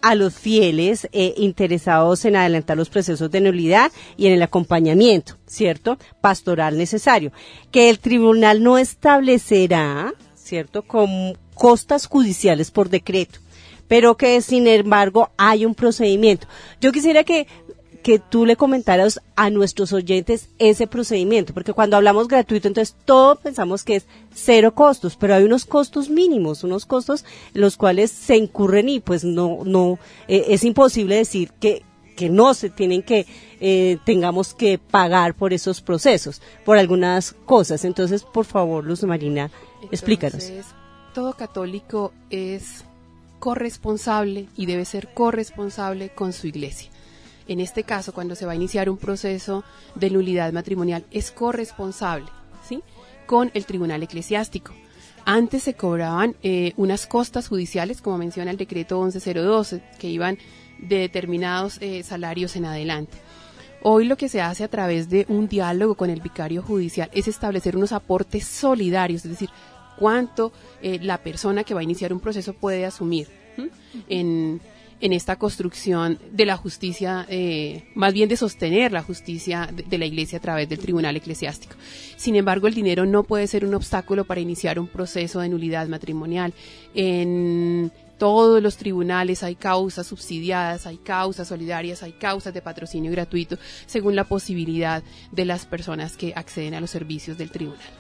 a 0.03 0.15
los 0.15 0.35
fieles 0.35 1.09
eh, 1.13 1.35
interesados 1.37 2.25
en 2.25 2.37
adelantar 2.37 2.77
los 2.77 2.89
procesos 2.89 3.31
de 3.31 3.41
nulidad 3.41 3.93
y 4.17 4.27
en 4.27 4.33
el 4.33 4.43
acompañamiento, 4.43 5.37
¿cierto? 5.47 5.99
Pastoral 6.21 6.79
necesario. 6.79 7.33
Que 7.71 7.91
el 7.91 7.99
tribunal 7.99 8.63
no 8.63 8.79
establecerá, 8.79 10.13
¿cierto? 10.35 10.83
Con 10.83 11.37
costas 11.61 12.07
judiciales 12.07 12.71
por 12.71 12.89
decreto 12.89 13.39
pero 13.91 14.17
que 14.17 14.41
sin 14.41 14.69
embargo 14.69 15.31
hay 15.37 15.67
un 15.67 15.75
procedimiento. 15.75 16.47
Yo 16.81 16.93
quisiera 16.93 17.25
que, 17.25 17.49
que 18.05 18.21
tú 18.21 18.47
le 18.47 18.55
comentaras 18.55 19.21
a 19.35 19.51
nuestros 19.51 19.93
oyentes 19.93 20.49
ese 20.61 20.87
procedimiento, 20.87 21.53
porque 21.53 21.73
cuando 21.73 21.97
hablamos 21.97 22.29
gratuito, 22.29 22.69
entonces 22.69 22.95
todos 23.05 23.41
pensamos 23.41 23.83
que 23.83 23.97
es 23.97 24.07
cero 24.33 24.77
costos, 24.77 25.17
pero 25.17 25.35
hay 25.35 25.43
unos 25.43 25.65
costos 25.65 26.09
mínimos, 26.09 26.63
unos 26.63 26.87
costos 26.87 27.25
los 27.53 27.77
cuales 27.77 28.13
se 28.13 28.37
incurren 28.37 28.89
y 28.89 29.01
pues 29.01 29.25
no, 29.25 29.63
no, 29.65 29.99
eh, 30.29 30.45
es 30.51 30.63
imposible 30.63 31.17
decir 31.17 31.51
que, 31.59 31.83
que 32.15 32.29
no 32.29 32.55
se 32.55 32.71
tienen 32.71 33.03
que, 33.03 33.27
eh, 33.59 33.99
tengamos 34.05 34.55
que 34.55 34.79
pagar 34.79 35.35
por 35.35 35.53
esos 35.53 35.81
procesos, 35.81 36.41
por 36.65 36.79
algunas 36.79 37.33
cosas. 37.45 37.85
Entonces, 37.85 38.23
por 38.23 38.45
favor, 38.45 38.85
Luz 38.85 39.03
Marina, 39.03 39.51
explícanos. 39.91 40.49
Todo 41.15 41.35
católico 41.35 42.13
es 42.31 42.85
corresponsable 43.41 44.47
y 44.57 44.67
debe 44.67 44.85
ser 44.85 45.13
corresponsable 45.13 46.11
con 46.11 46.33
su 46.33 46.47
iglesia. 46.47 46.91
En 47.49 47.59
este 47.59 47.83
caso, 47.83 48.13
cuando 48.13 48.37
se 48.37 48.47
va 48.47 48.53
a 48.53 48.57
iniciar 48.57 48.89
un 48.89 48.97
proceso 48.97 49.65
de 49.97 50.11
nulidad 50.11 50.53
matrimonial, 50.53 51.05
es 51.11 51.33
corresponsable, 51.33 52.29
¿sí? 52.69 52.85
Con 53.27 53.51
el 53.55 53.67
tribunal 53.67 54.05
eclesiástico. 54.05 54.73
Antes 55.25 55.65
se 55.65 55.75
cobraban 55.75 56.37
eh, 56.43 56.75
unas 56.77 57.07
costas 57.07 57.49
judiciales, 57.49 58.01
como 58.03 58.19
menciona 58.19 58.53
el 58.53 58.57
decreto 58.57 59.03
1102, 59.03 59.77
que 59.99 60.09
iban 60.09 60.39
de 60.79 60.99
determinados 60.99 61.79
eh, 61.81 62.05
salarios 62.05 62.55
en 62.55 62.67
adelante. 62.67 63.19
Hoy 63.83 64.05
lo 64.05 64.17
que 64.17 64.29
se 64.29 64.41
hace 64.41 64.63
a 64.63 64.69
través 64.69 65.09
de 65.09 65.25
un 65.29 65.49
diálogo 65.49 65.95
con 65.95 66.11
el 66.11 66.21
vicario 66.21 66.63
judicial 66.63 67.11
es 67.13 67.29
establecer 67.29 67.77
unos 67.77 67.93
aportes 67.93 68.45
solidarios, 68.47 69.25
es 69.25 69.31
decir, 69.31 69.51
cuánto 70.01 70.51
eh, 70.83 70.99
la 71.03 71.19
persona 71.19 71.63
que 71.63 71.75
va 71.75 71.81
a 71.81 71.85
iniciar 71.85 72.13
un 72.13 72.21
proceso 72.21 72.55
puede 72.55 72.87
asumir 72.87 73.29
en, 74.09 74.61
en 75.01 75.13
esta 75.13 75.37
construcción 75.37 76.19
de 76.33 76.47
la 76.47 76.57
justicia, 76.57 77.27
eh, 77.29 77.85
más 77.95 78.15
bien 78.15 78.29
de 78.31 78.37
sostener 78.37 78.93
la 78.93 79.03
justicia 79.03 79.69
de, 79.71 79.83
de 79.83 79.99
la 79.99 80.07
iglesia 80.07 80.39
a 80.39 80.41
través 80.41 80.69
del 80.71 80.79
tribunal 80.79 81.17
eclesiástico. 81.17 81.75
Sin 82.17 82.35
embargo, 82.35 82.67
el 82.67 82.75
dinero 82.75 83.05
no 83.05 83.25
puede 83.25 83.47
ser 83.47 83.65
un 83.67 83.75
obstáculo 83.75 84.25
para 84.25 84.41
iniciar 84.41 84.79
un 84.79 84.89
proceso 84.89 85.41
de 85.41 85.51
nulidad 85.51 85.87
matrimonial. 85.89 86.55
En 86.95 87.93
todos 88.17 88.63
los 88.63 88.77
tribunales 88.77 89.43
hay 89.43 89.55
causas 89.55 90.07
subsidiadas, 90.07 90.87
hay 90.87 90.99
causas 90.99 91.49
solidarias, 91.49 92.03
hay 92.03 92.13
causas 92.13 92.53
de 92.53 92.61
patrocinio 92.61 93.11
gratuito, 93.11 93.57
según 93.87 94.15
la 94.15 94.25
posibilidad 94.25 95.03
de 95.33 95.45
las 95.45 95.65
personas 95.65 96.17
que 96.17 96.33
acceden 96.35 96.75
a 96.75 96.81
los 96.81 96.91
servicios 96.91 97.37
del 97.39 97.51
tribunal. 97.51 97.91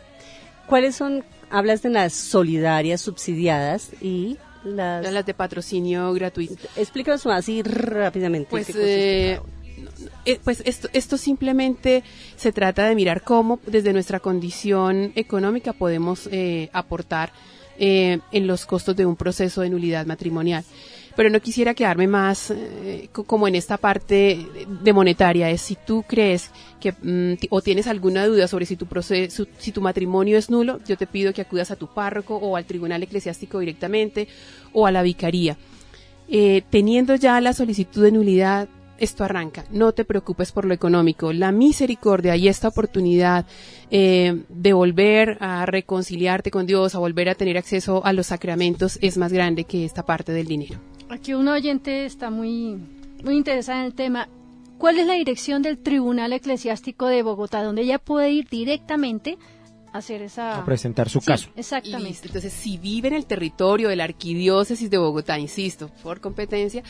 ¿Cuáles 0.66 0.94
son, 0.94 1.24
hablas 1.50 1.82
de 1.82 1.90
las 1.90 2.12
solidarias 2.12 3.00
subsidiadas 3.00 3.90
y 4.00 4.38
las... 4.64 5.10
Las 5.10 5.26
de 5.26 5.34
patrocinio 5.34 6.12
gratuito. 6.12 6.54
Explícanos 6.76 7.24
más 7.26 7.40
así 7.40 7.62
rápidamente. 7.62 8.50
Pues, 8.50 8.70
eh, 8.76 9.40
eh, 10.24 10.40
pues 10.42 10.62
esto, 10.66 10.88
esto 10.92 11.16
simplemente 11.16 12.02
se 12.36 12.52
trata 12.52 12.86
de 12.86 12.94
mirar 12.94 13.22
cómo 13.22 13.58
desde 13.66 13.92
nuestra 13.92 14.20
condición 14.20 15.12
económica 15.14 15.72
podemos 15.72 16.28
eh, 16.30 16.68
aportar 16.72 17.32
eh, 17.78 18.18
en 18.32 18.46
los 18.46 18.66
costos 18.66 18.94
de 18.96 19.06
un 19.06 19.16
proceso 19.16 19.62
de 19.62 19.70
nulidad 19.70 20.06
matrimonial. 20.06 20.64
Pero 21.16 21.30
no 21.30 21.40
quisiera 21.40 21.74
quedarme 21.74 22.06
más 22.06 22.50
eh, 22.50 23.08
co- 23.12 23.24
como 23.24 23.48
en 23.48 23.54
esta 23.54 23.76
parte 23.76 24.46
de 24.82 24.92
monetaria. 24.92 25.50
Es 25.50 25.60
si 25.62 25.76
tú 25.76 26.04
crees 26.06 26.50
que 26.80 26.92
mm, 26.92 27.34
o 27.50 27.60
tienes 27.62 27.86
alguna 27.86 28.26
duda 28.26 28.48
sobre 28.48 28.66
si 28.66 28.76
tu 28.76 28.86
proceso, 28.86 29.46
si 29.58 29.72
tu 29.72 29.80
matrimonio 29.80 30.38
es 30.38 30.50
nulo, 30.50 30.80
yo 30.86 30.96
te 30.96 31.06
pido 31.06 31.32
que 31.32 31.42
acudas 31.42 31.70
a 31.70 31.76
tu 31.76 31.86
párroco 31.88 32.36
o 32.36 32.56
al 32.56 32.64
tribunal 32.64 33.02
eclesiástico 33.02 33.58
directamente 33.58 34.28
o 34.72 34.86
a 34.86 34.92
la 34.92 35.02
vicaría. 35.02 35.56
Eh, 36.28 36.62
teniendo 36.70 37.16
ya 37.16 37.40
la 37.40 37.52
solicitud 37.52 38.02
de 38.04 38.12
nulidad, 38.12 38.68
esto 39.00 39.24
arranca. 39.24 39.64
No 39.70 39.92
te 39.92 40.04
preocupes 40.04 40.52
por 40.52 40.64
lo 40.64 40.74
económico. 40.74 41.32
La 41.32 41.50
misericordia 41.50 42.36
y 42.36 42.48
esta 42.48 42.68
oportunidad 42.68 43.46
eh, 43.90 44.44
de 44.48 44.72
volver 44.72 45.38
a 45.40 45.66
reconciliarte 45.66 46.50
con 46.50 46.66
Dios, 46.66 46.94
a 46.94 46.98
volver 46.98 47.28
a 47.28 47.34
tener 47.34 47.58
acceso 47.58 48.04
a 48.04 48.12
los 48.12 48.28
sacramentos, 48.28 48.98
es 49.02 49.16
más 49.16 49.32
grande 49.32 49.64
que 49.64 49.84
esta 49.84 50.04
parte 50.04 50.32
del 50.32 50.46
dinero. 50.46 50.78
Aquí 51.08 51.34
un 51.34 51.48
oyente 51.48 52.04
está 52.04 52.30
muy, 52.30 52.78
muy 53.24 53.36
interesada 53.36 53.80
en 53.80 53.86
el 53.86 53.94
tema. 53.94 54.28
¿Cuál 54.78 54.98
es 54.98 55.06
la 55.06 55.14
dirección 55.14 55.60
del 55.62 55.78
Tribunal 55.78 56.32
Eclesiástico 56.32 57.06
de 57.06 57.22
Bogotá, 57.22 57.62
donde 57.62 57.82
ella 57.82 57.98
puede 57.98 58.30
ir 58.30 58.48
directamente 58.48 59.36
a 59.92 59.98
hacer 59.98 60.22
esa... 60.22 60.58
A 60.58 60.64
presentar 60.64 61.08
su 61.10 61.20
Sí, 61.20 61.26
caso. 61.26 61.48
Exactamente. 61.56 62.08
Listo. 62.08 62.28
Entonces, 62.28 62.52
si 62.52 62.78
vive 62.78 63.08
en 63.08 63.14
el 63.14 63.26
territorio 63.26 63.88
de 63.88 63.96
la 63.96 64.04
arquidiócesis 64.04 64.88
de 64.88 64.96
Bogotá, 64.98 65.38
insisto, 65.38 65.90
por 66.02 66.20
competencia, 66.20 66.82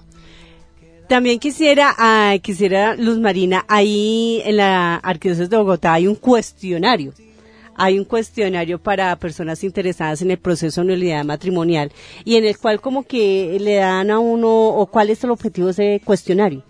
También 1.08 1.38
quisiera, 1.38 1.94
ah, 1.98 2.34
quisiera, 2.40 2.96
Luz 2.96 3.18
Marina, 3.18 3.64
ahí 3.68 4.40
en 4.44 4.56
la 4.56 4.96
Arquidiócesis 4.96 5.50
de 5.50 5.56
Bogotá 5.56 5.92
hay 5.92 6.06
un 6.06 6.14
cuestionario. 6.14 7.12
Hay 7.76 7.98
un 7.98 8.04
cuestionario 8.04 8.78
para 8.78 9.16
personas 9.16 9.64
interesadas 9.64 10.22
en 10.22 10.30
el 10.30 10.38
proceso 10.38 10.82
de 10.82 10.88
nulidad 10.88 11.24
matrimonial 11.24 11.90
y 12.24 12.36
en 12.36 12.44
el 12.44 12.58
cual 12.58 12.80
como 12.80 13.04
que 13.04 13.56
le 13.60 13.76
dan 13.76 14.10
a 14.10 14.18
uno, 14.18 14.48
o 14.68 14.86
cuál 14.86 15.10
es 15.10 15.24
el 15.24 15.30
objetivo 15.30 15.68
de 15.68 15.72
ese 15.72 16.04
cuestionario. 16.04 16.62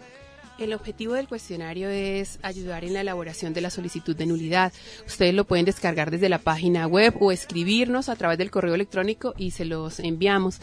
El 0.59 0.75
objetivo 0.75 1.15
del 1.15 1.27
cuestionario 1.27 1.89
es 1.89 2.39
ayudar 2.43 2.85
en 2.85 2.93
la 2.93 3.01
elaboración 3.01 3.53
de 3.53 3.63
la 3.63 3.71
solicitud 3.71 4.15
de 4.15 4.27
nulidad. 4.27 4.73
Ustedes 5.07 5.35
lo 5.35 5.45
pueden 5.45 5.65
descargar 5.65 6.11
desde 6.11 6.29
la 6.29 6.39
página 6.39 6.87
web 6.87 7.15
o 7.19 7.33
escribirnos 7.33 8.09
a 8.09 8.15
través 8.15 8.39
del 8.39 8.53
correo 8.53 8.75
electrónico 8.75 9.35
y 9.37 9.51
se 9.51 9.65
los 9.65 9.99
enviamos. 9.99 10.61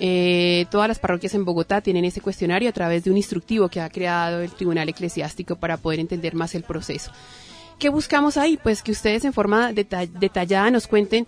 Eh, 0.00 0.66
todas 0.70 0.88
las 0.88 0.98
parroquias 0.98 1.34
en 1.34 1.44
Bogotá 1.44 1.80
tienen 1.80 2.04
ese 2.04 2.20
cuestionario 2.20 2.68
a 2.68 2.72
través 2.72 3.04
de 3.04 3.10
un 3.10 3.16
instructivo 3.16 3.68
que 3.68 3.80
ha 3.80 3.90
creado 3.90 4.40
el 4.40 4.50
Tribunal 4.50 4.88
Eclesiástico 4.88 5.56
para 5.56 5.76
poder 5.76 6.00
entender 6.00 6.34
más 6.34 6.54
el 6.54 6.62
proceso. 6.62 7.12
¿Qué 7.78 7.88
buscamos 7.90 8.36
ahí? 8.36 8.58
Pues 8.60 8.82
que 8.82 8.90
ustedes 8.92 9.24
en 9.24 9.32
forma 9.32 9.72
deta- 9.72 10.06
detallada 10.06 10.70
nos 10.70 10.86
cuenten 10.88 11.26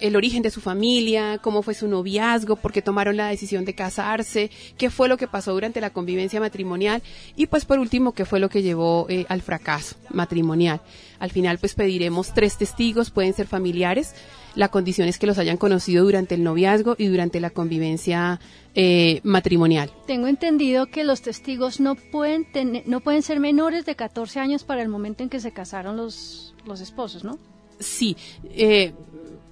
el 0.00 0.14
origen 0.14 0.42
de 0.42 0.50
su 0.50 0.60
familia, 0.60 1.38
cómo 1.38 1.62
fue 1.62 1.74
su 1.74 1.88
noviazgo, 1.88 2.54
por 2.54 2.72
qué 2.72 2.82
tomaron 2.82 3.16
la 3.16 3.28
decisión 3.28 3.64
de 3.64 3.74
casarse, 3.74 4.48
qué 4.76 4.90
fue 4.90 5.08
lo 5.08 5.16
que 5.16 5.26
pasó 5.26 5.52
durante 5.52 5.80
la 5.80 5.90
convivencia 5.90 6.38
matrimonial 6.40 7.02
y 7.34 7.46
pues 7.46 7.64
por 7.64 7.80
último 7.80 8.12
qué 8.12 8.24
fue 8.24 8.38
lo 8.38 8.48
que 8.48 8.62
llevó 8.62 9.06
eh, 9.08 9.26
al 9.28 9.42
fracaso 9.42 9.96
matrimonial. 10.10 10.80
Al 11.18 11.30
final 11.32 11.58
pues 11.58 11.74
pediremos 11.74 12.32
tres 12.32 12.56
testigos, 12.56 13.10
pueden 13.10 13.34
ser 13.34 13.48
familiares, 13.48 14.14
la 14.58 14.70
condición 14.70 15.06
es 15.06 15.20
que 15.20 15.28
los 15.28 15.38
hayan 15.38 15.56
conocido 15.56 16.02
durante 16.02 16.34
el 16.34 16.42
noviazgo 16.42 16.96
y 16.98 17.06
durante 17.06 17.38
la 17.38 17.50
convivencia 17.50 18.40
eh, 18.74 19.20
matrimonial. 19.22 19.92
Tengo 20.08 20.26
entendido 20.26 20.86
que 20.86 21.04
los 21.04 21.22
testigos 21.22 21.78
no 21.78 21.94
pueden 21.94 22.44
tener, 22.50 22.82
no 22.88 22.98
pueden 22.98 23.22
ser 23.22 23.38
menores 23.38 23.86
de 23.86 23.94
14 23.94 24.40
años 24.40 24.64
para 24.64 24.82
el 24.82 24.88
momento 24.88 25.22
en 25.22 25.28
que 25.28 25.38
se 25.38 25.52
casaron 25.52 25.96
los, 25.96 26.56
los 26.66 26.80
esposos, 26.80 27.22
¿no? 27.22 27.38
Sí, 27.78 28.16
eh, 28.42 28.94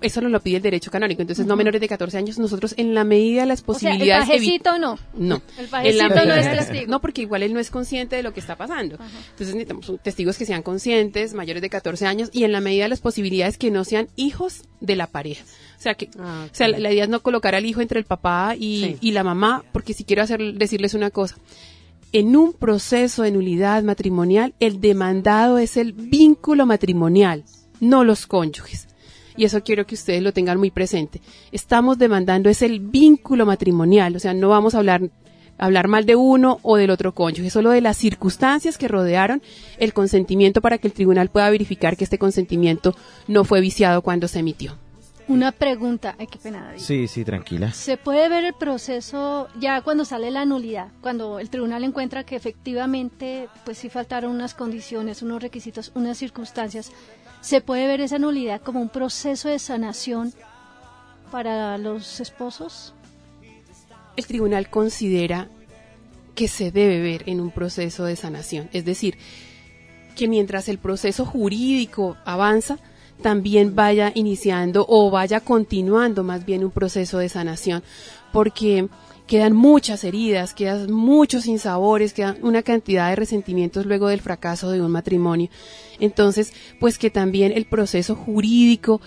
eso 0.01 0.21
nos 0.21 0.31
lo 0.31 0.41
pide 0.41 0.57
el 0.59 0.63
derecho 0.63 0.91
canónico, 0.91 1.23
entonces 1.23 1.47
no 1.47 1.57
menores 1.57 1.81
de 1.81 1.89
14 1.89 2.19
años, 2.19 2.39
nosotros 2.39 2.75
en 2.77 2.95
la 2.95 3.05
medida 3.05 3.41
de 3.43 3.47
las 3.47 3.63
O 3.67 3.75
sea, 3.75 3.91
el 3.93 3.97
posibilidades... 3.99 4.25
evi- 4.29 4.31
pajecito 4.33 4.79
no. 4.79 4.99
No. 5.15 5.43
El 5.59 5.67
pajecito 5.69 6.09
la 6.09 6.25
no 6.27 6.35
es 6.35 6.51
testigo. 6.59 6.91
No, 6.91 7.01
porque 7.01 7.23
igual 7.23 7.43
él 7.43 7.53
no 7.55 7.61
es 7.61 7.71
consciente 7.71 8.17
de 8.17 8.23
lo 8.23 8.33
que 8.35 8.41
está 8.41 8.57
pasando. 8.57 8.97
Entonces 9.31 9.55
necesitamos 9.55 9.93
testigos 10.03 10.37
que 10.39 10.47
sean 10.47 10.63
conscientes, 10.63 11.35
mayores 11.35 11.63
de 11.63 11.71
14 11.71 12.07
años, 12.07 12.31
y 12.33 12.45
en 12.45 12.53
la 12.53 12.61
medida 12.61 12.85
de 12.85 12.89
las 12.91 13.01
posibilidades 13.01 13.59
que 13.59 13.71
no 13.71 13.85
sean 13.85 14.09
hijos 14.17 14.63
de 14.81 14.97
la 14.97 15.07
pareja. 15.07 15.45
O 15.79 15.81
sea, 15.83 15.95
que, 15.95 16.09
Ah, 16.19 16.47
o 16.51 16.55
sea, 16.55 16.69
la, 16.69 16.79
la 16.79 16.93
idea 16.93 17.05
es 17.05 17.11
no 17.11 17.21
colocar 17.21 17.55
al 17.55 17.65
hijo 17.67 17.81
entre 17.81 17.99
el 17.99 18.05
papá 18.07 18.55
y, 18.59 18.81
Sí. 18.83 18.97
y 19.01 19.11
la 19.13 19.25
mamá, 19.25 19.65
porque 19.73 19.93
si 19.95 20.05
quiero 20.05 20.23
hacer, 20.23 20.41
decirles 20.55 20.95
una 20.95 21.11
cosa. 21.11 21.37
En 22.13 22.37
un 22.37 22.53
proceso 22.53 23.25
de 23.25 23.31
nulidad 23.33 23.83
matrimonial, 23.83 24.55
el 24.61 24.81
demandado 24.81 25.59
es 25.59 25.77
el 25.77 25.93
vínculo 25.93 26.65
matrimonial, 26.65 27.45
no 27.81 28.05
los 28.05 28.27
cónyuges. 28.27 28.89
Y 29.37 29.45
eso 29.45 29.63
quiero 29.63 29.87
que 29.87 29.95
ustedes 29.95 30.23
lo 30.23 30.33
tengan 30.33 30.59
muy 30.59 30.71
presente. 30.71 31.21
Estamos 31.53 31.99
demandando 31.99 32.49
es 32.49 32.63
el 32.63 32.81
vínculo 32.81 33.47
matrimonial, 33.47 34.17
o 34.17 34.19
sea, 34.19 34.35
no 34.35 34.49
vamos 34.49 34.75
a 34.75 34.79
hablar 34.79 35.03
hablar 35.59 35.89
mal 35.89 36.05
de 36.05 36.17
uno 36.17 36.59
o 36.63 36.77
del 36.77 36.91
otro 36.91 37.15
cónyuge, 37.15 37.51
solo 37.51 37.71
de 37.71 37.81
las 37.81 37.97
circunstancias 37.97 38.77
que 38.77 38.89
rodearon 38.89 39.43
el 39.79 39.93
consentimiento 39.93 40.61
para 40.61 40.79
que 40.79 40.89
el 40.89 40.93
tribunal 40.93 41.31
pueda 41.31 41.51
verificar 41.51 41.97
que 41.97 42.05
este 42.05 42.19
consentimiento 42.19 42.95
no 43.27 43.45
fue 43.45 43.61
viciado 43.61 44.03
cuando 44.03 44.29
se 44.29 44.41
emitió. 44.41 44.77
Una 45.29 45.51
pregunta, 45.51 46.15
ay, 46.21 46.29
qué 46.29 46.39
pena. 46.39 46.67
David. 46.67 46.79
Sí, 46.79 47.09
sí, 47.09 47.25
tranquila. 47.25 47.73
Se 47.73 47.97
puede 47.97 48.29
ver 48.29 48.45
el 48.45 48.55
proceso 48.55 49.49
ya 49.59 49.81
cuando 49.81 50.05
sale 50.05 50.31
la 50.31 50.45
nulidad, 50.45 50.93
cuando 51.01 51.41
el 51.41 51.51
tribunal 51.51 51.83
encuentra 51.83 52.23
que 52.23 52.37
efectivamente, 52.37 53.49
pues 53.65 53.79
sí 53.79 53.89
faltaron 53.89 54.31
unas 54.31 54.55
condiciones, 54.55 55.23
unos 55.23 55.43
requisitos, 55.43 55.91
unas 55.97 56.17
circunstancias. 56.19 56.93
Se 57.41 57.61
puede 57.61 57.87
ver 57.87 58.01
esa 58.01 58.19
nulidad 58.19 58.61
como 58.61 58.81
un 58.81 58.89
proceso 58.89 59.49
de 59.49 59.59
sanación 59.59 60.33
para 61.31 61.79
los 61.79 62.21
esposos. 62.21 62.93
El 64.17 64.27
tribunal 64.27 64.71
considera 64.71 65.49
que 66.35 66.49
se 66.49 66.71
debe 66.71 67.01
ver 67.01 67.23
en 67.27 67.41
un 67.41 67.51
proceso 67.51 68.05
de 68.05 68.17
sanación, 68.17 68.69
es 68.73 68.85
decir, 68.85 69.19
que 70.17 70.29
mientras 70.29 70.69
el 70.69 70.79
proceso 70.79 71.25
jurídico 71.25 72.17
avanza, 72.25 72.79
también 73.23 73.75
vaya 73.75 74.13
iniciando 74.15 74.85
o 74.89 75.11
vaya 75.11 75.41
continuando 75.41 76.23
más 76.25 76.45
bien 76.45 76.65
un 76.65 76.71
proceso 76.71 77.19
de 77.19 77.29
sanación, 77.29 77.83
porque 78.33 78.89
quedan 79.27 79.53
muchas 79.55 80.05
heridas, 80.05 80.55
quedan 80.55 80.93
muchos 80.93 81.45
sinsabores, 81.45 82.13
quedan 82.13 82.39
una 82.43 82.63
cantidad 82.63 83.11
de 83.11 83.17
resentimientos 83.17 83.87
luego 83.87 84.09
del 84.09 84.21
fracaso 84.21 84.71
de 84.71 84.81
un 84.81 84.91
matrimonio. 84.91 85.49
Entonces, 85.99 86.53
pues 86.79 86.99
que 86.99 87.11
también 87.11 87.53
el 87.53 87.67
proceso 87.67 88.15
jurídico 88.15 89.01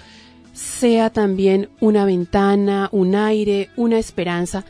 sea 0.54 1.10
también 1.10 1.70
una 1.80 2.06
ventana, 2.06 2.90
un 2.92 3.16
aire, 3.16 3.70
una 3.78 3.98
esperanza 3.98 4.66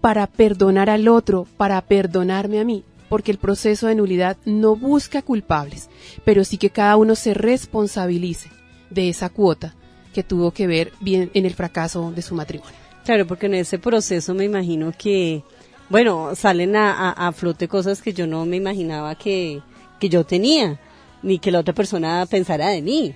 para 0.00 0.26
perdonar 0.26 0.88
al 0.88 1.08
otro, 1.08 1.46
para 1.56 1.80
perdonarme 1.82 2.58
a 2.58 2.64
mí, 2.64 2.84
porque 3.10 3.30
el 3.30 3.38
proceso 3.38 3.86
de 3.86 3.94
nulidad 3.94 4.38
no 4.46 4.76
busca 4.76 5.20
culpables, 5.20 5.90
pero 6.24 6.42
sí 6.44 6.56
que 6.56 6.70
cada 6.70 6.96
uno 6.96 7.14
se 7.16 7.34
responsabilice 7.34 8.48
de 8.88 9.10
esa 9.10 9.28
cuota 9.28 9.74
que 10.14 10.22
tuvo 10.22 10.52
que 10.52 10.66
ver 10.66 10.92
bien 11.00 11.30
en 11.34 11.44
el 11.44 11.54
fracaso 11.54 12.12
de 12.12 12.22
su 12.22 12.34
matrimonio. 12.34 12.89
Claro, 13.10 13.26
porque 13.26 13.46
en 13.46 13.54
ese 13.54 13.80
proceso 13.80 14.34
me 14.34 14.44
imagino 14.44 14.92
que, 14.96 15.42
bueno, 15.88 16.36
salen 16.36 16.76
a, 16.76 17.10
a- 17.10 17.32
flote 17.32 17.66
cosas 17.66 18.02
que 18.02 18.12
yo 18.12 18.28
no 18.28 18.46
me 18.46 18.54
imaginaba 18.56 19.16
que, 19.16 19.62
que 19.98 20.08
yo 20.08 20.22
tenía, 20.22 20.78
ni 21.20 21.40
que 21.40 21.50
la 21.50 21.58
otra 21.58 21.74
persona 21.74 22.24
pensara 22.30 22.68
de 22.68 22.82
mí. 22.82 23.12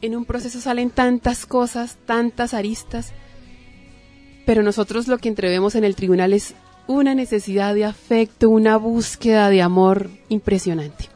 En 0.00 0.16
un 0.16 0.24
proceso 0.24 0.62
salen 0.62 0.88
tantas 0.88 1.44
cosas, 1.44 1.98
tantas 2.06 2.54
aristas, 2.54 3.12
pero 4.46 4.62
nosotros 4.62 5.08
lo 5.08 5.18
que 5.18 5.28
entrevemos 5.28 5.74
en 5.74 5.84
el 5.84 5.94
tribunal 5.94 6.32
es 6.32 6.54
una 6.86 7.14
necesidad 7.14 7.74
de 7.74 7.84
afecto, 7.84 8.48
una 8.48 8.78
búsqueda 8.78 9.50
de 9.50 9.60
amor 9.60 10.08
impresionante. 10.30 11.10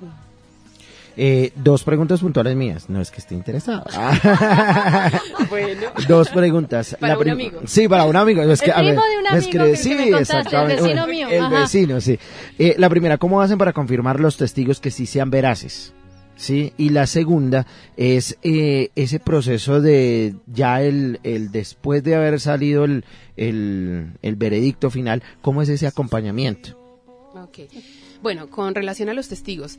Eh, 1.17 1.53
dos 1.57 1.85
preguntas 1.85 2.21
puntuales 2.21 2.57
mías. 2.57 2.89
No 2.89 3.01
es 3.01 3.11
que 3.11 3.19
esté 3.19 3.35
interesado. 3.35 3.85
Bueno. 5.51 5.89
Dos 6.09 6.29
preguntas. 6.31 6.97
Para 6.99 7.15
La 7.15 7.19
un 7.21 7.29
amigo. 7.29 7.61
Sí, 7.67 7.89
para 7.89 8.05
un 8.05 8.17
amigo. 8.17 8.43
Es 8.43 8.61
El 8.61 8.65
que, 8.65 8.73
a 8.73 8.77
primo 8.77 8.89
ver, 8.89 8.97
de 8.97 9.19
un 9.19 9.27
amigo 9.27 9.51
que- 9.51 9.59
que- 9.59 9.71
que 9.73 9.77
sí, 9.77 9.95
me 9.95 10.11
contaste, 10.11 10.57
el 10.57 10.67
vecino 10.67 11.07
mío, 11.07 11.29
El 11.29 11.43
ajá. 11.43 11.61
vecino, 11.61 12.01
sí. 12.01 12.19
Eh, 12.59 12.75
la 12.79 12.89
primera, 12.89 13.19
¿cómo 13.19 13.41
hacen 13.43 13.59
para 13.59 13.73
confirmar 13.73 14.21
los 14.21 14.37
testigos 14.37 14.81
que 14.81 14.91
sí 14.91 15.07
sean 15.07 15.31
veraces? 15.31 15.93
Sí, 16.35 16.73
y 16.79 16.89
la 16.89 17.07
segunda 17.07 17.67
es 17.97 18.39
eh, 18.43 18.91
ese 18.97 19.21
proceso 19.21 19.81
de 19.81 20.35
ya 20.47 20.83
el, 20.83 21.21
el 21.23 21.53
después 21.53 22.03
de 22.03 22.17
haber 22.17 22.41
salido 22.41 22.85
el, 22.85 23.05
el, 23.37 24.13
el 24.23 24.37
veredicto 24.37 24.91
final, 24.91 25.23
¿cómo 25.43 25.63
es 25.63 25.69
ese 25.69 25.87
acompañamiento? 25.87 26.79
Ok. 27.35 27.59
Bueno, 28.23 28.49
con 28.49 28.75
relación 28.75 29.09
a 29.09 29.15
los 29.15 29.29
testigos, 29.29 29.79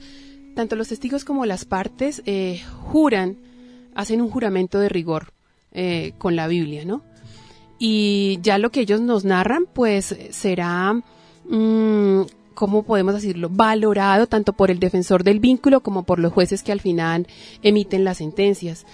tanto 0.54 0.76
los 0.76 0.90
testigos 0.90 1.26
como 1.26 1.46
las 1.46 1.66
partes 1.66 2.22
eh, 2.26 2.62
juran, 2.82 3.38
hacen 3.96 4.22
un 4.22 4.30
juramento 4.30 4.80
de 4.80 4.90
rigor 4.90 5.34
eh, 5.72 6.14
con 6.18 6.36
la 6.36 6.48
Biblia, 6.48 6.86
¿no? 6.86 7.04
Y 7.80 8.40
ya 8.42 8.58
lo 8.58 8.72
que 8.72 8.82
ellos 8.82 9.02
nos 9.02 9.26
narran, 9.26 9.66
pues 9.72 10.16
será, 10.32 10.94
mm, 11.50 12.22
¿cómo 12.54 12.84
podemos 12.84 13.16
decirlo? 13.16 13.50
Valorado 13.50 14.28
tanto 14.28 14.54
por 14.54 14.72
el 14.72 14.80
defensor 14.80 15.24
del 15.24 15.40
vínculo 15.40 15.82
como 15.82 16.04
por 16.04 16.20
los 16.20 16.32
jueces 16.32 16.64
que 16.64 16.72
al 16.72 16.80
final 16.80 17.28
emiten 17.62 18.04
las 18.04 18.18
sentencias. 18.18 18.86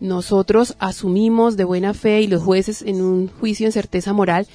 Nosotros 0.00 0.76
asumimos 0.78 1.56
de 1.56 1.64
buena 1.64 1.94
fe 1.94 2.20
y 2.20 2.26
los 2.26 2.42
jueces 2.42 2.82
en 2.82 3.00
un 3.00 3.28
juicio 3.28 3.66
en 3.66 3.72
certeza 3.72 4.12
moral 4.12 4.46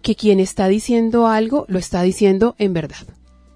que 0.00 0.14
quien 0.14 0.40
está 0.40 0.68
diciendo 0.68 1.26
algo 1.26 1.66
lo 1.68 1.78
está 1.78 2.02
diciendo 2.02 2.54
en 2.58 2.72
verdad. 2.72 3.06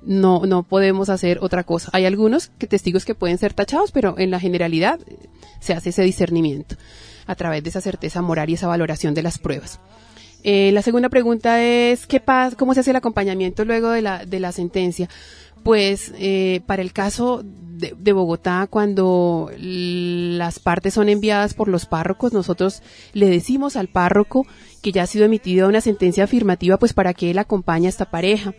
No, 0.06 0.42
no 0.46 0.62
podemos 0.62 1.08
hacer 1.08 1.38
otra 1.40 1.64
cosa. 1.64 1.90
Hay 1.92 2.04
algunos 2.04 2.48
que 2.58 2.66
testigos 2.66 3.04
que 3.04 3.14
pueden 3.14 3.38
ser 3.38 3.54
tachados, 3.54 3.90
pero 3.90 4.18
en 4.18 4.30
la 4.30 4.38
generalidad 4.38 5.00
eh, 5.06 5.28
se 5.60 5.72
hace 5.72 5.90
ese 5.90 6.02
discernimiento 6.02 6.76
a 7.26 7.34
través 7.34 7.62
de 7.62 7.70
esa 7.70 7.80
certeza 7.80 8.20
moral 8.20 8.50
y 8.50 8.54
esa 8.54 8.66
valoración 8.66 9.14
de 9.14 9.22
las 9.22 9.38
pruebas. 9.38 9.80
Eh, 10.42 10.72
la 10.72 10.82
segunda 10.82 11.08
pregunta 11.08 11.62
es, 11.62 12.06
¿qué 12.06 12.20
pasa, 12.20 12.54
¿cómo 12.54 12.74
se 12.74 12.80
hace 12.80 12.90
el 12.90 12.96
acompañamiento 12.96 13.64
luego 13.64 13.88
de 13.90 14.02
la, 14.02 14.26
de 14.26 14.40
la 14.40 14.52
sentencia? 14.52 15.08
Pues 15.62 16.12
eh, 16.18 16.60
para 16.66 16.82
el 16.82 16.92
caso 16.92 17.42
de, 17.42 17.94
de, 17.98 18.12
Bogotá, 18.12 18.66
cuando 18.68 19.50
las 19.58 20.58
partes 20.58 20.92
son 20.92 21.08
enviadas 21.08 21.54
por 21.54 21.68
los 21.68 21.86
párrocos, 21.86 22.34
nosotros 22.34 22.82
le 23.14 23.30
decimos 23.30 23.76
al 23.76 23.88
párroco 23.88 24.46
que 24.82 24.92
ya 24.92 25.04
ha 25.04 25.06
sido 25.06 25.24
emitida 25.24 25.66
una 25.66 25.80
sentencia 25.80 26.24
afirmativa, 26.24 26.76
pues 26.76 26.92
para 26.92 27.14
que 27.14 27.30
él 27.30 27.38
acompañe 27.38 27.86
a 27.86 27.88
esta 27.88 28.10
pareja. 28.10 28.52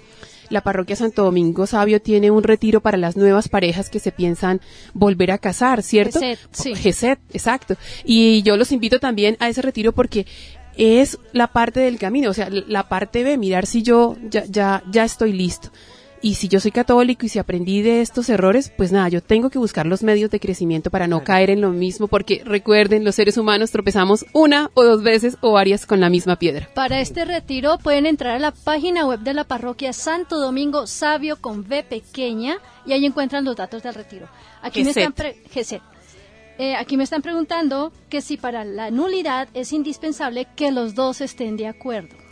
La 0.49 0.61
parroquia 0.61 0.95
Santo 0.95 1.23
Domingo 1.23 1.67
Sabio 1.67 2.01
tiene 2.01 2.31
un 2.31 2.43
retiro 2.43 2.81
para 2.81 2.97
las 2.97 3.15
nuevas 3.17 3.49
parejas 3.49 3.89
que 3.89 3.99
se 3.99 4.11
piensan 4.11 4.61
volver 4.93 5.31
a 5.31 5.37
casar, 5.37 5.83
¿cierto? 5.83 6.19
Geset, 6.19 6.39
sí. 6.51 6.75
Geset, 6.75 7.19
exacto. 7.33 7.75
Y 8.03 8.43
yo 8.43 8.57
los 8.57 8.71
invito 8.71 8.99
también 8.99 9.37
a 9.39 9.49
ese 9.49 9.61
retiro 9.61 9.91
porque 9.91 10.25
es 10.77 11.17
la 11.31 11.47
parte 11.47 11.79
del 11.79 11.97
camino, 11.97 12.29
o 12.29 12.33
sea, 12.33 12.49
la 12.49 12.89
parte 12.89 13.23
B, 13.23 13.37
mirar 13.37 13.65
si 13.65 13.81
yo 13.81 14.15
ya, 14.29 14.43
ya, 14.45 14.83
ya 14.91 15.05
estoy 15.05 15.33
listo. 15.33 15.69
Y 16.25 16.33
si 16.33 16.47
yo 16.47 16.59
soy 16.59 16.71
católico 16.71 17.27
y 17.27 17.29
si 17.29 17.37
aprendí 17.37 17.83
de 17.83 18.01
estos 18.01 18.29
errores, 18.29 18.73
pues 18.75 18.91
nada, 18.91 19.09
yo 19.09 19.21
tengo 19.21 19.51
que 19.51 19.59
buscar 19.59 19.85
los 19.85 20.01
medios 20.01 20.31
de 20.31 20.39
crecimiento 20.39 20.89
para 20.89 21.05
no 21.05 21.23
caer 21.23 21.51
en 21.51 21.61
lo 21.61 21.69
mismo, 21.69 22.07
porque 22.07 22.41
recuerden, 22.43 23.03
los 23.03 23.13
seres 23.13 23.37
humanos 23.37 23.69
tropezamos 23.69 24.25
una 24.33 24.71
o 24.73 24.83
dos 24.83 25.03
veces 25.03 25.37
o 25.41 25.51
varias 25.51 25.85
con 25.85 25.99
la 25.99 26.09
misma 26.09 26.37
piedra. 26.37 26.67
Para 26.73 26.99
este 26.99 27.25
retiro 27.25 27.77
pueden 27.77 28.07
entrar 28.07 28.37
a 28.37 28.39
la 28.39 28.49
página 28.49 29.05
web 29.05 29.19
de 29.19 29.35
la 29.35 29.43
parroquia 29.43 29.93
Santo 29.93 30.39
Domingo 30.39 30.87
Sabio 30.87 31.39
con 31.39 31.59
V 31.59 31.83
pequeña 31.83 32.57
y 32.87 32.93
ahí 32.93 33.05
encuentran 33.05 33.45
los 33.45 33.55
datos 33.55 33.83
del 33.83 33.93
retiro. 33.93 34.27
Aquí 34.63 34.83
me 34.83 34.89
están 34.89 35.13
pre 35.13 35.35
eh, 36.57 36.75
aquí 36.75 36.97
me 36.97 37.03
están 37.03 37.21
preguntando 37.21 37.93
que 38.09 38.21
si 38.21 38.37
para 38.37 38.65
la 38.65 38.89
nulidad 38.89 39.47
es 39.53 39.73
indispensable 39.73 40.47
que 40.55 40.71
los 40.71 40.95
dos 40.95 41.21
estén 41.21 41.55
de 41.55 41.67
acuerdo 41.67 42.24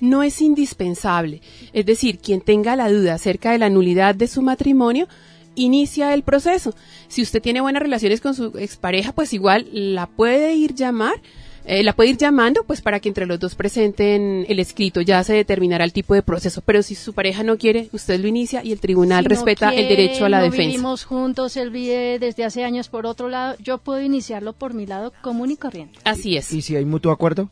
no 0.00 0.22
es 0.22 0.40
indispensable. 0.40 1.40
Es 1.72 1.86
decir, 1.86 2.18
quien 2.18 2.40
tenga 2.40 2.76
la 2.76 2.90
duda 2.90 3.14
acerca 3.14 3.52
de 3.52 3.58
la 3.58 3.70
nulidad 3.70 4.14
de 4.14 4.28
su 4.28 4.42
matrimonio, 4.42 5.08
inicia 5.56 6.14
el 6.14 6.22
proceso. 6.22 6.74
Si 7.08 7.22
usted 7.22 7.42
tiene 7.42 7.60
buenas 7.60 7.82
relaciones 7.82 8.20
con 8.20 8.34
su 8.34 8.56
expareja, 8.58 9.12
pues 9.12 9.32
igual 9.32 9.66
la 9.72 10.06
puede 10.06 10.54
ir 10.54 10.74
llamar, 10.74 11.20
eh, 11.64 11.82
la 11.82 11.94
puede 11.94 12.10
ir 12.10 12.16
llamando, 12.16 12.62
pues 12.64 12.80
para 12.80 13.00
que 13.00 13.08
entre 13.08 13.26
los 13.26 13.40
dos 13.40 13.56
presenten 13.56 14.46
el 14.48 14.60
escrito, 14.60 15.00
ya 15.00 15.24
se 15.24 15.34
determinará 15.34 15.84
el 15.84 15.92
tipo 15.92 16.14
de 16.14 16.22
proceso. 16.22 16.62
Pero 16.64 16.82
si 16.82 16.94
su 16.94 17.12
pareja 17.12 17.42
no 17.42 17.58
quiere, 17.58 17.88
usted 17.92 18.20
lo 18.20 18.28
inicia 18.28 18.62
y 18.62 18.70
el 18.70 18.78
tribunal 18.78 19.24
si 19.24 19.30
respeta 19.30 19.66
no 19.66 19.72
quiere, 19.72 19.88
el 19.88 19.96
derecho 19.96 20.24
a 20.24 20.28
la 20.28 20.38
no 20.38 20.44
defensa. 20.44 20.68
Vivimos 20.68 21.04
juntos, 21.04 21.56
él 21.56 21.70
vive 21.70 22.18
desde 22.20 22.44
hace 22.44 22.62
años 22.62 22.88
por 22.88 23.04
otro 23.06 23.28
lado, 23.28 23.56
yo 23.58 23.78
puedo 23.78 24.00
iniciarlo 24.00 24.52
por 24.52 24.74
mi 24.74 24.86
lado 24.86 25.12
común 25.22 25.50
y 25.50 25.56
corriente. 25.56 25.98
Así 26.04 26.36
es. 26.36 26.52
¿Y 26.52 26.62
si 26.62 26.76
hay 26.76 26.84
mutuo 26.84 27.10
acuerdo? 27.10 27.50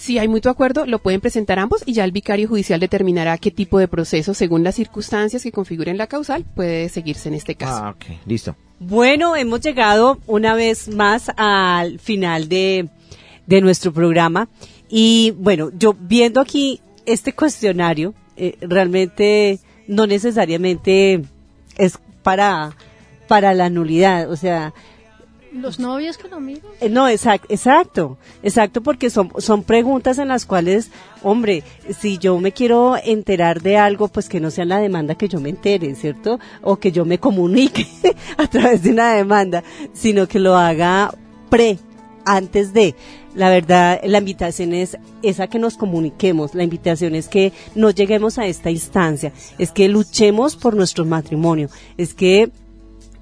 Si 0.00 0.18
hay 0.18 0.28
mutuo 0.28 0.50
acuerdo, 0.50 0.86
lo 0.86 0.98
pueden 0.98 1.20
presentar 1.20 1.58
ambos 1.58 1.82
y 1.84 1.92
ya 1.92 2.04
el 2.04 2.10
vicario 2.10 2.48
judicial 2.48 2.80
determinará 2.80 3.36
qué 3.36 3.50
tipo 3.50 3.78
de 3.78 3.86
proceso, 3.86 4.32
según 4.32 4.64
las 4.64 4.76
circunstancias 4.76 5.42
que 5.42 5.52
configuren 5.52 5.98
la 5.98 6.06
causal, 6.06 6.46
puede 6.54 6.88
seguirse 6.88 7.28
en 7.28 7.34
este 7.34 7.54
caso. 7.54 7.84
Ah, 7.84 7.90
ok, 7.90 8.16
listo. 8.24 8.56
Bueno, 8.78 9.36
hemos 9.36 9.60
llegado 9.60 10.18
una 10.26 10.54
vez 10.54 10.88
más 10.88 11.30
al 11.36 11.98
final 11.98 12.48
de, 12.48 12.88
de 13.46 13.60
nuestro 13.60 13.92
programa 13.92 14.48
y 14.88 15.34
bueno, 15.36 15.70
yo 15.78 15.92
viendo 15.92 16.40
aquí 16.40 16.80
este 17.04 17.34
cuestionario, 17.34 18.14
eh, 18.38 18.56
realmente 18.62 19.58
no 19.86 20.06
necesariamente 20.06 21.20
es 21.76 21.98
para, 22.22 22.74
para 23.28 23.52
la 23.52 23.68
nulidad, 23.68 24.30
o 24.30 24.36
sea, 24.36 24.72
¿Los 25.52 25.80
novios 25.80 26.16
con 26.16 26.32
amigos? 26.32 26.70
Eh, 26.80 26.88
no, 26.88 27.08
exacto, 27.08 27.46
exacto, 27.50 28.18
exacto, 28.42 28.82
porque 28.82 29.10
son, 29.10 29.32
son 29.38 29.64
preguntas 29.64 30.18
en 30.18 30.28
las 30.28 30.46
cuales, 30.46 30.90
hombre, 31.22 31.64
si 31.98 32.18
yo 32.18 32.38
me 32.38 32.52
quiero 32.52 32.96
enterar 33.02 33.60
de 33.60 33.76
algo, 33.76 34.08
pues 34.08 34.28
que 34.28 34.38
no 34.40 34.50
sea 34.50 34.64
la 34.64 34.78
demanda 34.78 35.16
que 35.16 35.28
yo 35.28 35.40
me 35.40 35.48
entere, 35.48 35.94
¿cierto? 35.96 36.38
O 36.62 36.76
que 36.76 36.92
yo 36.92 37.04
me 37.04 37.18
comunique 37.18 37.86
a 38.36 38.46
través 38.46 38.82
de 38.82 38.90
una 38.90 39.14
demanda, 39.14 39.64
sino 39.92 40.28
que 40.28 40.38
lo 40.38 40.56
haga 40.56 41.12
pre, 41.48 41.78
antes 42.24 42.72
de. 42.72 42.94
La 43.34 43.48
verdad, 43.48 44.00
la 44.04 44.18
invitación 44.18 44.74
es 44.74 44.98
esa 45.22 45.46
que 45.46 45.60
nos 45.60 45.76
comuniquemos, 45.76 46.54
la 46.54 46.64
invitación 46.64 47.14
es 47.14 47.28
que 47.28 47.52
no 47.76 47.90
lleguemos 47.90 48.38
a 48.38 48.46
esta 48.46 48.70
instancia, 48.70 49.32
es 49.56 49.70
que 49.70 49.88
luchemos 49.88 50.56
por 50.56 50.74
nuestro 50.74 51.04
matrimonio, 51.04 51.68
es 51.96 52.12
que 52.12 52.50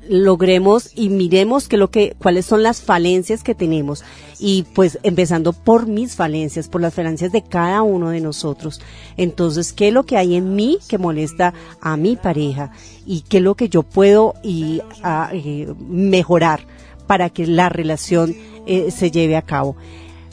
logremos 0.09 0.91
y 0.95 1.09
miremos 1.09 1.69
que 1.69 1.77
lo 1.77 1.91
que 1.91 2.17
cuáles 2.19 2.47
son 2.47 2.63
las 2.63 2.83
falencias 2.83 3.43
que 3.43 3.55
tenemos 3.55 4.05
y 4.39 4.65
pues 4.75 4.99
empezando 5.03 5.53
por 5.53 5.87
mis 5.87 6.17
falencias, 6.17 6.69
por 6.69 6.81
las 6.81 6.95
falencias 6.95 7.33
de 7.33 7.43
cada 7.43 7.83
uno 7.83 8.11
de 8.11 8.21
nosotros. 8.21 8.81
Entonces, 9.17 9.73
¿qué 9.73 9.89
es 9.89 9.95
lo 9.95 10.05
que 10.05 10.17
hay 10.17 10.37
en 10.37 10.55
mí 10.55 10.79
que 10.89 10.99
molesta 10.99 11.55
a 11.81 11.97
mi 11.97 12.17
pareja 12.17 12.73
y 13.07 13.23
qué 13.23 13.39
es 13.39 13.43
lo 13.43 13.55
que 13.55 13.69
yo 13.69 13.83
puedo 13.83 14.35
y 14.43 14.81
a, 15.03 15.31
eh, 15.33 15.73
mejorar 15.89 16.67
para 17.07 17.31
que 17.31 17.47
la 17.47 17.69
relación 17.69 18.35
eh, 18.67 18.91
se 18.91 19.11
lleve 19.11 19.37
a 19.37 19.43
cabo? 19.43 19.77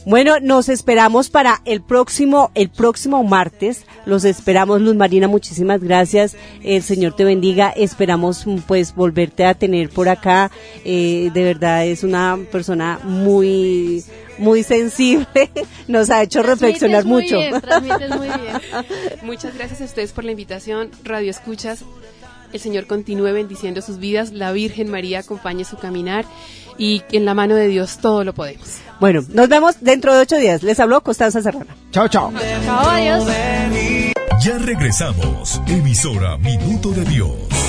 Bueno, 0.06 0.39
nos 0.39 0.70
esperamos 0.70 1.32
para 1.32 1.62
el 1.66 1.82
próximo, 1.82 2.51
el 2.53 2.70
próximo 2.70 3.24
martes. 3.24 3.86
Los 4.06 4.24
esperamos, 4.24 4.80
Luz 4.82 4.95
Marina, 4.95 5.28
muchísimas 5.28 5.82
gracias. 5.82 6.36
El 6.64 6.84
Señor 6.84 7.16
te 7.16 7.24
bendiga. 7.24 7.70
Esperamos, 7.70 8.45
pues, 8.68 8.93
volverte 8.93 9.45
a 9.45 9.56
tener 9.56 9.89
por 9.89 10.08
acá. 10.08 10.51
Eh, 10.84 11.32
de 11.34 11.43
verdad, 11.43 11.88
es 11.88 12.03
una 12.03 12.38
persona 12.51 12.99
muy, 13.03 14.03
muy 14.38 14.62
sensible. 14.62 15.26
Nos 15.88 16.12
ha 16.12 16.22
hecho 16.22 16.43
reflexionar 16.43 17.03
muy 17.06 17.24
mucho. 17.24 17.38
bien, 17.38 17.53
muy 18.18 18.28
bien. 18.28 18.62
Muchas 19.24 19.56
gracias 19.56 19.82
a 19.82 19.86
ustedes 19.86 20.12
por 20.12 20.24
la 20.24 20.32
invitación, 20.32 20.91
Radio 21.03 21.32
Escuchas. 21.32 21.84
El 22.56 22.62
Señor 22.62 22.88
continúe 22.88 23.34
bendiciendo 23.34 23.82
sus 23.82 23.99
vidas, 23.99 24.32
la 24.32 24.53
Virgen 24.53 24.89
María 24.89 25.20
acompañe 25.20 25.66
su 25.66 25.76
caminar 25.76 26.24
y 26.78 27.03
en 27.12 27.26
la 27.26 27.34
mano 27.34 27.53
de 27.53 27.68
Dios 27.68 27.97
todo 27.97 28.24
lo 28.24 28.34
podemos. 28.34 28.78
Bueno, 29.01 29.22
nos 29.28 29.49
vemos 29.49 29.76
dentro 29.82 30.16
de 30.16 30.22
ocho 30.22 30.38
días. 30.38 30.64
Les 30.64 30.80
habló 30.80 31.01
Constanza 31.01 31.41
Serrana. 31.41 31.76
Chao, 31.91 32.08
chao. 32.08 32.32
Chao, 32.64 32.89
adiós. 32.89 33.26
Ya 34.41 34.58
regresamos. 34.58 35.62
Emisora 35.68 36.38
Minuto 36.38 36.91
de 36.91 37.03
Dios. 37.03 37.64